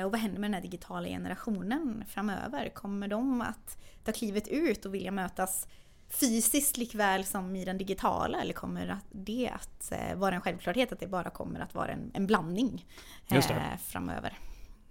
Och 0.05 0.11
vad 0.11 0.19
händer 0.19 0.39
med 0.39 0.49
den 0.49 0.53
här 0.53 0.61
digitala 0.61 1.07
generationen 1.07 2.03
framöver? 2.07 2.69
Kommer 2.69 3.07
de 3.07 3.41
att 3.41 3.77
ta 4.03 4.11
klivet 4.11 4.47
ut 4.47 4.85
och 4.85 4.93
vilja 4.93 5.11
mötas 5.11 5.67
fysiskt 6.09 6.77
likväl 6.77 7.25
som 7.25 7.55
i 7.55 7.65
den 7.65 7.77
digitala 7.77 8.41
eller 8.41 8.53
kommer 8.53 8.99
det 9.11 9.49
att 9.49 9.91
eh, 9.91 10.15
vara 10.15 10.35
en 10.35 10.41
självklarhet 10.41 10.91
att 10.91 10.99
det 10.99 11.07
bara 11.07 11.29
kommer 11.29 11.59
att 11.59 11.75
vara 11.75 11.91
en, 11.91 12.11
en 12.13 12.27
blandning 12.27 12.85
eh, 13.29 13.77
framöver? 13.87 14.37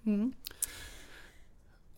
Mm. 0.06 0.32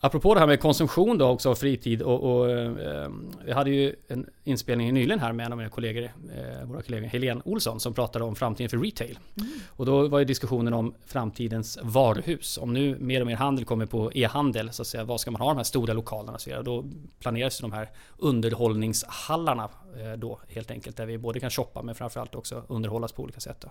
Apropå 0.06 0.34
det 0.34 0.40
här 0.40 0.46
med 0.46 0.60
konsumtion 0.60 1.18
då 1.18 1.26
också, 1.26 1.50
och 1.50 1.58
fritid 1.58 2.02
och, 2.02 2.22
och 2.22 2.50
eh, 2.50 3.10
vi 3.44 3.52
hade 3.52 3.70
ju 3.70 3.94
en 4.08 4.26
inspelning 4.44 4.94
nyligen 4.94 5.20
här 5.20 5.32
med 5.32 5.46
en 5.46 5.52
av 5.52 5.58
mina 5.58 5.70
kollegor, 5.70 6.04
eh, 6.04 6.66
våra 6.66 6.82
kollegor 6.82 7.06
Helene 7.06 7.40
Olsson 7.44 7.80
som 7.80 7.94
pratade 7.94 8.24
om 8.24 8.36
framtiden 8.36 8.70
för 8.70 8.78
retail. 8.78 9.18
Mm. 9.36 9.48
Och 9.68 9.86
då 9.86 10.08
var 10.08 10.18
ju 10.18 10.24
diskussionen 10.24 10.72
om 10.72 10.94
framtidens 11.06 11.78
varuhus. 11.82 12.58
Om 12.58 12.72
nu 12.72 12.98
mer 12.98 13.20
och 13.20 13.26
mer 13.26 13.36
handel 13.36 13.64
kommer 13.64 13.86
på 13.86 14.12
e-handel, 14.14 14.72
så 14.72 14.82
att 14.82 14.88
säga, 14.88 15.04
vad 15.04 15.20
ska 15.20 15.30
man 15.30 15.40
ha 15.40 15.48
de 15.48 15.56
här 15.56 15.64
stora 15.64 15.92
lokalerna? 15.92 16.38
Så 16.38 16.62
då 16.62 16.84
planeras 17.18 17.60
de 17.60 17.72
här 17.72 17.90
underhållningshallarna 18.18 19.68
Eh, 20.00 20.12
då 20.12 20.40
helt 20.48 20.70
enkelt, 20.70 20.96
där 20.96 21.06
vi 21.06 21.18
både 21.18 21.40
kan 21.40 21.50
shoppa 21.50 21.82
men 21.82 21.94
framförallt 21.94 22.34
också 22.34 22.64
underhållas 22.68 23.12
på 23.12 23.22
olika 23.22 23.40
sätt. 23.40 23.60
Då. 23.60 23.68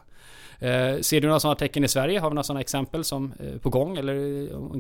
Eh, 0.68 1.00
ser 1.00 1.22
du 1.22 1.28
några 1.28 1.40
sådana 1.40 1.56
tecken 1.56 1.84
i 1.84 1.88
Sverige? 1.88 2.20
Har 2.20 2.30
vi 2.30 2.34
några 2.34 2.44
sådana 2.44 2.62
exempel 2.62 3.04
som 3.04 3.34
eh, 3.40 3.58
på 3.58 3.70
gång 3.70 3.98
eller 3.98 4.14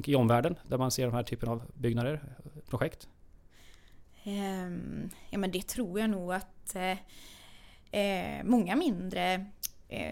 i 0.10 0.16
omvärlden 0.16 0.56
där 0.64 0.78
man 0.78 0.92
ser 0.92 1.06
de 1.06 1.14
här 1.14 1.24
typen 1.24 1.50
av 1.50 1.62
byggnader, 1.74 2.22
projekt? 2.70 3.08
Ehm, 4.24 5.10
ja 5.30 5.38
men 5.38 5.52
det 5.52 5.68
tror 5.68 6.00
jag 6.00 6.10
nog 6.10 6.34
att 6.34 6.76
eh, 7.92 8.44
många 8.44 8.76
mindre 8.76 9.46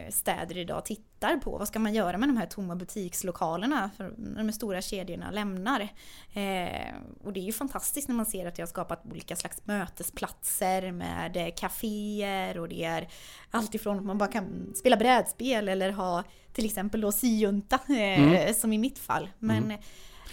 städer 0.09 0.57
idag 0.57 0.85
tittar 0.85 1.37
på. 1.37 1.57
Vad 1.57 1.67
ska 1.67 1.79
man 1.79 1.93
göra 1.93 2.17
med 2.17 2.29
de 2.29 2.37
här 2.37 2.45
tomma 2.45 2.75
butikslokalerna 2.75 3.89
för 3.97 4.13
när 4.17 4.43
de 4.43 4.51
stora 4.51 4.81
kedjorna 4.81 5.31
lämnar? 5.31 5.81
Eh, 6.33 6.93
och 7.23 7.33
det 7.33 7.39
är 7.39 7.45
ju 7.45 7.51
fantastiskt 7.51 8.07
när 8.07 8.15
man 8.15 8.25
ser 8.25 8.45
att 8.45 8.55
det 8.55 8.61
har 8.61 8.67
skapat 8.67 9.05
olika 9.05 9.35
slags 9.35 9.65
mötesplatser 9.65 10.91
med 10.91 11.53
kaféer 11.57 12.59
och 12.59 12.69
det 12.69 12.83
är 12.83 13.07
allt 13.51 13.75
ifrån 13.75 13.97
att 13.97 14.05
man 14.05 14.17
bara 14.17 14.31
kan 14.31 14.73
spela 14.75 14.97
brädspel 14.97 15.69
eller 15.69 15.91
ha 15.91 16.23
till 16.53 16.65
exempel 16.65 17.01
då 17.01 17.11
syjunta 17.11 17.79
mm. 17.87 18.53
som 18.53 18.73
i 18.73 18.77
mitt 18.77 18.99
fall. 18.99 19.29
Men 19.39 19.63
mm. 19.63 19.79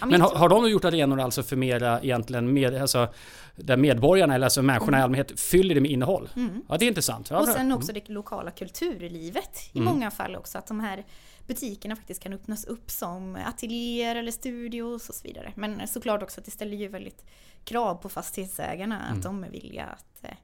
Men 0.06 0.20
har, 0.20 0.34
har 0.34 0.48
de 0.48 0.70
gjort 0.70 0.84
arenor 0.84 1.20
alltså 1.20 1.42
för 1.42 1.56
mera 1.56 2.00
egentligen 2.02 2.52
med, 2.52 2.74
alltså, 2.74 3.08
där 3.56 3.76
medborgarna 3.76 4.34
eller 4.34 4.46
alltså 4.46 4.62
människorna 4.62 4.96
mm. 4.96 5.00
i 5.00 5.02
allmänhet 5.02 5.40
fyller 5.40 5.74
det 5.74 5.80
med 5.80 5.90
innehåll? 5.90 6.28
Mm. 6.36 6.62
Ja, 6.68 6.76
det 6.76 6.84
är 6.84 6.88
intressant. 6.88 7.30
Och 7.30 7.48
sen 7.48 7.72
också 7.72 7.92
det 7.92 8.08
lokala 8.08 8.50
kulturlivet 8.50 9.70
i 9.72 9.78
mm. 9.78 9.92
många 9.92 10.10
fall 10.10 10.36
också. 10.36 10.58
Att 10.58 10.66
de 10.66 10.80
här 10.80 11.04
butikerna 11.46 11.96
faktiskt 11.96 12.22
kan 12.22 12.32
öppnas 12.32 12.64
upp 12.64 12.90
som 12.90 13.38
ateljéer 13.46 14.16
eller 14.16 14.32
studios 14.32 15.08
och 15.08 15.14
så 15.14 15.28
vidare. 15.28 15.52
Men 15.56 15.88
såklart 15.88 16.22
också 16.22 16.40
att 16.40 16.44
det 16.44 16.50
ställer 16.50 16.76
ju 16.76 16.88
väldigt 16.88 17.24
krav 17.64 17.94
på 17.94 18.08
fastighetsägarna 18.08 19.00
att 19.00 19.10
mm. 19.10 19.20
de 19.20 19.44
är 19.44 19.50
villiga 19.50 19.84
att, 19.84 20.24
eh, 20.24 20.36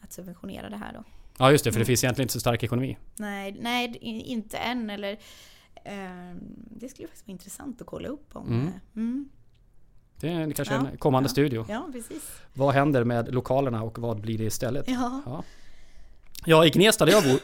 att 0.00 0.12
subventionera 0.12 0.70
det 0.70 0.76
här 0.76 0.92
då. 0.92 1.04
Ja 1.38 1.52
just 1.52 1.64
det, 1.64 1.72
för 1.72 1.78
det 1.78 1.82
mm. 1.82 1.86
finns 1.86 2.04
egentligen 2.04 2.24
inte 2.24 2.32
så 2.32 2.40
stark 2.40 2.62
ekonomi. 2.62 2.98
Nej, 3.16 3.56
nej 3.60 3.98
inte 4.00 4.56
än. 4.56 4.90
Eller 4.90 5.18
det 6.70 6.88
skulle 6.88 7.08
faktiskt 7.08 7.26
vara 7.26 7.32
intressant 7.32 7.80
att 7.80 7.86
kolla 7.86 8.08
upp 8.08 8.36
om. 8.36 8.46
Mm. 8.46 8.66
Eh, 8.66 8.72
mm. 8.96 9.28
Det 10.20 10.28
är 10.28 10.50
kanske 10.50 10.74
ja, 10.74 10.86
en 10.86 10.96
kommande 10.96 11.26
ja, 11.26 11.30
studio. 11.30 11.66
Ja, 11.68 11.88
precis. 11.92 12.22
Vad 12.52 12.74
händer 12.74 13.04
med 13.04 13.34
lokalerna 13.34 13.82
och 13.82 13.98
vad 13.98 14.20
blir 14.20 14.38
det 14.38 14.44
istället? 14.44 14.88
Ja, 14.88 15.22
ja. 15.26 15.44
ja 16.44 16.66
i 16.66 16.70
Gnesta 16.70 17.04
där 17.04 17.12
jag 17.12 17.22
bor 17.24 17.40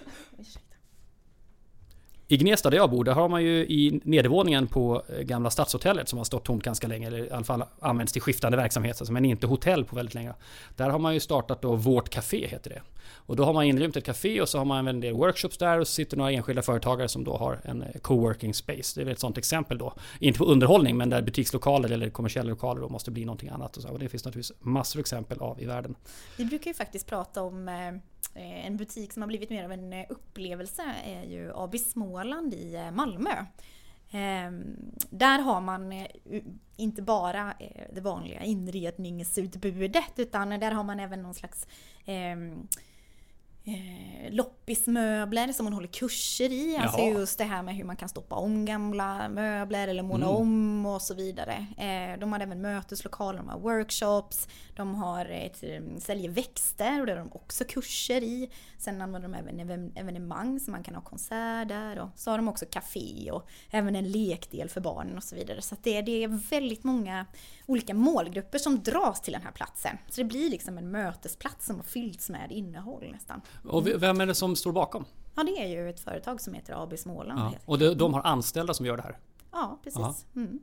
i 2.31 2.37
Gnesta 2.37 2.71
där 2.71 2.77
jag 2.77 2.91
bor, 2.91 3.05
där 3.05 3.13
har 3.13 3.29
man 3.29 3.43
ju 3.43 3.61
i 3.61 4.01
nedervåningen 4.05 4.67
på 4.67 5.03
eh, 5.09 5.23
gamla 5.23 5.51
Stadshotellet 5.51 6.09
som 6.09 6.19
har 6.19 6.25
stått 6.25 6.45
tomt 6.45 6.63
ganska 6.63 6.87
länge, 6.87 7.07
eller 7.07 7.19
i 7.19 7.31
alla 7.31 7.45
fall 7.45 7.65
använts 7.81 8.13
till 8.13 8.23
skiftande 8.23 8.57
verksamheter, 8.57 9.13
men 9.13 9.25
inte 9.25 9.47
hotell 9.47 9.85
på 9.85 9.97
väldigt 9.97 10.15
länge. 10.15 10.33
Där 10.77 10.91
har 10.91 10.99
man 10.99 11.15
ju 11.15 11.21
startat 11.21 11.63
då 11.63 11.75
Vårt 11.75 12.09
Café, 12.09 12.47
heter 12.47 12.71
det. 12.71 12.83
Och 13.11 13.37
då 13.37 13.45
har 13.45 13.53
man 13.53 13.65
inrymt 13.65 13.97
ett 13.97 14.05
café 14.05 14.41
och 14.41 14.49
så 14.49 14.59
har 14.59 14.65
man 14.65 14.89
en 14.89 15.01
del 15.01 15.15
workshops 15.15 15.59
där 15.59 15.79
och 15.79 15.89
så 15.89 15.93
sitter 15.93 16.17
några 16.17 16.31
enskilda 16.31 16.63
företagare 16.63 17.09
som 17.09 17.25
då 17.25 17.37
har 17.37 17.61
en 17.65 17.83
eh, 17.83 18.01
coworking 18.03 18.55
space. 18.55 18.93
Det 18.95 19.01
är 19.01 19.05
väl 19.05 19.13
ett 19.13 19.21
sånt 19.21 19.39
exempel 19.39 19.79
då. 19.79 19.95
Inte 20.21 20.39
på 20.39 20.45
underhållning, 20.45 20.97
men 20.97 21.11
där 21.11 21.23
butikslokaler 21.23 21.91
eller 21.93 22.11
kommersiella 22.11 22.51
lokaler 22.51 22.81
då 22.81 22.89
måste 22.89 23.11
bli 23.11 23.25
någonting 23.25 23.49
annat. 23.49 23.77
Och, 23.77 23.83
så. 23.83 23.89
och 23.89 23.99
det 23.99 24.09
finns 24.09 24.25
naturligtvis 24.25 24.57
massor 24.61 24.99
av 24.99 25.01
exempel 25.01 25.39
av 25.39 25.63
i 25.63 25.65
världen. 25.65 25.95
Vi 26.37 26.45
brukar 26.45 26.71
ju 26.71 26.75
faktiskt 26.75 27.07
prata 27.07 27.43
om 27.43 27.69
Eh, 27.69 27.75
Eh, 28.35 28.67
en 28.67 28.77
butik 28.77 29.13
som 29.13 29.23
har 29.23 29.27
blivit 29.27 29.51
mer 29.51 29.65
av 29.65 29.73
en 29.73 29.93
eh, 29.93 30.07
upplevelse 30.09 30.83
är 31.05 31.23
ju 31.23 31.53
AB 31.55 31.79
Småland 31.79 32.55
i 32.55 32.75
eh, 32.75 32.91
Malmö. 32.91 33.45
Ehm, 34.11 34.77
där 35.11 35.39
har 35.39 35.61
man 35.61 36.07
inte 36.77 37.03
bara 37.03 37.55
det 37.93 38.01
vanliga 38.01 38.43
inredningsutbudet 38.43 40.13
utan 40.17 40.49
där 40.49 40.71
har 40.71 40.85
man 40.85 41.01
även 41.01 41.23
någon 41.23 41.35
slags 41.35 41.67
ehm, 42.05 42.69
eh, 43.69 44.33
loppismöbler 44.33 45.53
som 45.53 45.65
man 45.65 45.73
håller 45.73 45.89
kurser 45.89 46.53
i. 46.53 46.75
Jaha. 46.75 46.83
Alltså 46.83 47.01
just 47.01 47.39
det 47.39 47.45
här 47.45 47.63
med 47.63 47.77
hur 47.77 47.85
man 47.85 47.97
kan 47.97 48.09
stoppa 48.09 48.35
om 48.35 48.65
gamla 48.65 49.29
möbler 49.29 49.89
eller 49.89 50.03
måla 50.03 50.27
mm. 50.27 50.37
om 50.37 50.87
och 50.87 51.03
så 51.03 51.15
vidare. 51.15 51.67
Eh, 51.79 52.21
de 52.21 52.33
har 52.33 52.41
även 52.41 52.61
möteslokaler, 52.61 53.39
de 53.39 53.49
har 53.49 53.59
workshops, 53.59 54.49
de 54.77 54.95
har 54.95 55.27
ett, 55.27 55.63
eh, 55.63 55.99
säljer 55.99 56.31
växter 56.31 57.01
och 57.01 57.07
det 57.07 57.13
har 57.13 57.19
de 57.19 57.33
också 57.33 57.65
kurser 57.65 58.23
i. 58.23 58.51
Sen 58.79 59.03
använder 59.03 59.29
de 59.29 59.61
även 59.61 59.93
evenemang 59.97 60.61
så 60.61 60.71
man 60.71 60.83
kan 60.83 60.95
ha 60.95 61.03
konsert 61.03 61.69
där 61.69 61.99
och 61.99 62.09
så 62.17 62.31
har 62.31 62.39
de 62.39 62.49
också 62.49 62.67
café 62.71 63.31
och 63.33 63.49
även 63.71 63.97
en 63.97 64.11
lekdel 64.11 64.69
för 64.69 64.81
barnen 64.81 65.17
och 65.17 65.25
så 65.25 65.37
vidare. 65.37 65.63
Så 65.63 65.77
det, 65.83 66.03
det 66.03 66.25
är 66.25 66.29
väldigt 66.29 66.85
många 66.85 67.27
olika 67.69 67.95
målgrupper 67.95 68.59
som 68.59 68.83
dras 68.83 69.21
till 69.21 69.33
den 69.33 69.43
här 69.43 69.53
platsen. 69.53 69.99
Så 70.09 70.21
det 70.21 70.25
blir 70.25 70.51
liksom 70.51 70.79
en 70.79 70.91
mötesplats 70.91 71.67
som 71.67 71.77
har 71.77 71.83
fyllts 71.83 72.31
med 72.31 72.53
innehåll 72.53 73.11
nästan. 73.13 73.41
Och 73.65 73.87
vem 73.87 74.21
är 74.21 74.27
det 74.27 74.35
som 74.35 74.57
står 74.57 74.73
bakom? 74.73 75.05
Ja, 75.35 75.43
det 75.43 75.63
är 75.63 75.67
ju 75.67 75.91
ett 75.91 76.01
företag 76.01 76.41
som 76.41 76.55
heter 76.55 76.83
AB 76.83 76.99
Småland. 76.99 77.41
Ja. 77.41 77.59
Och 77.65 77.79
de, 77.79 77.95
de, 77.95 78.15
har 78.15 78.23
anställda 78.23 78.75
som 78.75 78.87
gör 78.87 78.97
det 78.97 79.03
här? 79.03 79.19
Ja, 79.53 79.81
precis. 79.85 80.27
Mm. 80.37 80.59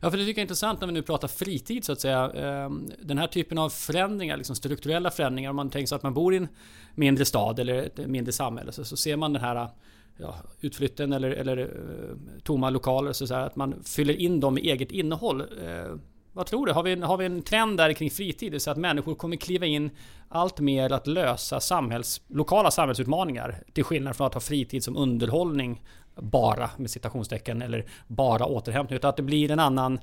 Ja, 0.00 0.10
för 0.10 0.18
det 0.18 0.24
tycker 0.24 0.38
jag 0.38 0.42
är 0.42 0.42
intressant 0.42 0.80
när 0.80 0.86
vi 0.86 0.92
nu 0.92 1.02
pratar 1.02 1.28
fritid 1.28 1.84
så 1.84 1.92
att 1.92 2.00
säga. 2.00 2.30
Ehm, 2.30 2.90
den 3.02 3.18
här 3.18 3.26
typen 3.26 3.58
av 3.58 3.70
förändringar, 3.70 4.36
liksom 4.36 4.56
strukturella 4.56 5.10
förändringar. 5.10 5.50
Om 5.50 5.56
man 5.56 5.70
tänker 5.70 5.86
sig 5.86 5.96
att 5.96 6.02
man 6.02 6.14
bor 6.14 6.34
i 6.34 6.36
en 6.36 6.48
mindre 6.94 7.24
stad 7.24 7.58
eller 7.58 7.74
ett 7.74 8.08
mindre 8.08 8.32
samhälle 8.32 8.72
så, 8.72 8.84
så 8.84 8.96
ser 8.96 9.16
man 9.16 9.32
den 9.32 9.42
här 9.42 9.68
ja, 10.16 10.34
utflytten 10.60 11.12
eller, 11.12 11.30
eller 11.30 11.58
eh, 11.58 12.42
tomma 12.42 12.70
lokaler. 12.70 13.12
Så, 13.12 13.26
så 13.26 13.34
här, 13.34 13.46
att 13.46 13.56
man 13.56 13.82
fyller 13.84 14.14
in 14.14 14.40
dem 14.40 14.54
med 14.54 14.62
eget 14.62 14.90
innehåll. 14.90 15.40
Eh, 15.40 15.96
vad 16.32 16.46
tror 16.46 16.66
du? 16.66 16.72
Har 16.72 16.82
vi, 16.82 16.92
en, 16.92 17.02
har 17.02 17.16
vi 17.16 17.24
en 17.24 17.42
trend 17.42 17.76
där 17.76 17.92
kring 17.92 18.10
fritid? 18.10 18.62
Så 18.62 18.70
att 18.70 18.76
människor 18.76 19.14
kommer 19.14 19.36
kliva 19.36 19.66
in 19.66 19.90
allt 20.28 20.60
mer 20.60 20.92
att 20.92 21.06
lösa 21.06 21.60
samhälls, 21.60 22.20
lokala 22.28 22.70
samhällsutmaningar. 22.70 23.62
Till 23.72 23.84
skillnad 23.84 24.16
från 24.16 24.26
att 24.26 24.34
ha 24.34 24.40
fritid 24.40 24.84
som 24.84 24.96
underhållning 24.96 25.82
bara 26.16 26.70
med 26.76 26.90
citationstecken 26.90 27.62
eller 27.62 27.86
bara 28.06 28.44
återhämtning. 28.44 28.96
Utan 28.96 29.08
att 29.08 29.16
det 29.16 29.22
blir 29.22 29.50
en 29.50 29.60
annan, 29.60 29.98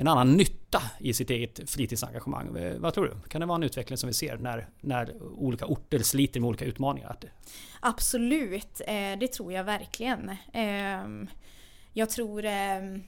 en 0.00 0.08
annan 0.08 0.36
nytta 0.36 0.82
i 0.98 1.12
sitt 1.12 1.30
eget 1.30 1.70
fritidsengagemang. 1.70 2.78
Vad 2.78 2.94
tror 2.94 3.04
du? 3.04 3.28
Kan 3.28 3.40
det 3.40 3.46
vara 3.46 3.56
en 3.56 3.62
utveckling 3.62 3.98
som 3.98 4.06
vi 4.06 4.12
ser 4.12 4.38
när, 4.38 4.68
när 4.80 5.22
olika 5.22 5.66
orter 5.66 5.98
sliter 5.98 6.40
med 6.40 6.48
olika 6.48 6.64
utmaningar? 6.64 7.18
Absolut, 7.80 8.80
eh, 8.86 9.18
det 9.20 9.32
tror 9.32 9.52
jag 9.52 9.64
verkligen. 9.64 10.36
Ehm, 10.52 11.28
jag 11.92 12.10
tror 12.10 12.44
ehm, 12.44 13.02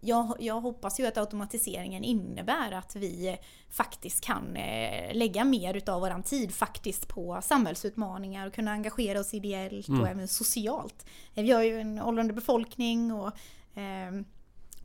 jag, 0.00 0.36
jag, 0.38 0.60
hoppas 0.60 1.00
ju 1.00 1.06
att 1.06 1.18
automatiseringen 1.18 2.04
innebär 2.04 2.72
att 2.72 2.96
vi 2.96 3.38
faktiskt 3.70 4.24
kan 4.24 4.56
eh, 4.56 5.14
lägga 5.14 5.44
mer 5.44 5.74
utav 5.74 6.00
våran 6.00 6.22
tid 6.22 6.54
faktiskt 6.54 7.08
på 7.08 7.40
samhällsutmaningar 7.42 8.46
och 8.46 8.54
kunna 8.54 8.72
engagera 8.72 9.20
oss 9.20 9.34
ideellt 9.34 9.88
mm. 9.88 10.00
och 10.00 10.08
även 10.08 10.28
socialt. 10.28 11.06
Eh, 11.34 11.44
vi 11.44 11.50
har 11.50 11.62
ju 11.62 11.80
en 11.80 12.02
åldrande 12.02 12.32
befolkning 12.32 13.12
och 13.12 13.32
eh, 13.78 14.12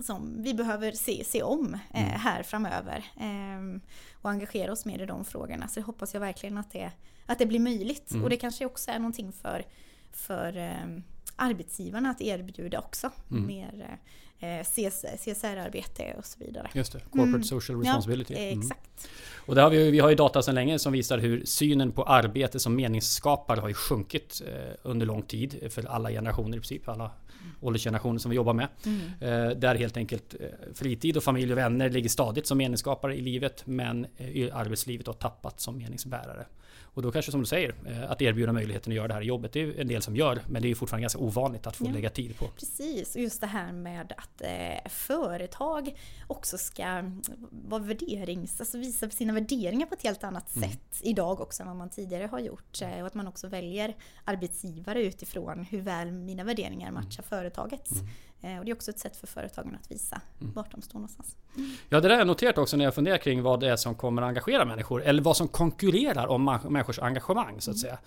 som 0.03 0.43
vi 0.43 0.53
behöver 0.53 0.91
se, 0.91 1.23
se 1.25 1.43
om 1.43 1.73
eh, 1.93 2.07
mm. 2.07 2.19
här 2.19 2.43
framöver. 2.43 3.11
Eh, 3.17 3.81
och 4.21 4.29
engagera 4.29 4.71
oss 4.71 4.85
mer 4.85 5.01
i 5.01 5.05
de 5.05 5.25
frågorna. 5.25 5.67
Så 5.67 5.79
det 5.79 5.85
hoppas 5.85 6.13
jag 6.13 6.21
verkligen 6.21 6.57
att 6.57 6.71
det, 6.71 6.91
att 7.25 7.39
det 7.39 7.45
blir 7.45 7.59
möjligt. 7.59 8.11
Mm. 8.11 8.23
Och 8.23 8.29
det 8.29 8.37
kanske 8.37 8.65
också 8.65 8.91
är 8.91 8.99
någonting 8.99 9.31
för, 9.31 9.65
för 10.11 10.57
eh, 10.57 11.01
arbetsgivarna 11.35 12.09
att 12.09 12.21
erbjuda 12.21 12.79
också. 12.79 13.11
Mm. 13.31 13.47
Mer 13.47 13.73
Eh, 13.81 13.97
CSR-arbete 14.41 16.15
och 16.17 16.25
så 16.25 16.39
vidare. 16.39 16.69
Just 16.73 16.93
det, 16.93 16.99
Corporate 16.99 17.27
mm. 17.27 17.43
Social 17.43 17.81
Responsibility. 17.81 18.33
Ja, 18.33 18.39
mm. 18.39 18.59
exakt. 18.59 19.09
Och 19.35 19.55
där 19.55 19.63
har 19.63 19.69
vi, 19.69 19.91
vi 19.91 19.99
har 19.99 20.09
ju 20.09 20.15
data 20.15 20.41
sedan 20.41 20.55
länge 20.55 20.79
som 20.79 20.93
visar 20.93 21.17
hur 21.17 21.45
synen 21.45 21.91
på 21.91 22.03
arbete 22.03 22.59
som 22.59 22.75
meningsskapare 22.75 23.59
har 23.59 23.67
ju 23.67 23.73
sjunkit 23.73 24.41
eh, 24.47 24.75
under 24.83 25.05
lång 25.05 25.21
tid 25.21 25.67
för 25.69 25.85
alla 25.85 26.09
generationer 26.09 26.57
i 26.57 26.59
princip. 26.59 26.89
Alla 26.89 27.03
mm. 27.03 27.55
åldersgenerationer 27.61 28.19
som 28.19 28.29
vi 28.29 28.35
jobbar 28.35 28.53
med. 28.53 28.67
Mm. 28.85 29.01
Eh, 29.19 29.57
där 29.57 29.75
helt 29.75 29.97
enkelt 29.97 30.35
fritid 30.73 31.17
och 31.17 31.23
familj 31.23 31.51
och 31.51 31.57
vänner 31.57 31.89
ligger 31.89 32.09
stadigt 32.09 32.47
som 32.47 32.57
meningsskapare 32.57 33.15
i 33.15 33.21
livet 33.21 33.63
men 33.65 34.05
arbetslivet 34.53 35.07
har 35.07 35.13
tappat 35.13 35.59
som 35.59 35.77
meningsbärare. 35.77 36.45
Och 36.93 37.01
då 37.01 37.11
kanske 37.11 37.31
som 37.31 37.39
du 37.39 37.45
säger, 37.45 37.75
eh, 37.85 38.11
att 38.11 38.21
erbjuda 38.21 38.53
möjligheten 38.53 38.91
att 38.91 38.95
göra 38.95 39.07
det 39.07 39.13
här 39.13 39.21
jobbet. 39.21 39.53
Det 39.53 39.61
är 39.61 39.79
en 39.79 39.87
del 39.87 40.01
som 40.01 40.15
gör, 40.15 40.41
men 40.47 40.61
det 40.61 40.71
är 40.71 40.75
fortfarande 40.75 41.01
ganska 41.01 41.19
ovanligt 41.19 41.67
att 41.67 41.75
få 41.75 41.85
ja, 41.85 41.91
lägga 41.91 42.09
tid 42.09 42.37
på. 42.37 42.47
Precis, 42.47 43.15
och 43.15 43.21
just 43.21 43.41
det 43.41 43.47
här 43.47 43.71
med 43.71 44.13
att 44.17 44.41
eh, 44.41 44.89
företag 44.89 45.99
också 46.27 46.57
ska 46.57 47.11
vara 47.49 47.81
värderings, 47.81 48.59
alltså 48.59 48.77
visa 48.77 49.09
sina 49.09 49.33
värderingar 49.33 49.85
på 49.85 49.93
ett 49.93 50.03
helt 50.03 50.23
annat 50.23 50.55
mm. 50.55 50.69
sätt 50.69 50.99
idag 51.01 51.41
också 51.41 51.63
än 51.63 51.67
vad 51.67 51.77
man 51.77 51.89
tidigare 51.89 52.25
har 52.25 52.39
gjort. 52.39 52.81
Eh, 52.81 52.99
och 52.99 53.07
att 53.07 53.13
man 53.13 53.27
också 53.27 53.47
väljer 53.47 53.95
arbetsgivare 54.25 55.03
utifrån 55.03 55.65
hur 55.69 55.81
väl 55.81 56.11
mina 56.11 56.43
värderingar 56.43 56.91
matchar 56.91 57.23
mm. 57.23 57.29
företagets. 57.29 57.91
Mm. 57.91 58.07
Eh, 58.41 58.59
och 58.59 58.65
det 58.65 58.71
är 58.71 58.75
också 58.75 58.91
ett 58.91 58.99
sätt 58.99 59.15
för 59.15 59.27
företagen 59.27 59.77
att 59.81 59.91
visa 59.91 60.21
mm. 60.41 60.53
vart 60.53 60.71
de 60.71 60.81
står 60.81 60.93
någonstans. 60.93 61.35
Mm. 61.55 61.71
Ja, 61.89 62.01
det 62.01 62.07
där 62.07 62.09
har 62.09 62.17
jag 62.17 62.27
noterat 62.27 62.57
också 62.57 62.77
när 62.77 62.85
jag 62.85 62.95
funderar 62.95 63.17
kring 63.17 63.41
vad 63.41 63.59
det 63.59 63.69
är 63.69 63.75
som 63.75 63.95
kommer 63.95 64.21
att 64.21 64.27
engagera 64.27 64.65
människor. 64.65 65.03
Eller 65.03 65.21
vad 65.21 65.37
som 65.37 65.47
konkurrerar 65.47 66.27
om 66.27 66.59
människors 66.69 66.99
engagemang 66.99 67.61
så 67.61 67.71
att 67.71 67.75
mm. 67.75 67.81
säga. 67.81 67.97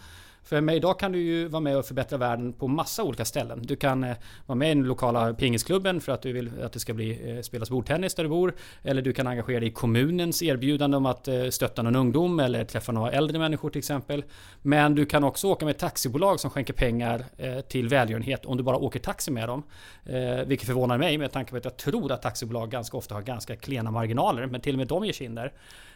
För 0.44 0.60
med 0.60 0.76
idag 0.76 0.98
kan 0.98 1.12
du 1.12 1.18
ju 1.18 1.48
vara 1.48 1.60
med 1.60 1.76
och 1.76 1.86
förbättra 1.86 2.18
världen 2.18 2.52
på 2.52 2.68
massa 2.68 3.02
olika 3.02 3.24
ställen. 3.24 3.62
Du 3.62 3.76
kan 3.76 4.04
eh, 4.04 4.16
vara 4.46 4.56
med 4.56 4.70
i 4.70 4.74
den 4.74 4.84
lokala 4.84 5.34
pingisklubben 5.34 6.00
för 6.00 6.12
att 6.12 6.22
du 6.22 6.32
vill 6.32 6.50
att 6.62 6.72
det 6.72 6.80
ska 6.80 6.94
bli, 6.94 7.36
eh, 7.36 7.42
spelas 7.42 7.70
bordtennis 7.70 8.14
där 8.14 8.22
du 8.22 8.28
bor. 8.28 8.54
Eller 8.82 9.02
du 9.02 9.12
kan 9.12 9.26
engagera 9.26 9.60
dig 9.60 9.68
i 9.68 9.72
kommunens 9.72 10.42
erbjudande 10.42 10.96
om 10.96 11.06
att 11.06 11.28
eh, 11.28 11.48
stötta 11.48 11.82
någon 11.82 11.96
ungdom 11.96 12.40
eller 12.40 12.64
träffa 12.64 12.92
några 12.92 13.10
äldre 13.10 13.38
människor 13.38 13.70
till 13.70 13.78
exempel. 13.78 14.24
Men 14.62 14.94
du 14.94 15.06
kan 15.06 15.24
också 15.24 15.48
åka 15.48 15.64
med 15.64 15.72
ett 15.72 15.80
taxibolag 15.80 16.40
som 16.40 16.50
skänker 16.50 16.72
pengar 16.72 17.24
eh, 17.36 17.60
till 17.60 17.88
välgörenhet 17.88 18.44
om 18.46 18.56
du 18.56 18.62
bara 18.62 18.76
åker 18.76 19.00
taxi 19.00 19.30
med 19.30 19.48
dem. 19.48 19.62
Eh, 20.06 20.46
vilket 20.46 20.66
förvånar 20.66 20.98
mig 20.98 21.18
med 21.18 21.32
tanke 21.32 21.50
på 21.50 21.56
att 21.56 21.64
jag 21.64 21.76
tror 21.76 22.12
att 22.12 22.22
taxibolag 22.22 22.70
ganska 22.70 22.96
ofta 22.96 23.14
har 23.14 23.22
ganska 23.22 23.56
klena 23.56 23.90
marginaler. 23.90 24.46
Men 24.46 24.60
till 24.60 24.74
och 24.74 24.78
med 24.78 24.88
de 24.88 25.04
ger 25.04 25.12
sig 25.12 25.26
in 25.26 25.34
där. 25.34 25.52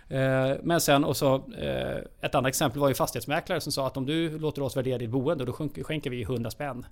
Eh, 0.09 0.57
men 0.63 0.81
sen 0.81 1.05
och 1.05 1.17
så 1.17 1.35
eh, 1.35 1.97
ett 2.21 2.35
annat 2.35 2.49
exempel 2.49 2.81
var 2.81 2.89
ju 2.89 2.95
fastighetsmäklare 2.95 3.61
som 3.61 3.73
sa 3.73 3.87
att 3.87 3.97
om 3.97 4.07
du 4.07 4.39
låter 4.39 4.63
oss 4.63 4.77
värdera 4.77 4.99
ditt 4.99 5.11
boende 5.11 5.45
då 5.45 5.53
skänker 5.53 6.11
vi 6.11 6.23
100 6.23 6.51
spänn 6.51 6.87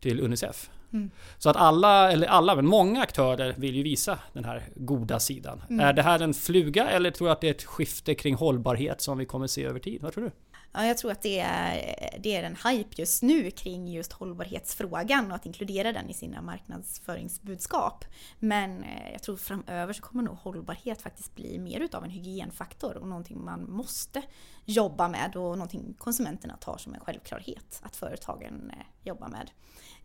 till 0.00 0.20
Unicef. 0.20 0.70
Mm. 0.92 1.10
Så 1.38 1.50
att 1.50 1.56
alla, 1.56 2.12
eller 2.12 2.26
alla, 2.26 2.56
men 2.56 2.66
många 2.66 3.02
aktörer 3.02 3.54
vill 3.56 3.76
ju 3.76 3.82
visa 3.82 4.18
den 4.32 4.44
här 4.44 4.62
goda 4.74 5.20
sidan. 5.20 5.62
Mm. 5.70 5.86
Är 5.86 5.92
det 5.92 6.02
här 6.02 6.20
en 6.20 6.34
fluga 6.34 6.90
eller 6.90 7.10
tror 7.10 7.28
du 7.28 7.32
att 7.32 7.40
det 7.40 7.46
är 7.46 7.54
ett 7.54 7.64
skifte 7.64 8.14
kring 8.14 8.34
hållbarhet 8.34 9.00
som 9.00 9.18
vi 9.18 9.24
kommer 9.24 9.46
se 9.46 9.64
över 9.64 9.80
tid? 9.80 10.02
Vad 10.02 10.12
tror 10.12 10.24
du? 10.24 10.30
Ja, 10.74 10.86
jag 10.86 10.98
tror 10.98 11.12
att 11.12 11.22
det 11.22 11.38
är, 11.40 12.18
det 12.18 12.36
är 12.36 12.42
en 12.42 12.56
hype 12.56 13.00
just 13.00 13.22
nu 13.22 13.50
kring 13.50 13.88
just 13.88 14.12
hållbarhetsfrågan 14.12 15.30
och 15.30 15.36
att 15.36 15.46
inkludera 15.46 15.92
den 15.92 16.10
i 16.10 16.14
sina 16.14 16.42
marknadsföringsbudskap. 16.42 18.04
Men 18.38 18.84
eh, 18.84 19.12
jag 19.12 19.22
tror 19.22 19.36
framöver 19.36 19.92
så 19.92 20.02
kommer 20.02 20.22
nog 20.22 20.36
hållbarhet 20.36 21.02
faktiskt 21.02 21.34
bli 21.34 21.58
mer 21.58 21.80
utav 21.80 22.04
en 22.04 22.10
hygienfaktor 22.10 22.96
och 22.96 23.08
någonting 23.08 23.44
man 23.44 23.70
måste 23.70 24.22
jobba 24.64 25.08
med 25.08 25.36
och 25.36 25.58
någonting 25.58 25.94
konsumenterna 25.98 26.56
tar 26.56 26.76
som 26.76 26.94
en 26.94 27.00
självklarhet 27.00 27.80
att 27.82 27.96
företagen 27.96 28.70
eh, 28.70 28.86
jobbar 29.04 29.28
med. 29.28 29.50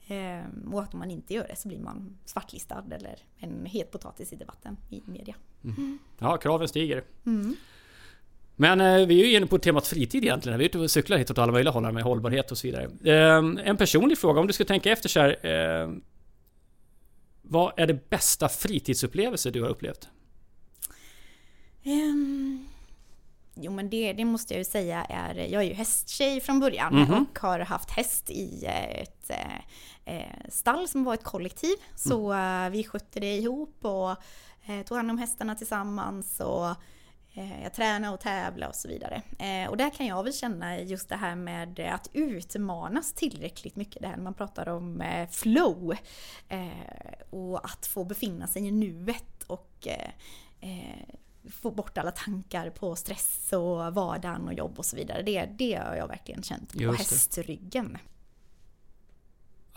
Ehm, 0.07 0.73
och 0.73 0.83
att 0.83 0.93
om 0.93 0.99
man 0.99 1.11
inte 1.11 1.33
gör 1.33 1.47
det 1.47 1.55
så 1.55 1.67
blir 1.67 1.79
man 1.79 2.17
svartlistad 2.25 2.83
eller 2.91 3.19
en 3.37 3.65
het 3.65 3.91
potatis 3.91 4.33
i 4.33 4.35
debatten 4.35 4.77
i 4.89 5.01
media. 5.05 5.35
Mm. 5.63 5.99
Ja, 6.17 6.37
kraven 6.37 6.67
stiger. 6.67 7.03
Mm. 7.25 7.55
Men 8.59 8.81
eh, 8.81 9.07
vi 9.07 9.21
är 9.21 9.27
ju 9.27 9.35
inne 9.35 9.47
på 9.47 9.57
temat 9.57 9.87
fritid 9.87 10.23
egentligen. 10.23 10.59
Vi 10.59 10.65
är 10.65 10.69
ute 10.69 10.79
och 10.79 10.91
cyklar 10.91 11.17
hit 11.17 11.31
åt 11.31 11.37
alla 11.37 11.51
möjliga 11.51 11.71
håll 11.71 11.91
med 11.91 12.03
hållbarhet 12.03 12.51
och 12.51 12.57
så 12.57 12.67
vidare. 12.67 12.83
Eh, 13.03 13.67
en 13.67 13.77
personlig 13.77 14.17
fråga, 14.17 14.39
om 14.39 14.47
du 14.47 14.53
ska 14.53 14.65
tänka 14.65 14.91
efter 14.91 15.09
så 15.09 15.19
här. 15.19 15.45
Eh, 15.45 15.89
vad 17.41 17.73
är 17.77 17.87
det 17.87 18.09
bästa 18.09 18.49
fritidsupplevelse 18.49 19.51
du 19.51 19.61
har 19.61 19.69
upplevt? 19.69 20.09
Um, 21.85 22.67
jo 23.55 23.71
men 23.71 23.89
det, 23.89 24.13
det, 24.13 24.25
måste 24.25 24.53
jag 24.53 24.59
ju 24.59 24.65
säga 24.65 25.05
är, 25.05 25.35
jag 25.35 25.63
är 25.63 25.67
ju 25.67 25.73
hästtjej 25.73 26.41
från 26.41 26.59
början 26.59 26.93
mm 26.93 27.07
-hmm. 27.07 27.25
och 27.29 27.39
har 27.39 27.59
haft 27.59 27.91
häst 27.91 28.29
i 28.29 28.65
ett 28.91 29.31
eh, 30.05 30.49
stall 30.49 30.87
som 30.87 31.03
var 31.03 31.13
ett 31.13 31.23
kollektiv. 31.23 31.75
Så 31.95 32.31
mm. 32.31 32.65
eh, 32.65 32.71
vi 32.71 32.83
skötte 32.83 33.19
det 33.19 33.37
ihop 33.37 33.75
och 33.81 34.11
eh, 34.65 34.81
tog 34.85 34.97
hand 34.97 35.11
om 35.11 35.17
hästarna 35.17 35.55
tillsammans 35.55 36.39
och 36.39 36.69
Eh, 36.69 36.75
jag 37.63 37.73
tränar 37.73 38.13
och 38.13 38.19
tävlar 38.19 38.67
och 38.67 38.75
så 38.75 38.87
vidare. 38.87 39.21
Eh, 39.39 39.69
och 39.69 39.77
där 39.77 39.89
kan 39.89 40.05
jag 40.05 40.23
väl 40.23 40.33
känna 40.33 40.79
just 40.79 41.09
det 41.09 41.15
här 41.15 41.35
med 41.35 41.79
att 41.79 42.09
utmanas 42.13 43.13
tillräckligt 43.13 43.75
mycket. 43.75 44.01
Det 44.01 44.07
här 44.07 44.15
när 44.15 44.23
man 44.23 44.33
pratar 44.33 44.69
om 44.69 45.01
eh, 45.01 45.29
flow. 45.29 45.95
Och 47.29 47.65
att 47.65 47.85
få 47.85 48.03
befinna 48.03 48.47
sig 48.47 48.67
i 48.67 48.71
nuet 48.71 49.43
och 49.47 49.87
få 51.51 51.71
bort 51.71 51.97
alla 51.97 52.11
tankar 52.11 52.69
på 52.69 52.95
stress 52.95 53.53
och 53.53 53.93
vardagen 53.93 54.47
och 54.47 54.53
jobb 54.53 54.79
och 54.79 54.85
så 54.85 54.95
vidare. 54.95 55.21
Det, 55.21 55.45
det 55.57 55.75
har 55.75 55.95
jag 55.95 56.07
verkligen 56.07 56.43
känt 56.43 56.73
på 56.73 56.91
hästryggen. 56.91 57.97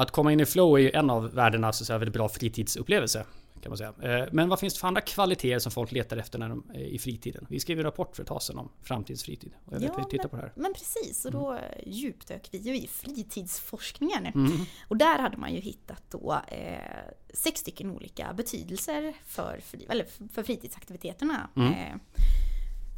Att 0.00 0.10
komma 0.10 0.32
in 0.32 0.40
i 0.40 0.46
flow 0.46 0.74
är 0.74 0.78
ju 0.78 0.90
en 0.90 1.10
av 1.10 1.34
världens 1.34 1.90
väldigt 1.90 2.12
bra 2.12 2.28
fritidsupplevelse. 2.28 3.24
Kan 3.62 3.70
man 3.70 3.78
säga. 3.78 3.92
Eh, 4.02 4.28
men 4.32 4.48
vad 4.48 4.60
finns 4.60 4.74
det 4.74 4.80
för 4.80 4.88
andra 4.88 5.00
kvaliteter 5.00 5.58
som 5.58 5.72
folk 5.72 5.92
letar 5.92 6.16
efter 6.16 6.38
när 6.38 6.48
de 6.48 6.70
är 6.74 6.80
i 6.80 6.98
fritiden? 6.98 7.46
Vi 7.50 7.60
skrev 7.60 7.78
en 7.78 7.84
rapport 7.84 8.16
för 8.16 8.22
ett 8.22 8.28
tag 8.28 8.42
sedan 8.42 8.58
om 8.58 8.68
framtidsfritid. 8.82 9.52
Och 9.64 9.72
jag 9.74 9.80
vet 9.80 9.90
ja, 9.96 10.04
vi 10.04 10.10
tittar 10.10 10.24
men, 10.24 10.30
på 10.30 10.36
det 10.36 10.42
här. 10.42 10.52
Men 10.54 10.74
precis, 10.74 11.24
och 11.24 11.32
då 11.32 11.50
mm. 11.50 11.64
djupdök 11.86 12.48
vi 12.50 12.58
ju 12.58 12.76
i 12.76 12.86
fritidsforskningen. 12.86 14.26
Mm. 14.26 14.50
Och 14.88 14.96
där 14.96 15.18
hade 15.18 15.36
man 15.36 15.54
ju 15.54 15.60
hittat 15.60 16.02
då 16.10 16.40
eh, 16.48 16.78
sex 17.34 17.60
stycken 17.60 17.90
olika 17.90 18.32
betydelser 18.32 19.14
för, 19.26 19.60
eller 19.88 20.06
för 20.32 20.42
fritidsaktiviteterna. 20.42 21.48
Mm. 21.56 21.72
Eh, 21.72 21.96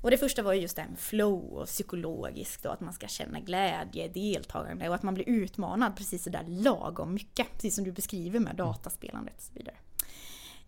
och 0.03 0.11
det 0.11 0.19
första 0.19 0.43
var 0.43 0.53
just 0.53 0.77
det 0.77 0.83
här 0.83 0.88
med 0.88 0.99
flow 0.99 1.53
och 1.53 1.67
psykologiskt 1.67 2.67
och 2.67 2.73
att 2.73 2.81
man 2.81 2.93
ska 2.93 3.07
känna 3.07 3.41
glädje, 3.41 4.09
deltagande 4.09 4.88
och 4.88 4.95
att 4.95 5.03
man 5.03 5.15
blir 5.15 5.29
utmanad 5.29 5.97
precis 5.97 6.25
sådär 6.25 6.45
lagom 6.49 7.15
mycket. 7.15 7.53
Precis 7.53 7.75
som 7.75 7.85
du 7.85 7.93
beskriver 7.93 8.41
med 8.41 8.57
dataspelandet 8.57 9.35
och 9.37 9.43
så 9.43 9.53
vidare. 9.53 9.77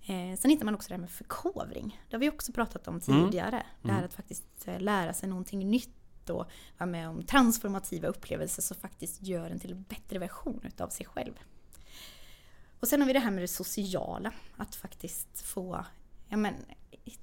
Eh, 0.06 0.38
sen 0.38 0.50
hittar 0.50 0.64
man 0.64 0.74
också 0.74 0.88
det 0.88 0.94
här 0.94 1.00
med 1.00 1.10
förkovring. 1.10 2.00
Det 2.10 2.16
har 2.16 2.20
vi 2.20 2.30
också 2.30 2.52
pratat 2.52 2.88
om 2.88 3.00
mm. 3.08 3.24
tidigare. 3.24 3.56
Mm. 3.56 3.66
Det 3.82 3.92
här 3.92 4.02
att 4.04 4.14
faktiskt 4.14 4.44
eh, 4.64 4.80
lära 4.80 5.14
sig 5.14 5.28
någonting 5.28 5.70
nytt 5.70 6.30
och 6.30 6.50
vara 6.78 6.90
med 6.90 7.08
om 7.08 7.22
transformativa 7.22 8.08
upplevelser 8.08 8.62
som 8.62 8.76
faktiskt 8.76 9.22
gör 9.22 9.50
en 9.50 9.60
till 9.60 9.72
en 9.72 9.82
bättre 9.82 10.18
version 10.18 10.60
utav 10.64 10.88
sig 10.88 11.06
själv. 11.06 11.32
Och 12.80 12.88
sen 12.88 13.00
har 13.00 13.06
vi 13.06 13.12
det 13.12 13.18
här 13.18 13.30
med 13.30 13.42
det 13.42 13.48
sociala. 13.48 14.32
Att 14.56 14.74
faktiskt 14.74 15.42
få 15.42 15.84
ja 16.28 16.36
men, 16.36 16.54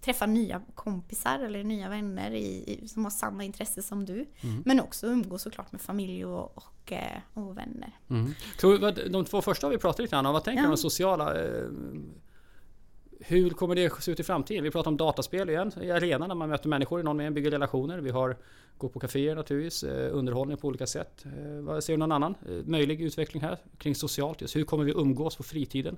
träffa 0.01 0.25
nya 0.25 0.61
kompisar 0.75 1.39
eller 1.39 1.63
nya 1.63 1.89
vänner 1.89 2.31
i, 2.31 2.83
som 2.87 3.03
har 3.03 3.11
samma 3.11 3.43
intresse 3.43 3.81
som 3.81 4.05
du. 4.05 4.25
Mm. 4.41 4.63
Men 4.65 4.79
också 4.79 5.07
umgås 5.07 5.41
såklart 5.41 5.71
med 5.71 5.81
familj 5.81 6.25
och, 6.25 6.57
och, 6.57 6.91
eh, 6.91 7.19
och 7.33 7.57
vänner. 7.57 7.99
Mm. 8.09 8.33
De 9.11 9.25
två 9.25 9.41
första 9.41 9.67
har 9.67 9.71
vi 9.71 9.77
pratat 9.77 9.99
lite 9.99 10.17
om. 10.17 10.25
Vad 10.25 10.43
tänker 10.43 10.61
du 10.61 10.67
ja. 10.67 10.71
om 10.71 10.77
sociala 10.77 11.43
eh, 11.43 11.69
hur 13.19 13.49
kommer 13.49 13.75
det 13.75 14.01
se 14.01 14.11
ut 14.11 14.19
i 14.19 14.23
framtiden? 14.23 14.63
Vi 14.63 14.71
pratar 14.71 14.91
om 14.91 14.97
dataspel 14.97 15.49
igen, 15.49 15.71
i 15.81 15.91
arenan 15.91 16.29
där 16.29 16.35
man 16.35 16.49
möter 16.49 16.69
människor, 16.69 17.03
någon 17.03 17.17
med 17.17 17.33
bygger 17.33 17.51
relationer. 17.51 17.99
Vi 17.99 18.09
har 18.09 18.37
gå 18.77 18.89
på 18.89 18.99
kaféer 18.99 19.35
naturligtvis, 19.35 19.83
eh, 19.83 20.17
underhållning 20.17 20.57
på 20.57 20.67
olika 20.67 20.87
sätt. 20.87 21.25
Ser 21.81 21.93
du 21.93 21.97
någon 21.97 22.11
annan 22.11 22.35
möjlig 22.65 23.01
utveckling 23.01 23.43
här 23.43 23.57
kring 23.77 23.95
socialt? 23.95 24.41
Just 24.41 24.55
hur 24.55 24.63
kommer 24.63 24.83
vi 24.83 24.91
umgås 24.91 25.35
på 25.35 25.43
fritiden? 25.43 25.97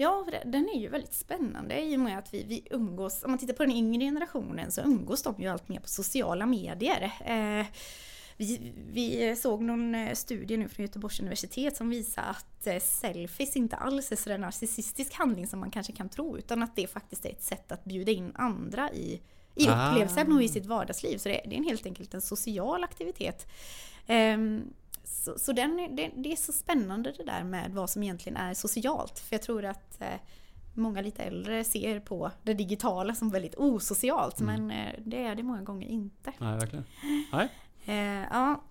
Ja, 0.00 0.26
den 0.44 0.68
är 0.68 0.80
ju 0.80 0.88
väldigt 0.88 1.14
spännande 1.14 1.80
i 1.80 1.96
och 1.96 2.00
med 2.00 2.18
att 2.18 2.34
vi, 2.34 2.44
vi 2.44 2.66
umgås, 2.70 3.24
om 3.24 3.30
man 3.30 3.38
tittar 3.38 3.54
på 3.54 3.62
den 3.62 3.72
yngre 3.72 4.04
generationen 4.04 4.72
så 4.72 4.80
umgås 4.80 5.22
de 5.22 5.34
ju 5.38 5.48
allt 5.48 5.68
mer 5.68 5.80
på 5.80 5.88
sociala 5.88 6.46
medier. 6.46 7.12
Eh, 7.24 7.66
vi, 8.36 8.72
vi 8.92 9.36
såg 9.36 9.62
någon 9.62 9.94
eh, 9.94 10.14
studie 10.14 10.56
nu 10.56 10.68
från 10.68 10.86
Göteborgs 10.86 11.20
universitet 11.20 11.76
som 11.76 11.90
visar 11.90 12.22
att 12.22 12.66
eh, 12.66 12.78
selfies 12.78 13.56
inte 13.56 13.76
alls 13.76 14.12
är 14.12 14.16
så 14.16 14.30
en 14.30 14.40
narcissistisk 14.40 15.14
handling 15.14 15.46
som 15.46 15.60
man 15.60 15.70
kanske 15.70 15.92
kan 15.92 16.08
tro 16.08 16.38
utan 16.38 16.62
att 16.62 16.76
det 16.76 16.86
faktiskt 16.86 17.24
är 17.24 17.30
ett 17.30 17.42
sätt 17.42 17.72
att 17.72 17.84
bjuda 17.84 18.12
in 18.12 18.32
andra 18.34 18.92
i, 18.92 19.20
i 19.54 19.68
ah. 19.68 19.90
upplevelsen 19.90 20.32
och 20.32 20.42
i 20.42 20.48
sitt 20.48 20.66
vardagsliv. 20.66 21.18
Så 21.18 21.28
det, 21.28 21.40
det 21.46 21.56
är 21.56 21.64
helt 21.64 21.86
enkelt 21.86 22.14
en 22.14 22.22
social 22.22 22.84
aktivitet. 22.84 23.46
Um, 24.08 24.74
så, 25.04 25.38
så 25.38 25.52
den, 25.52 25.96
det, 25.96 26.10
det, 26.16 26.32
är 26.32 26.36
så 26.36 26.52
spännande 26.52 27.12
det 27.12 27.24
där 27.24 27.44
med 27.44 27.70
vad 27.72 27.90
som 27.90 28.02
egentligen 28.02 28.36
är 28.36 28.54
socialt. 28.54 29.18
För 29.18 29.34
jag 29.34 29.42
tror 29.42 29.64
att 29.64 30.00
eh, 30.00 30.20
många 30.74 31.00
lite 31.00 31.22
äldre 31.22 31.64
ser 31.64 32.00
på 32.00 32.30
det 32.42 32.54
digitala 32.54 33.14
som 33.14 33.30
väldigt 33.30 33.54
osocialt. 33.56 34.40
Mm. 34.40 34.66
Men 34.66 34.78
eh, 34.78 34.94
det 34.98 35.24
är 35.24 35.34
det 35.34 35.42
många 35.42 35.62
gånger 35.62 35.88
inte. 35.88 36.32
Nej, 36.38 36.58
verkligen. 36.58 36.84
Nej. 37.32 37.48
Eh, 37.86 38.26
ja, 38.30 38.62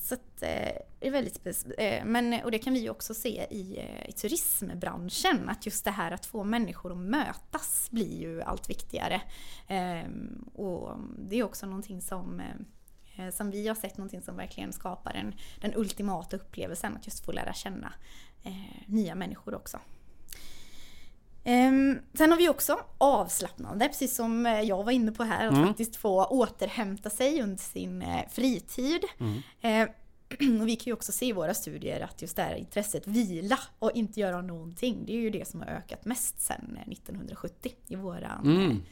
så 0.00 0.14
att, 0.14 0.40
det 0.40 1.06
är 1.06 1.10
väldigt 1.10 1.34
speciellt. 1.34 2.06
Men, 2.06 2.40
och 2.44 2.50
det 2.50 2.58
kan 2.58 2.72
vi 2.72 2.80
ju 2.80 2.90
också 2.90 3.14
se 3.14 3.46
i, 3.50 3.80
i 4.08 4.12
turismbranschen, 4.12 5.48
att 5.48 5.66
just 5.66 5.84
det 5.84 5.90
här 5.90 6.12
att 6.12 6.26
få 6.26 6.44
människor 6.44 6.92
att 6.92 6.98
mötas 6.98 7.88
blir 7.90 8.20
ju 8.20 8.42
allt 8.42 8.70
viktigare. 8.70 9.20
Ehm, 9.68 10.48
och 10.54 10.98
det 11.18 11.36
är 11.36 11.42
också 11.42 11.66
någonting 11.66 12.02
som 12.02 12.42
som 13.32 13.50
vi 13.50 13.68
har 13.68 13.74
sett 13.74 13.98
någonting 13.98 14.22
som 14.22 14.36
verkligen 14.36 14.72
skapar 14.72 15.14
en, 15.14 15.34
den 15.60 15.72
ultimata 15.76 16.36
upplevelsen, 16.36 16.96
att 16.96 17.06
just 17.06 17.24
få 17.24 17.32
lära 17.32 17.52
känna 17.52 17.92
eh, 18.42 18.52
nya 18.86 19.14
människor 19.14 19.54
också. 19.54 19.78
Um, 21.46 21.98
sen 22.14 22.30
har 22.30 22.38
vi 22.38 22.48
också 22.48 22.80
avslappnande, 22.98 23.88
precis 23.88 24.16
som 24.16 24.46
eh, 24.46 24.60
jag 24.60 24.84
var 24.84 24.92
inne 24.92 25.12
på 25.12 25.22
här, 25.22 25.46
att 25.46 25.54
mm. 25.54 25.66
faktiskt 25.66 25.96
få 25.96 26.24
återhämta 26.24 27.10
sig 27.10 27.42
under 27.42 27.56
sin 27.56 28.02
eh, 28.02 28.28
fritid. 28.30 29.04
Mm. 29.18 29.34
Uh, 29.82 29.88
och 30.60 30.68
vi 30.68 30.76
kan 30.76 30.84
ju 30.84 30.92
också 30.92 31.12
se 31.12 31.26
i 31.26 31.32
våra 31.32 31.54
studier 31.54 32.00
att 32.00 32.22
just 32.22 32.36
det 32.36 32.42
här 32.42 32.54
intresset 32.54 33.06
vila 33.06 33.58
och 33.78 33.92
inte 33.92 34.20
göra 34.20 34.42
någonting, 34.42 35.04
det 35.06 35.12
är 35.12 35.20
ju 35.20 35.30
det 35.30 35.48
som 35.48 35.60
har 35.60 35.66
ökat 35.66 36.04
mest 36.04 36.40
sedan 36.40 36.78
1970 36.92 37.72
i 37.88 37.96
våran 37.96 38.44
mm. 38.44 38.82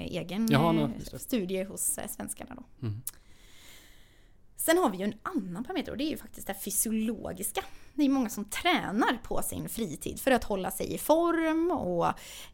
egen 0.00 0.48
Jaha, 0.50 0.90
studie 1.16 1.64
hos 1.64 1.98
svenskarna. 2.08 2.54
Då. 2.54 2.86
Mm. 2.86 3.02
Sen 4.56 4.78
har 4.78 4.90
vi 4.90 4.98
ju 4.98 5.04
en 5.04 5.14
annan 5.22 5.64
parameter 5.64 5.92
och 5.92 5.98
det 5.98 6.04
är 6.04 6.10
ju 6.10 6.16
faktiskt 6.16 6.46
det 6.46 6.54
fysiologiska. 6.54 7.64
Det 7.94 8.04
är 8.04 8.08
många 8.08 8.28
som 8.28 8.44
tränar 8.44 9.18
på 9.22 9.42
sin 9.42 9.68
fritid 9.68 10.20
för 10.20 10.30
att 10.30 10.44
hålla 10.44 10.70
sig 10.70 10.94
i 10.94 10.98
form 10.98 11.70
och 11.70 12.06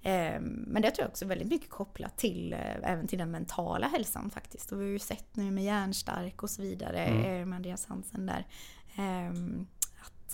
eh, 0.07 0.41
men 0.41 0.83
det 0.83 0.91
tror 0.91 1.05
jag 1.05 1.09
också 1.09 1.25
är 1.25 1.29
väldigt 1.29 1.49
mycket 1.49 1.71
kopplat 1.71 2.17
till 2.17 2.53
eh, 2.53 2.91
även 2.91 3.07
till 3.07 3.19
den 3.19 3.31
mentala 3.31 3.89
hälsan 3.89 4.31
faktiskt. 4.31 4.73
Och 4.73 4.81
vi 4.81 4.85
har 4.85 4.91
ju 4.91 4.99
sett 4.99 5.37
nu 5.37 5.51
med 5.51 5.65
Hjärnstark 5.65 6.43
och 6.43 6.51
så 6.51 6.63
vidare 6.63 7.05
mm. 7.05 7.41
eh, 7.41 7.47
med 7.47 7.57
Andreas 7.57 7.87
Hansen 7.87 8.27
där. 8.27 8.47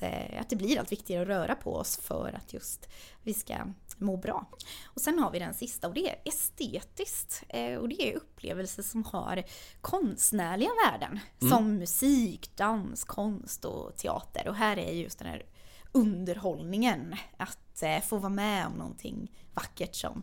Eh, 0.03 0.35
att, 0.35 0.41
att 0.41 0.49
det 0.51 0.57
blir 0.57 0.79
allt 0.79 0.93
viktigare 0.93 1.23
att 1.23 1.29
röra 1.29 1.55
på 1.55 1.75
oss 1.75 1.97
för 1.97 2.33
att 2.37 2.53
just 2.53 2.89
vi 3.23 3.35
ska 3.35 3.55
må 3.99 4.17
bra. 4.17 4.47
Och 4.85 5.01
sen 5.01 5.19
har 5.19 5.31
vi 5.31 5.39
den 5.39 5.55
sista 5.55 5.89
och 5.89 5.95
det 5.95 6.11
är 6.11 6.17
estetiskt. 6.25 7.45
Eh, 7.49 7.75
och 7.75 7.89
det 7.89 8.13
är 8.13 8.17
upplevelser 8.17 8.83
som 8.83 9.05
har 9.05 9.45
konstnärliga 9.81 10.71
värden. 10.87 11.21
Mm. 11.41 11.53
Som 11.53 11.77
musik, 11.77 12.57
dans, 12.57 13.05
konst 13.05 13.65
och 13.65 13.97
teater. 13.97 14.49
Och 14.49 14.55
här 14.55 14.79
är 14.79 14.93
just 14.93 15.19
den 15.19 15.29
här 15.29 15.47
underhållningen. 15.93 17.15
Att 17.37 17.83
eh, 17.83 18.01
få 18.01 18.19
vara 18.19 18.33
med 18.33 18.67
om 18.67 18.73
någonting 18.73 19.33
vackert 19.55 19.95
som 19.95 20.23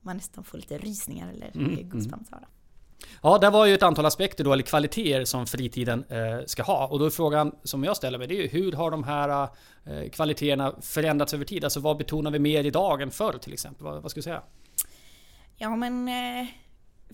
man 0.00 0.16
nästan 0.16 0.44
får 0.44 0.58
lite 0.58 0.78
rysningar 0.78 1.28
eller 1.28 1.56
mm, 1.56 1.88
goosebumps 1.88 2.32
mm. 2.32 2.44
Ja, 3.22 3.38
det 3.38 3.50
var 3.50 3.66
ju 3.66 3.74
ett 3.74 3.82
antal 3.82 4.06
aspekter 4.06 4.44
då, 4.44 4.52
eller 4.52 4.62
kvaliteter 4.62 5.24
som 5.24 5.46
fritiden 5.46 6.04
eh, 6.08 6.46
ska 6.46 6.62
ha. 6.62 6.86
Och 6.86 6.98
då 6.98 7.06
är 7.06 7.10
frågan 7.10 7.54
som 7.64 7.84
jag 7.84 7.96
ställer 7.96 8.18
mig, 8.18 8.26
det 8.26 8.34
är 8.34 8.42
ju 8.42 8.48
hur 8.48 8.72
har 8.72 8.90
de 8.90 9.04
här 9.04 9.48
eh, 9.84 10.10
kvaliteterna 10.10 10.74
förändrats 10.80 11.34
över 11.34 11.44
tid? 11.44 11.64
Alltså 11.64 11.80
vad 11.80 11.96
betonar 11.96 12.30
vi 12.30 12.38
mer 12.38 12.64
idag 12.64 13.02
än 13.02 13.10
förr 13.10 13.38
till 13.38 13.52
exempel? 13.52 13.84
Vad, 13.84 14.02
vad 14.02 14.10
ska 14.10 14.18
du 14.18 14.22
säga? 14.22 14.42
Ja 15.56 15.76
men 15.76 16.08
eh, 16.08 16.46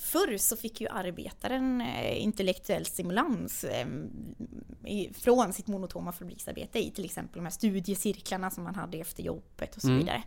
Förr 0.01 0.39
så 0.39 0.57
fick 0.57 0.81
ju 0.81 0.89
arbetaren 0.89 1.81
eh, 1.81 2.23
intellektuell 2.23 2.87
stimulans 2.87 3.65
eh, 3.65 3.87
från 5.15 5.53
sitt 5.53 5.67
monotoma 5.67 6.13
fabriksarbete 6.13 6.79
i 6.79 6.91
till 6.91 7.05
exempel 7.05 7.39
de 7.39 7.45
här 7.45 7.51
studiecirklarna 7.51 8.51
som 8.51 8.65
man 8.65 8.75
hade 8.75 8.99
efter 8.99 9.23
jobbet 9.23 9.77
och 9.77 9.83
så 9.83 9.89
mm. 9.89 9.99
vidare. 9.99 10.23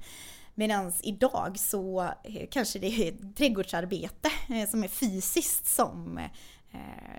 Medan 0.56 0.94
idag 1.04 1.60
så 1.60 2.02
eh, 2.02 2.48
kanske 2.52 2.80
det 2.80 2.88
är 2.88 3.34
trädgårdsarbete 3.36 4.30
som 4.70 4.84
är 4.84 4.88
fysiskt 4.88 5.66
som 5.66 6.20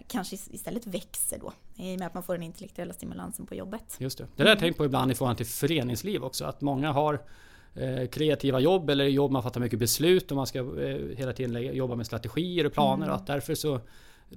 kanske 0.07 0.37
istället 0.51 0.87
växer 0.87 1.39
då. 1.39 1.53
I 1.77 1.95
och 1.95 1.99
med 1.99 2.07
att 2.07 2.15
man 2.15 2.23
får 2.23 2.35
den 2.35 2.43
intellektuella 2.43 2.95
stimulansen 2.95 3.47
på 3.47 3.55
jobbet. 3.55 3.97
Just 3.99 4.19
det. 4.19 4.25
Det 4.25 4.31
där 4.37 4.45
har 4.45 4.51
jag 4.51 4.59
tänkt 4.59 4.77
på 4.77 4.85
ibland 4.85 5.13
i 5.13 5.15
förhållande 5.15 5.45
till 5.45 5.53
föreningsliv 5.53 6.25
också. 6.25 6.45
Att 6.45 6.61
många 6.61 6.93
har 6.93 7.21
Eh, 7.75 8.07
kreativa 8.07 8.61
jobb 8.61 8.91
eller 8.91 9.05
jobb 9.05 9.31
man 9.31 9.43
fattar 9.43 9.61
mycket 9.61 9.79
beslut 9.79 10.31
och 10.31 10.37
man 10.37 10.47
ska 10.47 10.59
eh, 10.59 11.17
hela 11.17 11.33
tiden 11.33 11.75
jobba 11.77 11.95
med 11.95 12.07
strategier 12.07 12.67
och 12.67 12.73
planer. 12.73 13.07
Mm. 13.07 13.09
Och 13.09 13.17
att 13.17 13.27
därför 13.27 13.55
så 13.55 13.81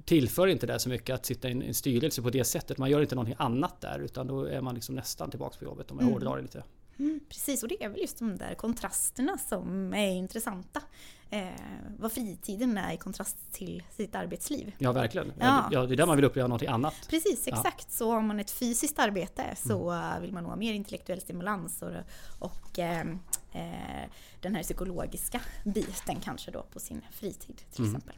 tillför 0.04 0.46
inte 0.46 0.66
det 0.66 0.78
så 0.78 0.88
mycket 0.88 1.14
att 1.14 1.26
sitta 1.26 1.48
i 1.48 1.52
en, 1.52 1.74
styrelse 1.74 2.22
på 2.22 2.30
det 2.30 2.44
sättet. 2.44 2.78
Man 2.78 2.90
gör 2.90 3.00
inte 3.00 3.14
någonting 3.14 3.36
annat 3.38 3.80
där 3.80 3.98
utan 3.98 4.26
då 4.26 4.44
är 4.44 4.60
man 4.60 4.74
liksom 4.74 4.94
nästan 4.94 5.30
tillbaka 5.30 5.58
på 5.58 5.64
jobbet 5.64 5.90
om 5.90 5.96
jag 5.96 6.02
mm. 6.02 6.12
hårdrar 6.12 6.36
det 6.36 6.42
lite. 6.42 6.62
Mm, 6.98 7.20
precis, 7.28 7.62
och 7.62 7.68
det 7.68 7.84
är 7.84 7.88
väl 7.88 8.00
just 8.00 8.18
de 8.18 8.38
där 8.38 8.54
kontrasterna 8.54 9.38
som 9.38 9.94
är 9.94 10.10
intressanta. 10.10 10.82
Eh, 11.30 11.48
vad 11.98 12.12
fritiden 12.12 12.78
är 12.78 12.92
i 12.92 12.96
kontrast 12.96 13.52
till 13.52 13.82
sitt 13.90 14.14
arbetsliv. 14.14 14.74
Ja, 14.78 14.92
verkligen. 14.92 15.32
Ja. 15.38 15.68
ja 15.72 15.86
det 15.86 15.94
är 15.94 15.96
där 15.96 16.06
man 16.06 16.16
vill 16.16 16.24
uppleva 16.24 16.48
någonting 16.48 16.68
annat. 16.68 16.94
Precis, 17.10 17.48
exakt. 17.48 17.86
Ja. 17.88 17.96
Så 17.96 18.10
har 18.10 18.20
man 18.20 18.40
ett 18.40 18.50
fysiskt 18.50 18.98
arbete 18.98 19.56
så 19.56 19.90
mm. 19.90 20.22
vill 20.22 20.32
man 20.32 20.44
ha 20.44 20.56
mer 20.56 20.72
intellektuell 20.72 21.20
stimulans 21.20 21.82
och, 21.82 21.92
och 22.38 22.78
eh, 22.78 23.00
eh, 23.52 24.10
den 24.40 24.54
här 24.54 24.62
psykologiska 24.62 25.40
biten 25.64 26.16
kanske 26.20 26.50
då 26.50 26.62
på 26.62 26.80
sin 26.80 27.02
fritid 27.10 27.62
till 27.72 27.84
mm. 27.84 27.96
exempel. 27.96 28.16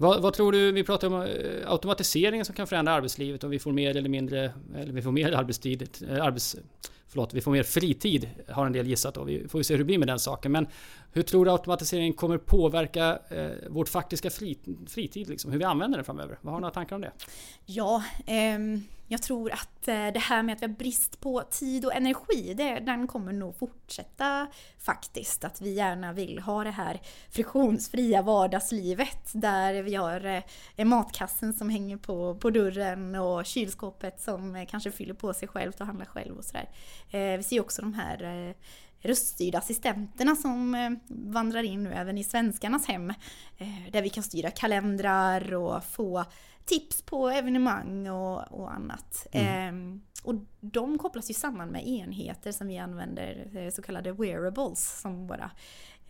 Vad, 0.00 0.22
vad, 0.22 0.34
tror 0.34 0.52
du, 0.52 0.72
vi 0.72 0.84
pratar 0.84 1.06
om 1.08 1.22
eh, 1.22 1.72
automatiseringen 1.72 2.44
som 2.44 2.54
kan 2.54 2.66
förändra 2.66 2.92
arbetslivet 2.92 3.44
om 3.44 3.50
vi 3.50 3.58
får 3.58 3.72
mer 3.72 3.96
eller 3.96 4.08
mindre, 4.08 4.52
eller 4.76 4.92
vi 4.92 5.02
får 5.02 5.12
mer 5.12 5.32
arbetstid, 5.32 5.88
eh, 6.10 6.24
arbets, 6.24 6.56
förlåt, 7.10 7.34
vi 7.34 7.40
får 7.40 7.50
mer 7.50 7.62
fritid 7.62 8.30
har 8.48 8.66
en 8.66 8.72
del 8.72 8.86
gissat 8.86 9.14
då. 9.14 9.24
Vi 9.24 9.48
får 9.48 9.62
se 9.62 9.74
hur 9.74 9.78
det 9.78 9.84
blir 9.84 9.98
med 9.98 10.08
den 10.08 10.18
saken. 10.18 10.52
Men 10.52 10.66
hur 11.12 11.22
tror 11.22 11.44
du 11.44 11.50
automatiseringen 11.50 12.12
kommer 12.12 12.38
påverka 12.38 13.18
eh, 13.28 13.50
vårt 13.68 13.88
faktiska 13.88 14.30
fritid? 14.30 15.28
Liksom, 15.28 15.52
hur 15.52 15.58
vi 15.58 15.64
använder 15.64 15.98
den 15.98 16.04
framöver? 16.04 16.38
Vad 16.40 16.52
har 16.52 16.58
du 16.58 16.60
några 16.60 16.74
tankar 16.74 16.96
om 16.96 17.02
det? 17.02 17.12
Ja, 17.66 18.04
eh, 18.26 18.58
jag 19.12 19.22
tror 19.22 19.52
att 19.52 19.88
eh, 19.88 19.94
det 19.94 20.18
här 20.18 20.42
med 20.42 20.54
att 20.54 20.62
vi 20.62 20.66
har 20.66 20.74
brist 20.74 21.20
på 21.20 21.42
tid 21.50 21.84
och 21.84 21.94
energi, 21.94 22.54
det, 22.54 22.80
den 22.80 23.06
kommer 23.06 23.32
nog 23.32 23.58
fortsätta 23.58 24.46
faktiskt. 24.78 25.44
Att 25.44 25.60
vi 25.60 25.74
gärna 25.74 26.12
vill 26.12 26.38
ha 26.38 26.64
det 26.64 26.70
här 26.70 27.00
friktionsfria 27.30 28.22
vardagslivet 28.22 29.30
där 29.32 29.82
vi 29.82 29.94
har 29.94 30.42
eh, 30.76 30.84
matkassen 30.84 31.52
som 31.52 31.70
hänger 31.70 31.96
på, 31.96 32.34
på 32.34 32.50
dörren 32.50 33.14
och 33.14 33.46
kylskåpet 33.46 34.20
som 34.20 34.56
eh, 34.56 34.66
kanske 34.66 34.90
fyller 34.90 35.14
på 35.14 35.34
sig 35.34 35.48
självt 35.48 35.80
och 35.80 35.86
handlar 35.86 36.06
själv 36.06 36.36
och 36.38 36.44
sådär. 36.44 36.68
Vi 37.10 37.42
ser 37.42 37.60
också 37.60 37.82
de 37.82 37.94
här 37.94 38.54
röststyrda 38.98 39.58
assistenterna 39.58 40.36
som 40.36 40.76
vandrar 41.08 41.62
in 41.62 41.82
nu 41.82 41.92
även 41.92 42.18
i 42.18 42.24
svenskarnas 42.24 42.86
hem. 42.86 43.12
Där 43.92 44.02
vi 44.02 44.08
kan 44.08 44.22
styra 44.22 44.50
kalendrar 44.50 45.54
och 45.54 45.84
få 45.84 46.24
tips 46.64 47.02
på 47.02 47.28
evenemang 47.28 48.08
och, 48.08 48.52
och 48.52 48.72
annat. 48.72 49.26
Mm. 49.32 49.94
Eh, 49.94 50.00
och 50.22 50.34
de 50.60 50.98
kopplas 50.98 51.30
ju 51.30 51.34
samman 51.34 51.68
med 51.68 51.88
enheter 51.88 52.52
som 52.52 52.66
vi 52.66 52.78
använder, 52.78 53.50
eh, 53.54 53.70
så 53.70 53.82
kallade 53.82 54.12
wearables, 54.12 55.00
som 55.00 55.26
våra 55.26 55.50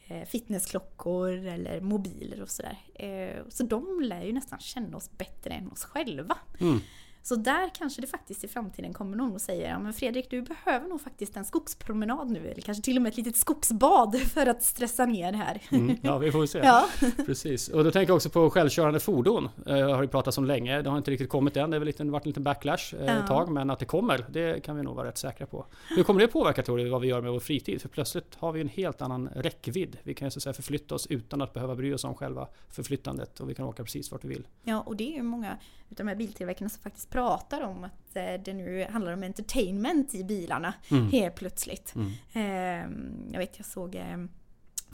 eh, 0.06 0.24
fitnessklockor 0.24 1.46
eller 1.46 1.80
mobiler 1.80 2.42
och 2.42 2.50
sådär. 2.50 2.78
Eh, 2.94 3.44
så 3.48 3.62
de 3.62 4.00
lär 4.00 4.22
ju 4.22 4.32
nästan 4.32 4.58
känna 4.58 4.96
oss 4.96 5.10
bättre 5.18 5.50
än 5.50 5.72
oss 5.72 5.84
själva. 5.84 6.38
Mm. 6.60 6.80
Så 7.22 7.37
där 7.37 7.70
kanske 7.74 8.00
det 8.00 8.06
faktiskt 8.06 8.44
i 8.44 8.48
framtiden 8.48 8.92
kommer 8.92 9.16
någon 9.16 9.33
och 9.33 9.40
säger 9.40 9.70
ja 9.70 9.78
men 9.78 9.92
Fredrik 9.92 10.30
du 10.30 10.42
behöver 10.42 10.88
nog 10.88 11.00
faktiskt 11.00 11.37
en 11.37 11.44
skogspromenad 11.44 12.30
nu 12.30 12.48
eller 12.48 12.62
kanske 12.62 12.83
till 12.83 12.96
och 12.96 13.02
med 13.02 13.11
ett 13.11 13.16
litet 13.16 13.37
skogsbad 13.37 14.20
för 14.35 14.46
att 14.46 14.62
stressa 14.62 15.06
ner 15.06 15.33
här. 15.33 15.62
Mm, 15.70 15.96
ja 16.02 16.18
vi 16.18 16.33
får 16.33 16.46
se. 16.46 16.59
ja. 16.64 16.88
Precis. 17.26 17.68
Och 17.68 17.85
då 17.85 17.90
tänker 17.90 18.11
jag 18.11 18.16
också 18.16 18.30
på 18.30 18.50
självkörande 18.50 19.00
fordon. 19.00 19.48
Det 19.56 19.78
eh, 19.78 19.94
har 19.94 20.02
ju 20.02 20.09
pratats 20.09 20.38
om 20.38 20.44
länge. 20.44 20.83
Det 20.83 20.90
har 20.90 20.98
inte 20.98 21.11
riktigt 21.11 21.28
kommit 21.28 21.56
än. 21.56 21.70
Det 21.70 21.76
har 21.76 21.85
väl 21.85 22.11
varit 22.11 22.24
en 22.24 22.30
liten 22.30 22.42
backlash 22.42 22.94
eh, 22.94 23.02
ett 23.02 23.20
ja. 23.20 23.26
tag. 23.26 23.50
Men 23.50 23.70
att 23.70 23.78
det 23.78 23.85
kommer, 23.85 24.26
det 24.30 24.64
kan 24.64 24.76
vi 24.76 24.83
nog 24.83 24.96
vara 24.96 25.09
rätt 25.09 25.18
säkra 25.18 25.46
på. 25.46 25.66
Hur 25.88 26.02
kommer 26.02 26.20
det 26.20 26.28
påverka 26.28 26.62
tror 26.62 26.78
du 26.78 26.88
vad 26.88 27.00
vi 27.00 27.09
gör 27.09 27.20
med 27.20 27.33
vår 27.33 27.40
fritid? 27.40 27.83
För 27.83 27.88
plötsligt 27.88 28.35
har 28.35 28.52
vi 28.52 28.61
en 28.61 28.68
helt 28.68 29.02
annan 29.02 29.28
räckvidd. 29.35 29.96
Vi 30.02 30.14
kan 30.14 30.26
ju 30.26 30.30
så 30.30 30.38
att 30.38 30.42
säga 30.42 30.52
förflytta 30.52 30.94
oss 30.94 31.06
utan 31.06 31.42
att 31.42 31.52
behöva 31.52 31.76
bry 31.76 31.94
oss 31.94 32.04
om 32.04 32.14
själva 32.14 32.48
förflyttandet. 32.68 33.40
Och 33.40 33.50
vi 33.50 33.54
kan 33.54 33.66
åka 33.66 33.85
precis 33.85 34.12
vart 34.12 34.24
vi 34.24 34.28
vill. 34.28 34.46
Ja 34.62 34.80
och 34.80 34.96
det 34.96 35.12
är 35.12 35.16
ju 35.16 35.22
många 35.22 35.56
utav 35.90 36.07
de 36.07 36.09
här 36.09 36.16
biltillverkarna 36.16 36.68
som 36.68 36.83
faktiskt 36.83 37.11
pratar 37.11 37.61
om 37.61 37.85
att 37.85 38.16
eh, 38.16 38.35
det 38.44 38.55
nu 38.55 38.87
handlar 38.90 39.12
om 39.12 39.22
entertainment 39.22 40.14
i 40.14 40.24
bilarna 40.24 40.74
mm. 40.90 41.11
helt 41.11 41.35
plötsligt. 41.35 41.94
Mm. 41.94 42.12
Ehm, 42.33 43.29
jag 43.33 43.38
vet, 43.38 43.59
jag 43.59 43.66
såg 43.66 43.94
ehm, 43.94 44.29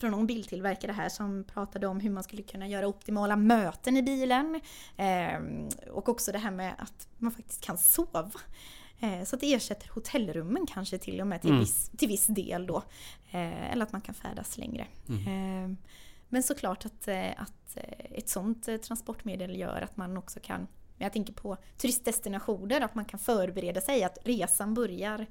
från 0.00 0.10
någon 0.10 0.26
biltillverkare 0.26 0.92
här 0.92 1.08
som 1.08 1.44
pratade 1.44 1.86
om 1.86 2.00
hur 2.00 2.10
man 2.10 2.22
skulle 2.22 2.42
kunna 2.42 2.68
göra 2.68 2.86
optimala 2.86 3.36
möten 3.36 3.96
i 3.96 4.02
bilen. 4.02 4.60
Ehm, 4.96 5.68
och 5.90 6.08
också 6.08 6.32
det 6.32 6.38
här 6.38 6.50
med 6.50 6.74
att 6.78 7.08
man 7.18 7.32
faktiskt 7.32 7.60
kan 7.60 7.78
sova. 7.78 8.30
Så 9.24 9.36
att 9.36 9.40
det 9.40 9.54
ersätter 9.54 9.88
hotellrummen 9.88 10.66
kanske 10.66 10.98
till 10.98 11.20
och 11.20 11.26
med 11.26 11.40
till, 11.40 11.50
mm. 11.50 11.60
viss, 11.60 11.90
till 11.96 12.08
viss 12.08 12.26
del 12.26 12.66
då. 12.66 12.82
Eller 13.30 13.82
att 13.82 13.92
man 13.92 14.00
kan 14.00 14.14
färdas 14.14 14.58
längre. 14.58 14.86
Mm. 15.08 15.76
Men 16.28 16.42
såklart 16.42 16.86
att, 16.86 17.08
att 17.36 17.76
ett 18.10 18.28
sånt 18.28 18.68
transportmedel 18.82 19.58
gör 19.58 19.80
att 19.80 19.96
man 19.96 20.16
också 20.16 20.40
kan 20.42 20.66
men 20.98 21.04
jag 21.04 21.12
tänker 21.12 21.32
på 21.32 21.56
turistdestinationer, 21.76 22.80
att 22.80 22.94
man 22.94 23.04
kan 23.04 23.20
förbereda 23.20 23.80
sig, 23.80 24.04
att 24.04 24.18
resan 24.24 24.74
börjar 24.74 25.26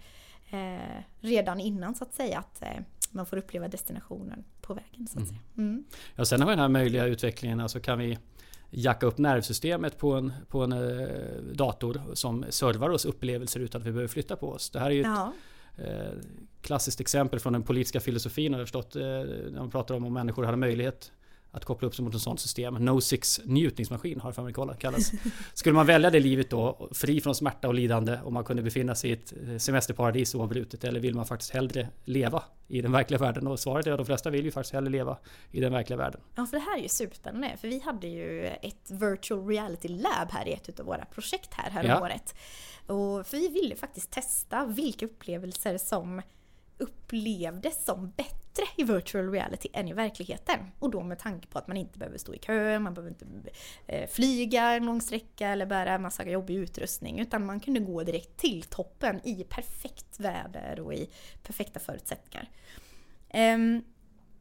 eh, 0.49 1.03
redan 1.19 1.59
innan 1.59 1.95
så 1.95 2.03
att 2.03 2.13
säga. 2.13 2.39
Att 2.39 2.61
eh, 2.61 2.83
man 3.11 3.25
får 3.25 3.37
uppleva 3.37 3.67
destinationen 3.67 4.43
på 4.61 4.73
vägen. 4.73 5.07
Så 5.07 5.19
att 5.19 5.23
mm. 5.23 5.27
säga. 5.27 5.39
Mm. 5.57 5.85
Ja, 6.15 6.25
sen 6.25 6.41
har 6.41 6.47
vi 6.47 6.51
den 6.51 6.59
här 6.59 6.69
möjliga 6.69 7.05
utvecklingen, 7.05 7.59
alltså 7.59 7.79
kan 7.79 7.99
vi 7.99 8.17
jacka 8.69 9.05
upp 9.05 9.17
nervsystemet 9.17 9.97
på 9.97 10.13
en, 10.13 10.33
på 10.49 10.63
en 10.63 10.71
eh, 10.71 11.07
dator 11.53 12.01
som 12.13 12.45
servar 12.49 12.89
oss 12.89 13.05
upplevelser 13.05 13.59
utan 13.59 13.81
att 13.81 13.87
vi 13.87 13.91
behöver 13.91 14.07
flytta 14.07 14.35
på 14.35 14.49
oss. 14.49 14.69
Det 14.69 14.79
här 14.79 14.85
är 14.85 14.91
ju 14.95 15.01
ja. 15.01 15.33
ett 15.77 15.87
eh, 15.87 16.19
klassiskt 16.61 17.01
exempel 17.01 17.39
från 17.39 17.53
den 17.53 17.63
politiska 17.63 17.99
filosofin 17.99 18.53
har 18.53 18.59
jag 18.59 18.67
förstått. 18.67 18.95
Eh, 18.95 19.01
när 19.01 19.59
man 19.59 19.71
pratar 19.71 19.95
om 19.95 20.05
om 20.05 20.13
människor 20.13 20.43
hade 20.43 20.57
möjlighet 20.57 21.11
att 21.55 21.65
koppla 21.65 21.87
upp 21.87 21.95
sig 21.95 22.05
mot 22.05 22.15
ett 22.15 22.21
sånt 22.21 22.39
system. 22.39 22.73
No 22.73 23.01
Six 23.01 23.41
njutningsmaskin 23.45 24.19
har 24.19 24.29
det 24.29 24.33
för 24.33 24.43
mig 24.43 24.77
kallas. 24.79 25.11
Skulle 25.53 25.75
man 25.75 25.85
välja 25.85 26.09
det 26.09 26.19
livet 26.19 26.49
då, 26.49 26.89
fri 26.93 27.21
från 27.21 27.35
smärta 27.35 27.67
och 27.67 27.73
lidande, 27.73 28.19
om 28.23 28.33
man 28.33 28.43
kunde 28.43 28.63
befinna 28.63 28.95
sig 28.95 29.09
i 29.09 29.13
ett 29.13 29.33
eh, 29.47 29.57
semesterparadis 29.57 30.35
oavbrutet, 30.35 30.83
eller 30.83 30.99
vill 30.99 31.15
man 31.15 31.25
faktiskt 31.25 31.51
hellre 31.51 31.87
leva 32.05 32.43
i 32.67 32.81
den 32.81 32.91
verkliga 32.91 33.19
världen? 33.19 33.47
Och 33.47 33.59
svaret 33.59 33.87
är 33.87 33.91
att 33.91 33.97
de 33.97 34.05
flesta 34.05 34.29
vill 34.29 34.45
ju 34.45 34.51
faktiskt 34.51 34.73
hellre 34.73 34.89
leva 34.89 35.17
i 35.51 35.59
den 35.59 35.73
verkliga 35.73 35.97
världen. 35.97 36.21
Ja, 36.35 36.45
för 36.45 36.57
det 36.57 36.63
här 36.63 36.77
är 36.77 36.81
ju 36.81 36.89
superspännande, 36.89 37.57
för 37.61 37.67
vi 37.67 37.79
hade 37.79 38.07
ju 38.07 38.45
ett 38.45 38.91
virtual 38.91 39.47
reality 39.47 39.87
lab 39.87 40.31
här 40.31 40.47
i 40.47 40.53
ett 40.53 40.79
av 40.79 40.85
våra 40.85 41.05
projekt 41.05 41.53
här, 41.53 41.69
här 41.69 41.83
ja. 41.83 42.01
året. 42.01 42.35
Och 42.87 43.27
för 43.27 43.37
vi 43.37 43.47
ville 43.47 43.75
faktiskt 43.75 44.11
testa 44.11 44.65
vilka 44.65 45.05
upplevelser 45.05 45.77
som 45.77 46.21
upplevdes 46.77 47.85
som 47.85 48.11
bättre 48.11 48.63
i 48.75 48.83
virtual 48.83 49.31
reality 49.31 49.69
än 49.73 49.87
i 49.87 49.93
verkligheten. 49.93 50.59
Och 50.79 50.91
då 50.91 51.03
med 51.03 51.19
tanke 51.19 51.47
på 51.47 51.59
att 51.59 51.67
man 51.67 51.77
inte 51.77 51.99
behöver 51.99 52.17
stå 52.17 52.33
i 52.33 52.37
kö, 52.37 52.79
man 52.79 52.93
behöver 52.93 53.09
inte 53.09 53.25
eh, 53.87 54.09
flyga 54.09 54.71
en 54.71 54.85
lång 54.85 55.01
sträcka 55.01 55.49
eller 55.49 55.65
bära 55.65 55.93
en 55.93 56.01
massa 56.01 56.29
jobbig 56.29 56.55
utrustning. 56.55 57.19
Utan 57.19 57.45
man 57.45 57.59
kunde 57.59 57.79
gå 57.79 58.03
direkt 58.03 58.37
till 58.37 58.63
toppen 58.63 59.27
i 59.27 59.43
perfekt 59.43 60.19
väder 60.19 60.79
och 60.79 60.93
i 60.93 61.09
perfekta 61.43 61.79
förutsättningar. 61.79 62.49
Um, 63.33 63.83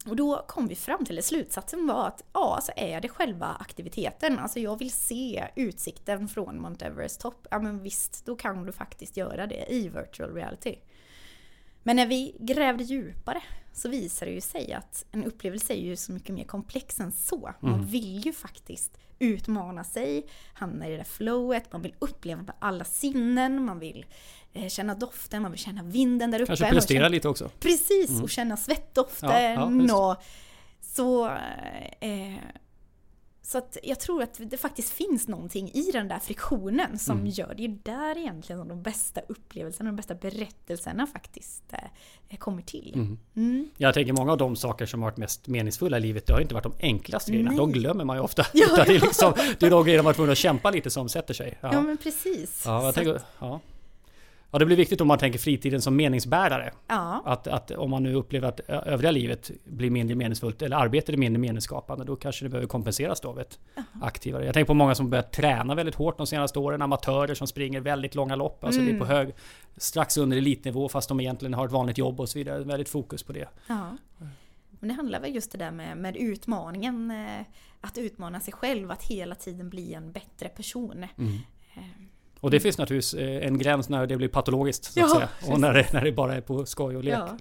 och 0.07 0.17
då 0.17 0.45
kom 0.49 0.67
vi 0.69 0.75
fram 0.75 1.05
till, 1.05 1.23
slutsatsen 1.23 1.87
var 1.87 2.09
att 2.09 2.25
ja, 2.33 2.61
så 2.63 2.73
är 2.77 3.01
det 3.01 3.09
själva 3.09 3.47
aktiviteten. 3.47 4.39
Alltså 4.39 4.61
jag 4.61 4.79
vill 4.79 4.93
se 4.93 5.49
utsikten 5.57 6.29
från 6.29 6.61
Mount 6.61 6.85
Everest 6.85 7.21
topp. 7.21 7.47
Ja 7.51 7.59
men 7.59 7.83
visst, 7.83 8.27
då 8.27 8.37
kan 8.37 8.65
du 8.65 8.73
faktiskt 8.73 9.17
göra 9.17 9.47
det 9.47 9.73
i 9.73 9.89
virtual 9.89 10.35
reality. 10.35 10.77
Men 11.87 11.97
när 11.97 12.07
vi 12.07 12.37
grävde 12.41 12.85
djupare 12.85 13.43
så 13.73 13.89
visar 13.89 14.27
det 14.27 14.33
ju 14.33 14.41
sig 14.41 14.73
att 14.73 15.05
en 15.13 15.25
upplevelse 15.25 15.73
är 15.75 15.79
ju 15.81 15.97
så 15.97 16.13
mycket 16.13 16.35
mer 16.35 16.45
komplex 16.45 17.01
än 17.01 17.13
så. 17.13 17.51
Man 17.61 17.75
Mm. 17.75 17.87
vill 17.87 18.27
ju 18.27 18.33
faktiskt 18.33 18.99
utmana 19.19 19.85
sig, 19.85 20.27
hamna 20.55 20.87
i 20.89 20.91
det 20.91 20.97
där 20.97 21.05
flowet, 21.05 21.73
man 21.73 21.83
vill 21.83 21.95
uppleva 21.99 22.43
med 22.43 22.55
alla 22.59 22.85
sinnen, 22.85 23.65
man 23.65 23.79
vill 23.79 24.07
eh, 24.53 24.69
känna 24.69 24.95
doften, 24.95 25.43
man 25.43 25.51
vill 25.51 25.61
känna 25.61 25.83
vinden 25.83 26.31
där 26.31 26.39
uppe. 26.41 26.47
Kanske 26.47 26.71
prestera 26.71 26.99
känna- 26.99 27.09
lite 27.09 27.29
också. 27.29 27.51
Precis, 27.61 28.21
och 28.23 28.31
känna 28.31 28.57
svettdoften 28.57 29.31
Ja, 29.31 29.41
ja, 29.89 30.11
och 30.11 30.23
så... 30.81 31.27
Eh, 32.01 32.35
så 33.47 33.59
att 33.59 33.77
jag 33.83 34.01
tror 34.01 34.23
att 34.23 34.41
det 34.51 34.57
faktiskt 34.57 34.91
finns 34.91 35.29
någonting 35.29 35.71
i 35.75 35.91
den 35.93 36.09
där 36.09 36.19
friktionen 36.19 36.99
som 36.99 37.19
Mm. 37.19 37.31
gör 37.31 37.55
det 37.57 37.65
är 37.65 37.79
där 37.83 38.19
egentligen 38.19 38.61
som 38.61 38.69
de 38.69 38.83
bästa 38.83 39.21
upplevelserna, 39.29 39.91
de 39.91 39.97
bästa 39.97 40.15
berättelserna 40.15 41.07
faktiskt 41.07 41.63
eh, 42.29 42.39
kommer 42.39 42.63
till. 42.63 42.93
Mm. 42.95 43.19
Mm. 43.37 43.69
Jag 43.77 43.95
tänker 43.95 44.13
många 44.13 44.33
av 44.33 44.39
de 44.39 44.57
saker 44.57 44.87
som 44.87 45.03
har 45.03 45.11
varit 45.11 45.17
mest 45.19 45.47
meningsfulla 45.49 45.97
i 45.97 46.01
livet, 46.01 46.27
det 46.27 46.33
har 46.33 46.41
inte 46.41 46.55
varit 46.55 46.65
de 46.65 46.73
enklaste 46.81 47.31
grejerna. 47.31 47.51
Nej. 47.51 47.59
De 47.59 47.73
glömmer 47.73 48.05
man 48.05 48.17
ju 48.17 48.23
ofta. 48.23 48.47
Ja. 48.53 48.85
Det, 48.87 48.95
är 48.95 49.01
liksom, 49.01 49.33
det 49.59 49.67
är 49.67 49.71
de 49.71 49.85
grejerna 49.85 50.03
man 50.03 50.09
var 50.09 50.15
tvungen 50.15 50.33
att 50.33 50.39
kämpa 50.39 50.71
lite 50.71 50.91
som 50.91 51.09
sätter 51.09 51.35
sig. 51.35 51.59
Ja. 51.61 51.73
Ja, 51.73 51.81
men 51.81 51.97
precis. 51.97 52.63
ja, 52.67 52.85
jag 52.85 52.95
tänker, 52.95 53.21
ja. 53.39 53.61
Ja, 54.55 54.59
det 54.59 54.67
blir 54.67 54.77
viktigt 54.77 55.01
om 55.01 55.09
man 55.09 55.19
tänker 55.19 55.39
fritiden 55.39 55.83
som 55.83 55.97
meningsbärare. 55.97 56.73
ja. 56.87 57.23
Att, 57.25 57.47
att 57.47 57.71
om 57.71 57.91
man 57.91 58.03
nu 58.03 58.15
upplever 58.15 58.49
att 58.49 58.61
övriga 58.61 59.11
livet 59.11 59.51
blir 59.65 59.91
mindre 59.91 60.17
meningsfullt 60.17 60.63
eller 60.63 60.77
arbetet 60.77 61.09
är 61.09 61.17
mindre 61.17 61.41
meningsskapande, 61.41 62.05
då 62.05 62.17
kanske 62.17 62.45
det 62.45 62.49
behöver 62.49 62.69
kompenseras 62.69 63.21
då 63.21 63.29
av 63.29 63.41
ett 63.41 63.59
aktivare. 64.03 64.45
Jag 64.45 64.55
tänker 64.55 64.67
på 64.67 64.75
många 64.75 64.95
som 64.95 65.11
börjat 65.11 65.33
träna 65.33 65.75
väldigt 65.75 65.95
hårt 65.95 66.17
de 66.19 66.27
senaste 66.27 66.59
åren, 66.59 66.83
amatörer 66.83 67.35
som 67.35 67.47
springer 67.47 67.81
väldigt 67.81 68.15
långa 68.15 68.37
lopp, 68.37 68.65
alltså 68.65 68.81
det 68.81 68.91
är 68.91 68.99
på 68.99 69.05
hög, 69.05 69.35
strax 69.77 70.17
under 70.17 70.37
elitnivå 70.37 70.89
fast 70.89 71.09
de 71.09 71.21
egentligen 71.21 71.55
har 71.55 71.67
ett 71.67 71.73
vanligt 71.73 71.99
jobb 71.99 72.21
och 72.21 72.29
så 72.29 72.39
vidare. 72.39 72.65
Väldigt 72.65 72.89
fokus 72.89 73.23
på 73.23 73.33
det. 73.33 73.49
Ja. 73.67 73.97
Men 74.81 74.89
det 74.89 74.95
handlar 74.95 75.21
väl 75.21 75.35
just 75.35 75.53
det 75.53 75.59
där 75.59 75.71
med, 75.71 75.97
med 75.97 76.17
utmaningen. 76.17 77.11
eh, 77.11 77.47
Att 77.81 77.99
utmana 77.99 78.41
sig 78.41 78.55
själv, 78.55 78.91
att 78.91 79.03
hela 79.03 79.35
tiden 79.35 79.71
bli 79.71 79.95
en 79.95 80.13
bättre 80.13 80.49
person. 80.49 81.07
Mm. 81.19 81.39
Och 82.45 82.51
det 82.51 82.61
finns 82.61 82.79
naturligtvis 82.79 83.15
eh, 83.15 83.47
en 83.47 83.59
gräns 83.59 83.89
när 83.89 84.07
det 84.07 84.17
blir 84.17 84.29
patologiskt 84.29 84.85
så 84.85 84.91
att 84.91 85.11
Ja, 85.11 85.15
säga. 85.15 85.53
Och 85.55 85.61
när 85.61 85.75
det, 85.75 85.93
när 85.93 86.05
det 86.05 86.13
bara 86.13 86.35
är 86.35 86.41
på 86.41 86.67
skoj 86.67 86.97
och 86.97 87.05
lek. 87.05 87.15
Ja. 87.15 87.37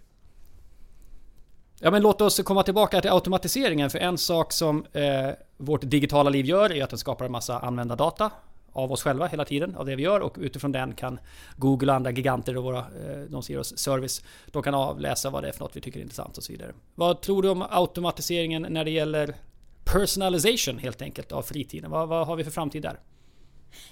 Ja 1.80 1.92
men 1.92 2.02
låt 2.02 2.22
oss 2.22 2.40
komma 2.40 2.64
tillbaka 2.64 3.02
till 3.02 3.12
automatiseringen. 3.12 3.90
För 3.90 4.00
en 4.00 4.18
sak 4.18 4.52
som 4.54 4.86
eh, 4.94 5.30
vårt 5.58 5.82
digitala 5.82 6.30
liv 6.30 6.46
gör 6.46 6.72
är 6.72 6.84
att 6.84 6.90
den 6.90 7.00
skapar 7.00 7.26
en 7.26 7.32
massa 7.32 7.60
användardata 7.60 8.32
av 8.74 8.92
oss 8.92 9.04
själva 9.04 9.28
hela 9.28 9.46
tiden, 9.46 9.76
av 9.76 9.86
det 9.86 9.96
vi 9.96 10.04
gör 10.04 10.20
och 10.20 10.38
utifrån 10.40 10.72
den 10.72 10.94
kan 10.94 11.20
Google 11.58 11.92
och 11.92 11.96
andra 11.96 12.12
giganter 12.12 12.58
och 12.58 12.64
våra, 12.64 12.80
eh, 12.80 13.20
de 13.30 13.44
som 13.44 13.54
ger 13.54 13.60
oss 13.60 13.78
service, 13.78 14.24
de 14.52 14.64
kan 14.64 14.74
avläsa 14.74 15.30
vad 15.30 15.44
det 15.44 15.48
är 15.48 15.54
för 15.54 15.60
något 15.60 15.76
vi 15.76 15.82
tycker 15.82 16.00
är 16.00 16.04
intressant 16.04 16.38
och 16.38 16.44
så 16.44 16.52
vidare. 16.52 16.72
Vad 16.96 17.22
tror 17.22 17.42
du 17.42 17.50
om 17.50 17.66
automatiseringen 17.70 18.68
när 18.70 18.86
det 18.86 18.92
gäller 18.92 19.36
personalization 19.84 20.78
helt 20.78 21.02
enkelt 21.02 21.32
av 21.32 21.42
fritiden? 21.42 21.92
Vad, 21.92 22.08
vad 22.08 22.28
har 22.28 22.36
vi 22.36 22.44
för 22.44 22.52
framtid 22.52 22.82
där? 22.82 23.00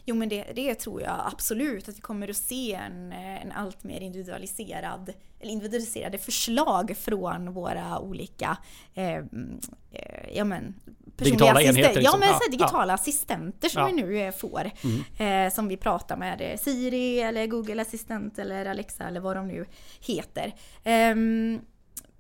Jo 0.06 0.16
men 0.16 0.30
det, 0.30 0.46
det 0.56 0.76
tror 0.76 1.02
jag 1.02 1.22
absolut 1.34 1.90
att 1.90 1.98
vi 1.98 2.02
kommer 2.02 2.28
att 2.30 2.38
se 2.38 2.74
en, 2.74 3.12
eh, 3.12 3.42
en 3.42 3.52
allt 3.52 3.84
mer 3.84 4.02
individualiserad 4.02 5.14
eller 5.40 5.52
individualiserade 5.52 6.18
förslag 6.18 6.96
från 6.98 7.54
våra 7.54 8.00
olika 8.00 8.58
eh, 8.94 9.10
mm, 9.10 9.60
eh, 9.92 10.36
ja, 10.38 10.44
men, 10.44 10.76
Digitala 11.16 11.60
assisten- 11.60 11.70
enheter, 11.70 11.96
liksom. 11.96 12.04
Ja 12.04 12.18
men 12.20 12.30
Ja, 12.30 12.40
så 12.46 12.52
digitala 12.52 12.94
assistenter 12.94 13.70
som 13.70 13.82
Ja. 13.82 13.90
Mm. 13.90 13.96
vi 13.96 14.02
nu 14.14 14.20
eh, 14.28 14.32
får. 14.34 14.72
Eh, 15.18 15.54
som 15.54 15.68
vi 15.68 15.78
pratar 15.78 16.18
med 16.18 16.42
eh, 16.42 16.58
Siri 16.58 17.20
eller 17.20 17.48
Google 17.48 17.82
Assistent 17.82 18.40
eller 18.40 18.66
Alexa 18.66 19.04
eller 19.08 19.20
vad 19.20 19.36
de 19.36 19.48
nu 19.48 19.66
heter. 20.08 20.54
Ehm, 20.84 21.62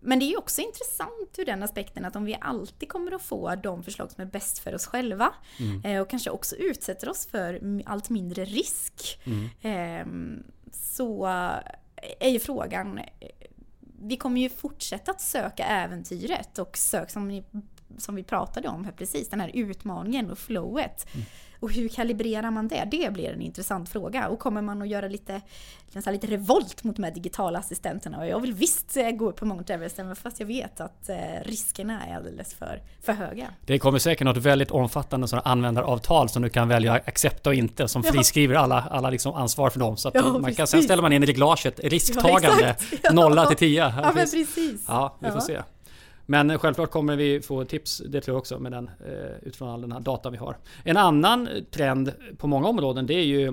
men 0.01 0.19
det 0.19 0.25
är 0.25 0.37
också 0.39 0.61
intressant 0.61 1.35
ur 1.37 1.45
den 1.45 1.63
aspekten 1.63 2.05
att 2.05 2.15
om 2.15 2.25
vi 2.25 2.37
alltid 2.41 2.89
kommer 2.89 3.11
att 3.11 3.21
få 3.21 3.55
de 3.55 3.83
förslag 3.83 4.11
som 4.11 4.21
är 4.21 4.25
bäst 4.25 4.59
för 4.59 4.75
oss 4.75 4.85
själva 4.85 5.33
eh, 5.83 6.01
och 6.01 6.09
kanske 6.09 6.29
också 6.29 6.55
utsätter 6.55 7.09
oss 7.09 7.25
för 7.27 7.81
allt 7.85 8.09
mindre 8.09 8.45
risk. 8.45 9.19
eh, 9.61 10.05
Så 10.71 11.25
är 12.19 12.29
ju 12.29 12.39
frågan, 12.39 12.97
eh, 12.97 13.05
vi 14.03 14.17
kommer 14.17 14.41
ju 14.41 14.49
fortsätta 14.49 15.11
att 15.11 15.21
söka 15.21 15.65
äventyret 15.65 16.59
och 16.59 16.77
sök 16.77 17.09
som, 17.09 17.27
ni, 17.27 17.43
som 17.97 18.15
vi 18.15 18.23
pratade 18.23 18.67
om 18.67 18.85
här 18.85 18.91
precis, 18.91 19.29
den 19.29 19.39
här 19.39 19.51
utmaningen 19.53 20.31
och 20.31 20.37
flowet. 20.37 21.07
Och 21.61 21.71
hur 21.71 21.89
kalibrerar 21.89 22.51
man 22.51 22.67
det? 22.67 22.87
Det 22.91 23.13
blir 23.13 23.29
en 23.29 23.41
intressant 23.41 23.89
fråga. 23.89 24.27
Och 24.27 24.39
kommer 24.39 24.61
man 24.61 24.81
att 24.81 24.87
göra 24.87 25.07
lite, 25.07 25.41
här, 26.05 26.11
lite 26.11 26.27
revolt 26.27 26.83
mot 26.83 26.95
de 26.95 27.03
här 27.03 27.11
digitala 27.11 27.59
assistenterna? 27.59 28.17
Och 28.19 28.27
jag 28.27 28.39
vill 28.39 28.53
visst 28.53 28.97
eh, 28.97 29.09
gå 29.11 29.29
upp 29.29 29.35
på 29.35 29.45
Mount 29.45 29.73
Everest, 29.73 29.99
även 29.99 30.15
fast 30.15 30.39
jag 30.39 30.47
vet 30.47 30.81
att 30.81 31.09
eh, 31.09 31.15
riskerna 31.45 32.05
är 32.05 32.15
alldeles 32.15 32.53
för, 32.53 32.81
för 33.01 33.13
höga. 33.13 33.47
Det 33.65 33.79
kommer 33.79 33.99
säkert 33.99 34.25
något 34.25 34.37
väldigt 34.37 34.71
omfattande 34.71 35.27
sådana 35.27 35.49
användaravtal 35.51 36.29
som 36.29 36.41
du 36.41 36.49
kan 36.49 36.67
välja 36.67 36.93
att 36.93 37.07
accepta 37.07 37.49
och 37.49 37.55
inte 37.55 37.87
som 37.87 38.03
Ja. 38.05 38.11
friskriver 38.11 38.55
alla, 38.55 38.81
alla 38.91 39.09
liksom 39.09 39.33
ansvar 39.35 39.69
för 39.69 39.79
dem. 39.79 39.97
Så 39.97 40.07
att 40.07 40.15
Ja, 40.15 40.37
man 40.39 40.53
kan, 40.55 40.67
sen 40.67 40.83
ställer 40.83 41.01
man 41.01 41.13
in 41.13 41.23
i 41.23 41.25
reglaget 41.25 41.79
risktagande 41.79 42.67
exakt. 42.69 42.99
Ja. 43.03 43.11
nolla 43.13 43.45
till 43.45 43.57
10. 43.57 43.81
Ja 43.81 43.91
men 44.03 44.13
precis. 44.13 44.85
Ja, 44.87 45.15
vi 45.19 45.27
får 45.27 45.35
Ja. 45.37 45.41
se. 45.41 45.61
Men 46.31 46.59
självklart 46.59 46.91
kommer 46.91 47.15
vi 47.15 47.41
få 47.41 47.65
tips, 47.65 48.01
det 48.05 48.21
tror 48.21 48.35
jag 48.35 48.39
också, 48.39 48.59
med 48.59 48.71
den, 48.71 48.87
eh, 48.87 49.47
utifrån 49.47 49.69
all 49.69 49.81
den 49.81 49.91
här 49.91 49.99
data 49.99 50.29
vi 50.29 50.37
har. 50.37 50.57
En 50.83 50.97
annan 50.97 51.49
trend 51.71 52.13
på 52.37 52.47
många 52.47 52.67
områden 52.67 53.07
det 53.07 53.13
är 53.13 53.23
ju 53.23 53.47
eh, 53.47 53.51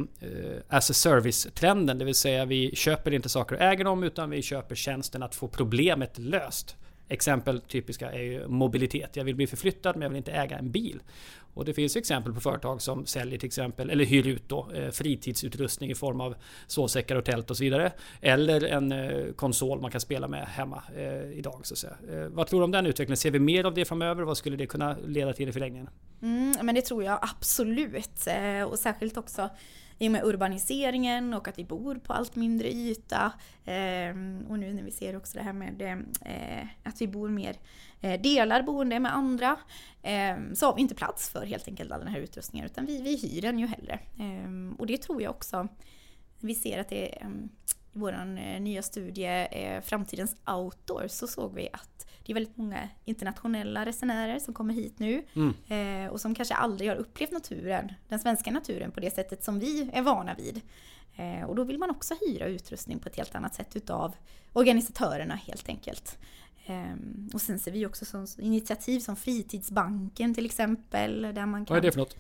as 0.69 0.91
a 0.91 0.95
service-trenden. 0.95 1.99
Det 1.99 2.05
vill 2.05 2.15
säga 2.15 2.45
vi 2.45 2.77
köper 2.77 3.15
inte 3.15 3.29
saker 3.29 3.57
och 3.57 3.63
äger 3.63 3.85
dem 3.85 4.03
utan 4.03 4.31
vi 4.31 4.43
köper 4.43 4.75
tjänsten 4.75 5.23
att 5.23 5.35
få 5.35 5.49
problemet 5.49 6.19
löst. 6.19 6.77
Exempel 7.09 7.61
typiska 7.61 8.13
är 8.13 8.23
ju 8.23 8.49
mobilitet. 8.49 9.17
Jag 9.17 9.25
vill 9.25 9.35
bli 9.35 9.47
förflyttad 9.47 9.97
men 9.97 10.03
jag 10.03 10.09
vill 10.09 10.17
inte 10.17 10.33
äga 10.33 10.59
en 10.59 10.71
bil. 10.71 11.01
Och 11.55 11.65
det 11.65 11.75
finns 11.75 11.97
exempel 11.97 12.33
på 12.33 12.41
företag 12.41 12.83
som 12.83 13.07
säljer 13.07 13.39
till 13.39 13.47
exempel, 13.47 13.91
eller 13.91 14.05
hyr 14.05 14.27
ut 14.27 14.49
då, 14.49 14.71
eh, 14.75 14.91
fritidsutrustning 14.91 15.91
i 15.91 15.95
form 15.95 16.21
av 16.21 16.35
sovsäckar 16.67 17.17
och 17.17 17.25
tält 17.25 17.51
och 17.51 17.57
så 17.57 17.65
vidare. 17.65 17.93
Eller 18.21 18.65
en 18.65 18.93
eh, 18.93 19.33
konsol 19.33 19.81
man 19.81 19.91
kan 19.91 20.01
spela 20.01 20.29
med 20.29 20.47
hemma 20.47 20.83
eh, 20.97 21.39
idag. 21.39 21.61
Så 21.63 21.75
att 21.75 21.79
säga. 21.79 21.97
Eh, 22.11 22.29
vad 22.29 22.47
tror 22.47 22.61
du 22.61 22.65
om 22.65 22.71
den 22.71 22.87
utvecklingen? 22.87 23.17
Ser 23.17 23.31
vi 23.31 23.39
mer 23.39 23.65
av 23.65 23.75
det 23.75 23.85
framöver? 23.85 24.23
Vad 24.23 24.37
skulle 24.37 24.57
det 24.57 24.67
kunna 24.67 24.97
leda 25.07 25.33
till 25.33 25.49
i 25.49 25.53
förlängningen? 25.53 25.89
Mm, 26.23 26.55
men 26.63 26.75
det 26.75 26.83
tror 26.83 27.05
jag 27.05 27.19
absolut. 27.23 28.27
Eh, 28.27 28.63
och 28.63 28.79
särskilt 28.79 29.17
också 29.17 29.51
i 29.99 30.09
och 30.09 30.13
med 30.13 30.25
urbaniseringen 30.25 31.35
och 31.35 31.49
att 31.49 31.59
vi 31.59 31.65
bor 31.65 31.95
på 31.95 32.13
allt 32.13 32.37
mindre 32.37 32.73
yta. 32.73 33.33
Eh, 33.65 34.11
och 34.49 34.59
nu 34.59 34.73
när 34.73 34.83
vi 34.83 34.91
ser 34.91 35.17
också 35.17 35.39
det 35.39 35.45
här 35.45 35.53
med 35.53 35.83
eh, 36.25 36.67
att 36.83 37.01
vi 37.01 37.09
bor 37.09 37.29
mer, 37.29 37.57
eh, 38.01 38.21
delar 38.21 38.63
boende 38.63 39.01
med 39.01 39.15
andra. 39.15 39.57
Eh, 40.03 40.37
så 40.55 40.67
har 40.67 40.75
vi 40.75 40.81
inte 40.81 40.95
plats 40.95 41.31
för 41.31 41.47
helt 41.47 41.69
enkelt 41.69 41.93
all 41.93 42.01
den 42.01 42.09
här 42.09 42.21
utrustningen 42.21 42.67
utan 42.67 42.87
vi, 42.87 43.03
vi 43.03 43.17
hyr 43.17 43.43
den 43.43 43.59
ju 43.59 43.67
hellre. 43.67 43.99
Eh, 44.19 44.79
och 44.79 44.87
det 44.87 44.99
tror 44.99 45.23
jag 45.23 45.31
också. 45.31 45.69
Vi 46.41 46.55
ser 46.55 46.79
att 46.79 46.89
det 46.89 47.23
ehm, 47.23 47.49
eh, 47.59 47.69
i 47.95 47.99
vår 48.01 48.25
nya 48.61 48.83
studie 48.83 49.47
eh, 49.51 49.81
Framtidens 49.81 50.37
outdoor 50.47 51.09
så 51.09 51.27
såg 51.27 51.55
vi 51.55 51.69
att 51.73 52.11
det 52.29 52.33
är 52.33 52.35
väldigt 52.35 52.57
många 52.57 52.89
internationella 53.05 53.87
resenärer 53.87 54.39
som 54.39 54.55
kommer 54.55 54.75
hit 54.75 54.99
nu 54.99 55.23
Mm. 55.35 55.55
eh, 56.07 56.13
och 56.13 56.21
som 56.21 56.35
kanske 56.35 56.55
aldrig 56.55 56.91
har 56.91 56.97
upplevt 56.97 57.31
naturen, 57.33 57.93
den 58.09 58.19
svenska 58.19 58.51
naturen 58.51 58.91
på 58.91 59.01
det 59.01 59.15
sättet 59.15 59.45
som 59.45 59.59
vi 59.59 59.91
är 59.93 60.03
vana 60.03 60.35
vid. 60.35 60.61
Eh, 61.17 61.45
och 61.49 61.57
då 61.57 61.65
vill 61.65 61.79
man 61.79 61.91
också 61.91 62.15
hyra 62.27 62.47
utrustning 62.47 62.99
på 62.99 63.09
ett 63.09 63.17
helt 63.17 63.35
annat 63.35 63.55
sätt 63.55 63.77
utav 63.77 64.15
organisatörerna 64.53 65.35
helt 65.35 65.69
enkelt. 65.69 66.19
Ehm, 66.67 67.31
och 67.35 67.41
sen 67.41 67.59
ser 67.59 67.73
vi 67.73 67.87
också 67.87 68.05
som 68.05 68.27
initiativ 68.39 69.01
som 69.01 69.17
Fritidsbanken 69.17 70.35
till 70.35 70.45
exempel. 70.47 71.23
Där 71.23 71.47
man 71.47 71.65
kan 71.67 71.75
Vad 71.75 71.79
är 71.79 71.89
det 71.89 71.93
för 71.93 71.99
något? 72.01 72.17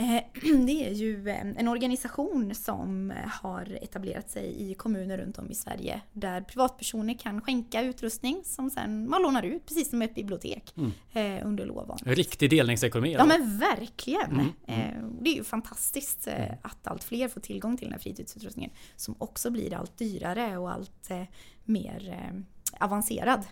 Eh, 0.00 0.22
Det 0.66 0.86
är 0.88 0.92
ju 0.92 1.28
eh, 1.28 1.40
en 1.40 1.68
organisation 1.68 2.54
som 2.54 3.12
har 3.42 3.78
etablerat 3.82 4.30
sig 4.30 4.70
i 4.70 4.74
kommuner 4.74 5.18
runt 5.18 5.38
om 5.38 5.50
i 5.50 5.54
Sverige 5.54 6.00
där 6.12 6.40
privatpersoner 6.40 7.14
kan 7.14 7.40
skänka 7.40 7.82
utrustning 7.82 8.42
som 8.44 8.70
sen 8.70 9.10
man 9.10 9.22
lånar 9.22 9.42
ut 9.42 9.66
precis 9.66 9.90
som 9.90 10.02
ett 10.02 10.14
bibliotek 10.14 10.74
eh, 11.12 11.46
under 11.46 11.66
lovan. 11.66 11.98
Riktig 12.04 12.50
delningsekonomi? 12.50 13.12
Ja 13.12 13.26
men 13.26 13.58
verkligen! 13.58 14.30
Mm, 14.32 14.46
Eh, 14.66 15.02
Det 15.20 15.30
är 15.30 15.34
ju 15.34 15.44
fantastiskt 15.44 16.26
eh, 16.26 16.52
att 16.62 16.86
allt 16.86 17.04
fler 17.04 17.28
får 17.28 17.40
tillgång 17.40 17.76
till 17.76 17.86
den 17.86 17.92
här 17.92 18.00
fritidsutrustningen 18.00 18.70
som 18.96 19.14
också 19.18 19.50
blir 19.50 19.74
allt 19.74 19.98
dyrare 19.98 20.58
och 20.58 20.72
allt 20.72 21.10
eh, 21.10 21.22
mer 21.64 22.08
eh, 22.08 22.40
avancerad. 22.84 23.44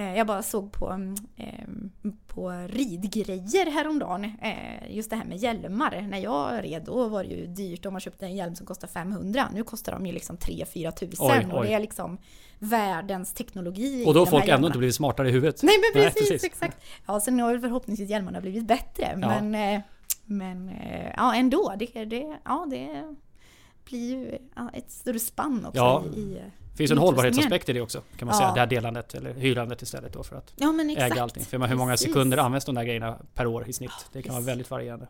Eh, 0.00 0.16
Jag 0.16 0.26
bara 0.26 0.42
såg 0.42 0.72
på, 0.72 0.90
mm, 0.90 1.14
eh, 1.36 1.64
på 2.26 2.50
ridgrejer 2.68 3.70
häromdagen, 3.70 4.24
eh, 4.24 4.96
just 4.96 5.10
det 5.10 5.16
här 5.16 5.24
med 5.24 5.38
hjälmar. 5.38 6.06
När 6.10 6.18
jag 6.18 6.64
red 6.64 6.82
då 6.84 7.08
var 7.08 7.24
det 7.24 7.30
ju 7.30 7.46
dyrt 7.46 7.86
om 7.86 7.92
man 7.92 8.00
köpte 8.00 8.26
en 8.26 8.36
hjälm 8.36 8.54
som 8.56 8.66
kostar 8.66 8.88
500. 8.88 9.48
Nu 9.54 9.62
kostar 9.64 9.92
de 9.92 10.06
ju 10.06 10.12
liksom 10.12 10.36
3-4 10.36 10.90
tusen 10.90 11.26
Oj, 11.26 11.52
och 11.52 11.64
det 11.64 11.72
är 11.74 11.80
liksom 11.80 12.18
världens 12.58 13.32
teknologi. 13.34 14.04
Och 14.06 14.14
då 14.14 14.20
har 14.20 14.26
folk 14.26 14.48
ändå 14.48 14.66
inte 14.66 14.78
blivit 14.78 14.94
smartare 14.96 15.28
i 15.28 15.32
huvudet? 15.32 15.62
Nej 15.62 15.74
men 15.78 16.02
Nej, 16.02 16.12
precis, 16.12 16.28
precis. 16.28 16.44
exakt. 16.44 16.78
Ja, 17.06 17.20
sen 17.20 17.40
har 17.40 17.58
förhoppningsvis 17.58 18.10
hjälmarna 18.10 18.40
blivit 18.40 18.64
bättre. 18.66 19.16
Men, 19.16 19.54
eh, 19.54 19.80
men 20.24 20.70
ja, 21.16 21.34
ändå. 21.34 21.74
Det, 21.78 22.04
det, 22.04 22.38
ja, 22.44 22.66
det 22.70 23.14
blir 23.84 24.10
ju 24.10 24.38
ja, 24.56 24.70
ett 24.74 24.90
större 24.90 25.18
spann 25.18 25.66
också 25.66 25.78
Ja. 25.80 26.04
i, 26.16 26.38
finns 26.76 26.90
en 26.90 26.98
hållbarhetsaspekt 26.98 27.68
i 27.68 27.72
det 27.72 27.80
också 27.80 28.02
kan 28.16 28.26
man 28.26 28.34
Ja. 28.34 28.38
säga. 28.38 28.52
Det 28.54 28.60
här 28.60 28.66
delandet 28.66 29.14
eller 29.14 29.34
hyrandet 29.34 29.82
istället 29.82 30.12
då 30.12 30.22
för 30.22 30.36
att 30.36 30.52
Ja 30.56 30.74
äga 30.98 31.22
allting. 31.22 31.44
För 31.44 31.66
hur 31.66 31.76
många 31.76 31.92
Precis. 31.92 32.06
sekunder 32.06 32.38
används 32.38 32.66
de 32.66 32.74
där 32.74 32.84
grejerna 32.84 33.18
per 33.34 33.46
år 33.46 33.68
i 33.68 33.72
snitt? 33.72 33.90
Det 34.12 34.22
kan 34.22 34.34
vara 34.34 34.44
väldigt 34.44 34.70
varierande. 34.70 35.06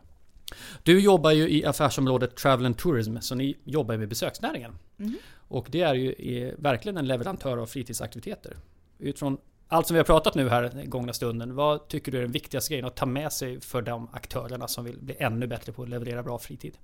Du 0.83 0.99
jobbar 0.99 1.31
ju 1.31 1.49
i 1.49 1.65
affärsområdet 1.65 2.35
Travel 2.35 2.65
and 2.65 2.77
Tourism, 2.77 3.17
så 3.19 3.35
ni 3.35 3.57
jobbar 3.63 3.97
med 3.97 4.09
besöksnäringen. 4.09 4.75
Mhm. 4.97 5.15
Och 5.47 5.67
det 5.69 5.81
är 5.81 5.93
ju 5.93 6.15
är 6.17 6.55
verkligen 6.57 6.97
en 6.97 7.07
leverantör 7.07 7.57
av 7.57 7.65
fritidsaktiviteter. 7.65 8.57
Utifrån 8.99 9.37
allt 9.67 9.87
som 9.87 9.93
vi 9.95 9.99
har 9.99 10.05
pratat 10.05 10.35
nu 10.35 10.49
här 10.49 10.63
den 10.63 10.89
gångna 10.89 11.13
stunden, 11.13 11.55
vad 11.55 11.87
tycker 11.87 12.11
du 12.11 12.17
är 12.17 12.21
den 12.21 12.31
viktigaste 12.31 12.73
grejen 12.73 12.85
att 12.85 12.95
ta 12.95 13.05
med 13.05 13.33
sig 13.33 13.61
för 13.61 13.81
de 13.81 14.07
aktörerna 14.13 14.67
som 14.67 14.85
vill 14.85 14.97
bli 14.99 15.15
ännu 15.19 15.47
bättre 15.47 15.71
på 15.71 15.83
att 15.83 15.89
leverera 15.89 16.23
bra 16.23 16.39
fritid? 16.39 16.77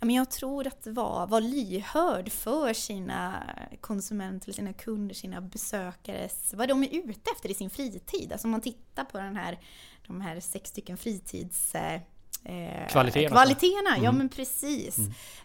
Men 0.00 0.10
jag 0.10 0.30
tror 0.30 0.66
att 0.66 0.86
vara 0.86 1.26
var 1.26 1.40
lyhörd 1.40 2.32
för 2.32 2.72
sina 2.72 3.42
konsumenter, 3.80 4.52
sina 4.52 4.72
kunder, 4.72 5.14
sina 5.14 5.40
besökares, 5.40 6.54
vad 6.54 6.68
de 6.68 6.82
är 6.84 6.88
ute 6.88 7.30
efter 7.36 7.50
i 7.50 7.54
sin 7.54 7.70
fritid. 7.70 8.32
Alltså 8.32 8.46
om 8.46 8.50
man 8.50 8.60
tittar 8.60 9.04
på 9.04 9.18
den 9.18 9.36
här, 9.36 9.58
de 10.06 10.20
här 10.20 10.40
sex 10.40 10.70
stycken 10.70 10.96
fritids... 10.96 11.74
Eh, 11.74 12.00
Eh, 12.44 12.86
Kvaliteterna. 12.88 13.36
kvaliteterna 13.36 13.90
ja 13.96 14.08
Mm. 14.08 14.16
men 14.18 14.28
precis. 14.28 14.98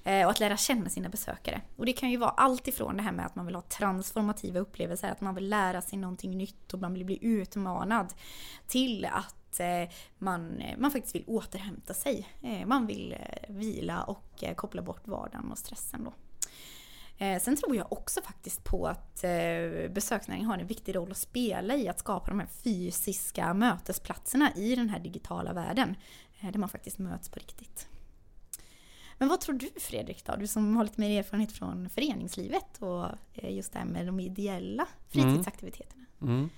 Eh, 0.04 0.26
och 0.26 0.32
att 0.32 0.40
lära 0.40 0.58
känna 0.58 0.90
sina 0.90 1.10
besökare. 1.10 1.62
Och 1.78 1.86
det 1.86 1.94
kan 1.94 2.12
ju 2.12 2.18
vara 2.18 2.30
allt 2.30 2.68
ifrån 2.68 2.98
det 2.98 3.04
här 3.04 3.12
med 3.12 3.26
att 3.26 3.36
man 3.36 3.46
vill 3.46 3.56
ha 3.56 3.62
transformativa 3.62 4.60
upplevelser, 4.60 5.12
att 5.12 5.22
man 5.22 5.36
vill 5.36 5.50
lära 5.50 5.82
sig 5.82 6.00
någonting 6.00 6.38
nytt 6.38 6.74
och 6.74 6.80
man 6.80 6.94
vill 6.94 7.06
bli 7.06 7.20
utmanad. 7.22 8.14
Till 8.68 9.06
att 9.06 9.60
eh, 9.60 9.90
man, 10.18 10.58
eh, 10.60 10.78
man 10.78 10.92
faktiskt 10.92 11.16
vill 11.16 11.24
återhämta 11.28 11.94
sig. 11.94 12.28
Eh, 12.42 12.66
man 12.68 12.88
vill 12.88 13.16
vila 13.50 14.04
och 14.04 14.44
koppla 14.56 14.82
bort 14.82 15.08
vardagen 15.08 15.52
och 15.52 15.58
stressen 15.58 16.04
då. 16.04 16.14
Sen 17.42 17.56
tror 17.56 17.76
jag 17.76 17.94
också 17.94 18.22
faktiskt 18.22 18.64
på 18.64 18.88
att 18.88 19.22
besöksnäringen 19.90 20.48
har 20.48 20.58
en 20.58 20.68
viktig 20.68 20.96
roll 20.96 21.12
att 21.12 21.18
spela 21.18 21.76
i 21.76 21.88
att 21.90 22.00
skapa 22.00 22.28
de 22.30 22.40
här 22.40 22.48
fysiska 22.64 23.54
mötesplatserna 23.54 24.52
i 24.56 24.76
den 24.76 24.90
här 24.90 25.00
digitala 25.00 25.54
världen. 25.54 25.96
Eh, 26.44 26.52
Där 26.52 26.60
man 26.60 26.70
faktiskt 26.70 27.00
möts 27.00 27.30
på 27.30 27.40
riktigt. 27.40 27.88
Men 29.18 29.30
vad 29.30 29.42
tror 29.42 29.56
du 29.56 29.70
Fredrik 29.80 30.26
då? 30.26 30.36
Du 30.36 30.48
som 30.48 30.76
har 30.76 30.84
lite 30.84 31.00
mer 31.02 31.20
erfarenhet 31.20 31.52
från 31.52 31.90
föreningslivet 31.90 32.78
och 32.80 33.06
eh, 33.34 33.56
just 33.56 33.74
det 33.74 33.80
här 33.80 33.86
med 33.86 34.06
de 34.06 34.20
ideella 34.20 34.88
fritidsaktiviteterna. 35.10 36.06
Mm. 36.22 36.50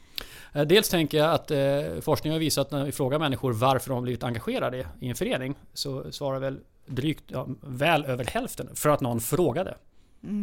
Eh, 0.53 0.61
Dels 0.61 0.89
tänker 0.89 1.17
jag 1.17 1.33
att 1.33 1.51
eh, 1.51 2.01
forskning 2.01 2.33
har 2.33 2.39
visat 2.39 2.71
när 2.71 2.85
vi 2.85 2.91
frågar 2.91 3.19
människor 3.19 3.53
varför 3.53 3.89
de 3.89 3.93
har 3.93 4.01
blivit 4.01 4.23
engagerade 4.23 4.87
i 4.99 5.09
en 5.09 5.15
förening 5.15 5.55
så 5.73 6.11
svarar 6.11 6.39
väl 6.39 6.59
drygt, 6.85 7.23
ja, 7.27 7.47
väl 7.61 8.05
över 8.05 8.25
hälften 8.25 8.69
för 8.75 8.89
att 8.89 9.01
någon 9.01 9.19
frågade. 9.19 9.77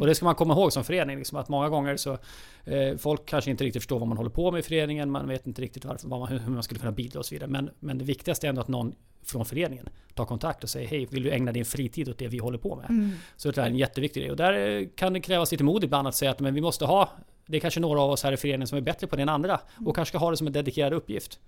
Och 0.00 0.06
det 0.06 0.14
ska 0.14 0.24
man 0.24 0.34
komma 0.34 0.54
ihåg 0.54 0.72
som 0.72 0.84
förening, 0.84 1.18
liksom 1.18 1.38
att 1.38 1.48
många 1.48 1.68
gånger 1.68 1.96
så 1.96 2.18
eh, 2.64 2.96
folk 2.98 3.26
kanske 3.26 3.50
inte 3.50 3.64
riktigt 3.64 3.82
förstår 3.82 3.98
vad 3.98 4.08
man 4.08 4.16
håller 4.16 4.30
på 4.30 4.50
med 4.50 4.58
i 4.58 4.62
föreningen, 4.62 5.10
man 5.10 5.28
vet 5.28 5.46
inte 5.46 5.62
riktigt 5.62 5.84
varför, 5.84 6.08
man, 6.08 6.28
hur 6.28 6.52
man 6.52 6.62
skulle 6.62 6.80
kunna 6.80 6.92
bidra 6.92 7.18
och 7.18 7.26
så 7.26 7.34
vidare. 7.34 7.50
Men, 7.50 7.70
men 7.80 7.98
det 7.98 8.04
viktigaste 8.04 8.46
är 8.46 8.48
ändå 8.48 8.60
att 8.60 8.68
någon 8.68 8.94
från 9.24 9.44
föreningen 9.44 9.88
tar 10.14 10.24
kontakt 10.24 10.64
och 10.64 10.70
säger 10.70 10.88
hej, 10.88 11.06
vill 11.10 11.22
du 11.22 11.30
ägna 11.30 11.52
din 11.52 11.64
fritid 11.64 12.08
åt 12.08 12.18
det 12.18 12.28
vi 12.28 12.38
håller 12.38 12.58
på 12.58 12.76
med? 12.76 12.90
Mm. 12.90 13.10
Så 13.36 13.50
det 13.50 13.60
är 13.60 13.66
en 13.66 13.76
jätteviktig 13.76 14.22
grej. 14.22 14.30
Och 14.30 14.36
där 14.36 14.80
eh, 14.80 14.88
kan 14.96 15.12
det 15.12 15.20
krävas 15.20 15.52
lite 15.52 15.64
mod 15.64 15.84
ibland 15.84 16.08
att 16.08 16.14
säga 16.14 16.30
att 16.30 16.40
men 16.40 16.54
vi 16.54 16.60
måste 16.60 16.84
ha, 16.84 17.10
det 17.46 17.56
är 17.56 17.60
kanske 17.60 17.80
några 17.80 18.00
av 18.00 18.10
oss 18.10 18.22
här 18.22 18.32
i 18.32 18.36
föreningen 18.36 18.66
som 18.66 18.78
är 18.78 18.82
bättre 18.82 19.06
på 19.06 19.16
det 19.16 19.22
än 19.22 19.28
andra 19.28 19.60
och 19.86 19.94
kanske 19.96 20.10
ska 20.10 20.18
ha 20.18 20.30
det 20.30 20.36
som 20.36 20.46
en 20.46 20.52
dedikerad 20.52 20.92
uppgift. 20.92 21.38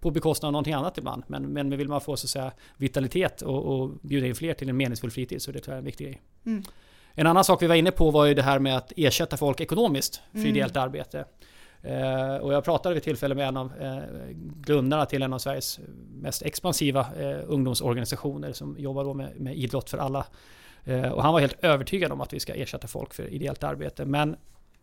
På 0.00 0.10
bekostnad 0.10 0.48
av 0.48 0.52
någonting 0.52 0.74
annat 0.74 0.98
ibland. 0.98 1.22
Men, 1.26 1.42
men 1.42 1.76
vill 1.76 1.88
man 1.88 2.00
få 2.00 2.16
så 2.16 2.26
att 2.26 2.30
säga 2.30 2.52
vitalitet 2.76 3.42
och, 3.42 3.64
och 3.64 3.90
bjuda 4.02 4.26
in 4.26 4.34
fler 4.34 4.54
till 4.54 4.68
en 4.68 4.76
meningsfull 4.76 5.10
fritid 5.10 5.42
så 5.42 5.52
det 5.52 5.60
tror 5.60 5.72
jag 5.72 5.76
är 5.76 5.78
en 5.78 5.84
viktig 5.84 6.06
grej. 6.06 6.22
Mm. 6.46 6.62
En 7.14 7.26
annan 7.26 7.44
sak 7.44 7.62
vi 7.62 7.66
var 7.66 7.74
inne 7.74 7.90
på 7.90 8.10
var 8.10 8.24
ju 8.24 8.34
det 8.34 8.42
här 8.42 8.58
med 8.58 8.76
att 8.76 8.92
ersätta 8.96 9.36
folk 9.36 9.60
ekonomiskt 9.60 10.22
för 10.32 10.38
Mm. 10.38 10.50
ideellt 10.50 10.76
arbete. 10.76 11.24
Eh, 11.82 12.36
och 12.36 12.54
jag 12.54 12.64
pratade 12.64 12.94
vid 12.94 13.02
tillfälle 13.02 13.34
med 13.34 13.48
en 13.48 13.56
av 13.56 13.72
eh, 13.80 13.98
grundarna 14.60 15.06
till 15.06 15.22
en 15.22 15.32
av 15.32 15.38
Sveriges 15.38 15.80
mest 16.22 16.42
expansiva 16.42 17.00
eh, 17.00 17.38
ungdomsorganisationer 17.46 18.52
som 18.52 18.76
jobbar 18.78 19.04
då 19.04 19.14
med, 19.14 19.40
med 19.40 19.56
idrott 19.56 19.90
för 19.90 19.98
alla. 19.98 20.26
Eh, 20.84 21.08
och 21.12 21.22
han 21.22 21.32
var 21.32 21.40
helt 21.40 21.64
övertygad 21.64 22.12
om 22.12 22.20
att 22.20 22.32
vi 22.32 22.40
ska 22.40 22.54
ersätta 22.54 22.88
folk 22.88 23.14
för 23.14 23.28
ideellt 23.28 23.64
arbete. 23.64 24.04
Men 24.04 24.36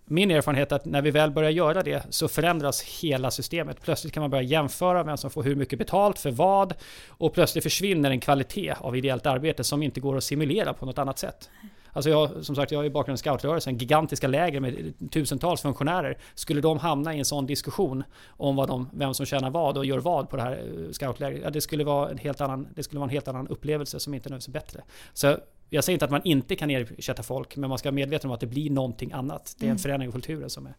min 0.05 0.31
erfarenhet 0.31 0.71
är 0.71 0.75
att 0.75 0.85
när 0.85 1.01
vi 1.01 1.11
väl 1.11 1.31
börjar 1.31 1.49
göra 1.49 1.83
det 1.83 2.03
så 2.09 2.27
förändras 2.27 2.81
hela 2.81 3.31
systemet. 3.31 3.81
Plötsligt 3.81 4.13
kan 4.13 4.21
man 4.21 4.29
börja 4.29 4.43
jämföra 4.43 5.03
vem 5.03 5.17
som 5.17 5.29
får 5.29 5.43
hur 5.43 5.55
mycket 5.55 5.79
betalt 5.79 6.19
för 6.19 6.31
vad 6.31 6.73
och 7.07 7.33
plötsligt 7.33 7.63
försvinner 7.63 8.11
en 8.11 8.19
kvalitet 8.19 8.73
av 8.79 8.97
ideellt 8.97 9.25
arbete 9.25 9.63
som 9.63 9.83
inte 9.83 9.99
går 9.99 10.17
att 10.17 10.23
simulera 10.23 10.73
på 10.73 10.85
något 10.85 10.97
annat 10.97 11.19
sätt. 11.19 11.49
Alltså 11.93 12.09
jag, 12.09 12.45
som 12.45 12.55
sagt, 12.55 12.71
jag 12.71 12.79
har 12.79 12.83
ju 12.83 12.89
bakgrund 12.89 13.15
i 13.15 13.19
scoutrörelsen, 13.19 13.77
gigantiska 13.77 14.27
läger 14.27 14.59
med 14.59 14.93
tusentals 15.11 15.61
funktionärer. 15.61 16.17
Skulle 16.35 16.61
de 16.61 16.79
hamna 16.79 17.15
i 17.15 17.19
en 17.19 17.25
sån 17.25 17.45
diskussion 17.45 18.03
om 18.29 18.55
vad 18.55 18.67
de, 18.67 18.89
vem 18.93 19.13
som 19.13 19.25
tjänar 19.25 19.49
vad 19.49 19.77
och 19.77 19.85
gör 19.85 19.99
vad 19.99 20.29
på 20.29 20.35
det 20.35 20.41
här 20.41 20.51
eh, 20.51 20.91
scoutlägret, 20.91 21.41
ja, 21.43 21.49
det, 21.49 21.61
skulle 21.61 21.83
vara 21.83 22.09
en 22.09 22.17
helt 22.17 22.41
annan, 22.41 22.67
det 22.75 22.83
skulle 22.83 22.99
vara 22.99 23.09
en 23.09 23.13
helt 23.13 23.27
annan 23.27 23.47
upplevelse 23.47 23.99
som 23.99 24.13
inte 24.13 24.29
nödvändigtvis 24.29 24.55
är 24.55 24.59
bättre. 24.59 24.83
Så 25.13 25.37
jag 25.69 25.83
säger 25.83 25.93
inte 25.95 26.05
att 26.05 26.11
man 26.11 26.21
inte 26.23 26.55
kan 26.55 26.69
ersätta 26.69 27.23
folk, 27.23 27.55
men 27.55 27.69
man 27.69 27.77
ska 27.77 27.89
vara 27.89 27.95
medveten 27.95 28.29
om 28.29 28.33
att 28.33 28.39
det 28.39 28.47
blir 28.47 28.69
någonting 28.69 29.11
annat. 29.11 29.55
Det 29.59 29.65
är 29.65 29.67
en 29.67 29.71
Mm. 29.71 29.79
förändring 29.79 30.09
av 30.09 30.11
kulturen 30.13 30.49
som 30.49 30.65
är... 30.65 30.73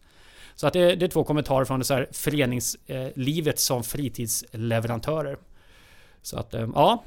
Så 0.55 0.67
att 0.67 0.73
det, 0.73 0.95
det 0.95 1.05
är 1.05 1.09
två 1.09 1.23
kommentarer 1.23 1.65
från 1.65 1.79
det 1.79 1.85
så 1.85 1.93
här 1.93 2.07
föreningslivet 2.11 3.59
som 3.59 3.83
fritidsleverantörer. 3.83 5.37
Så 6.21 6.37
att, 6.37 6.53
eh, 6.53 6.69
ja. 6.75 7.03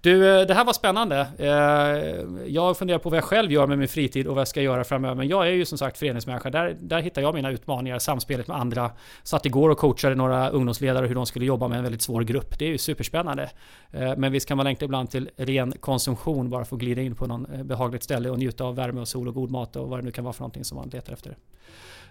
Du, 0.00 0.40
eh, 0.40 0.46
det 0.46 0.54
här 0.54 0.64
var 0.64 0.72
spännande. 0.72 1.26
Eh, 1.38 2.46
jag 2.46 2.78
funderar 2.78 2.98
på 2.98 3.10
vad 3.10 3.16
jag 3.16 3.24
själv 3.24 3.52
gör 3.52 3.66
med 3.66 3.78
min 3.78 3.88
fritid 3.88 4.26
och 4.26 4.34
vad 4.34 4.40
jag 4.40 4.48
ska 4.48 4.62
göra 4.62 4.84
framöver. 4.84 5.14
Men 5.14 5.28
jag 5.28 5.46
är 5.46 5.52
ju 5.52 5.64
som 5.64 5.78
sagt 5.78 5.98
föreningsmänniska. 5.98 6.50
Där, 6.50 6.76
där 6.80 7.00
hittar 7.00 7.22
jag 7.22 7.34
mina 7.34 7.50
utmaningar, 7.50 7.98
samspelet 7.98 8.48
med 8.48 8.56
andra. 8.56 8.90
Satt 9.22 9.46
igår 9.46 9.70
och 9.70 9.78
coachade 9.78 10.14
några 10.14 10.48
ungdomsledare 10.48 11.06
hur 11.06 11.14
de 11.14 11.26
skulle 11.26 11.46
jobba 11.46 11.68
med 11.68 11.78
en 11.78 11.82
väldigt 11.82 12.02
svår 12.02 12.22
grupp. 12.22 12.58
Det 12.58 12.64
är 12.64 12.68
ju 12.68 12.78
superspännande. 12.78 13.50
Eh, 13.90 14.16
men 14.16 14.32
visst 14.32 14.48
kan 14.48 14.56
man 14.56 14.64
längta 14.64 14.84
ibland 14.84 15.10
till 15.10 15.30
ren 15.36 15.72
konsumtion 15.72 16.50
bara 16.50 16.64
för 16.64 16.76
att 16.76 16.80
glida 16.80 17.02
in 17.02 17.14
på 17.14 17.26
någon 17.26 17.46
behagligt 17.62 18.02
ställe 18.02 18.30
och 18.30 18.38
njuta 18.38 18.64
av 18.64 18.76
värme 18.76 19.00
och 19.00 19.08
sol 19.08 19.28
och 19.28 19.34
god 19.34 19.50
mat 19.50 19.76
och 19.76 19.88
vad 19.88 19.98
det 19.98 20.02
nu 20.02 20.10
kan 20.10 20.24
vara 20.24 20.32
för 20.32 20.40
någonting 20.40 20.64
som 20.64 20.76
man 20.78 20.88
letar 20.88 21.12
efter. 21.12 21.36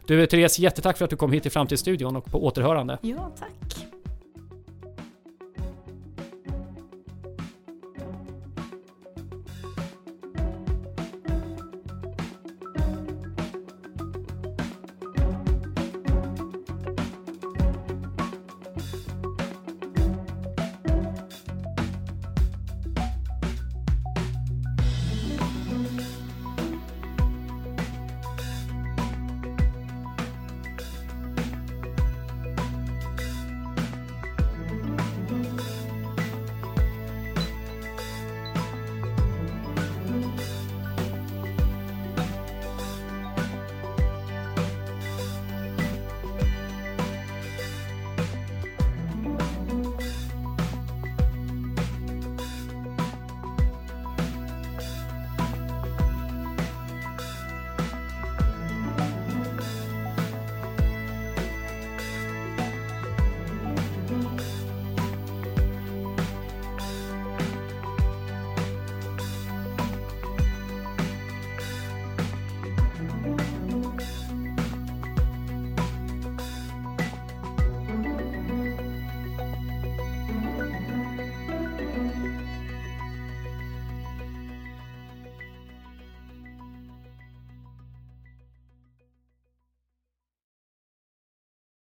Du 0.08 0.26
Therese, 0.26 0.60
jättetack 0.60 0.98
för 0.98 1.06
att 1.06 1.10
du 1.10 1.18
kom 1.18 1.32
hit 1.32 1.44
till 1.44 1.52
Framtidsstudion 1.52 2.16
och 2.16 2.26
på 2.26 2.46
återhörande. 2.46 2.98
Ja, 3.02 3.32
tack. 3.40 3.86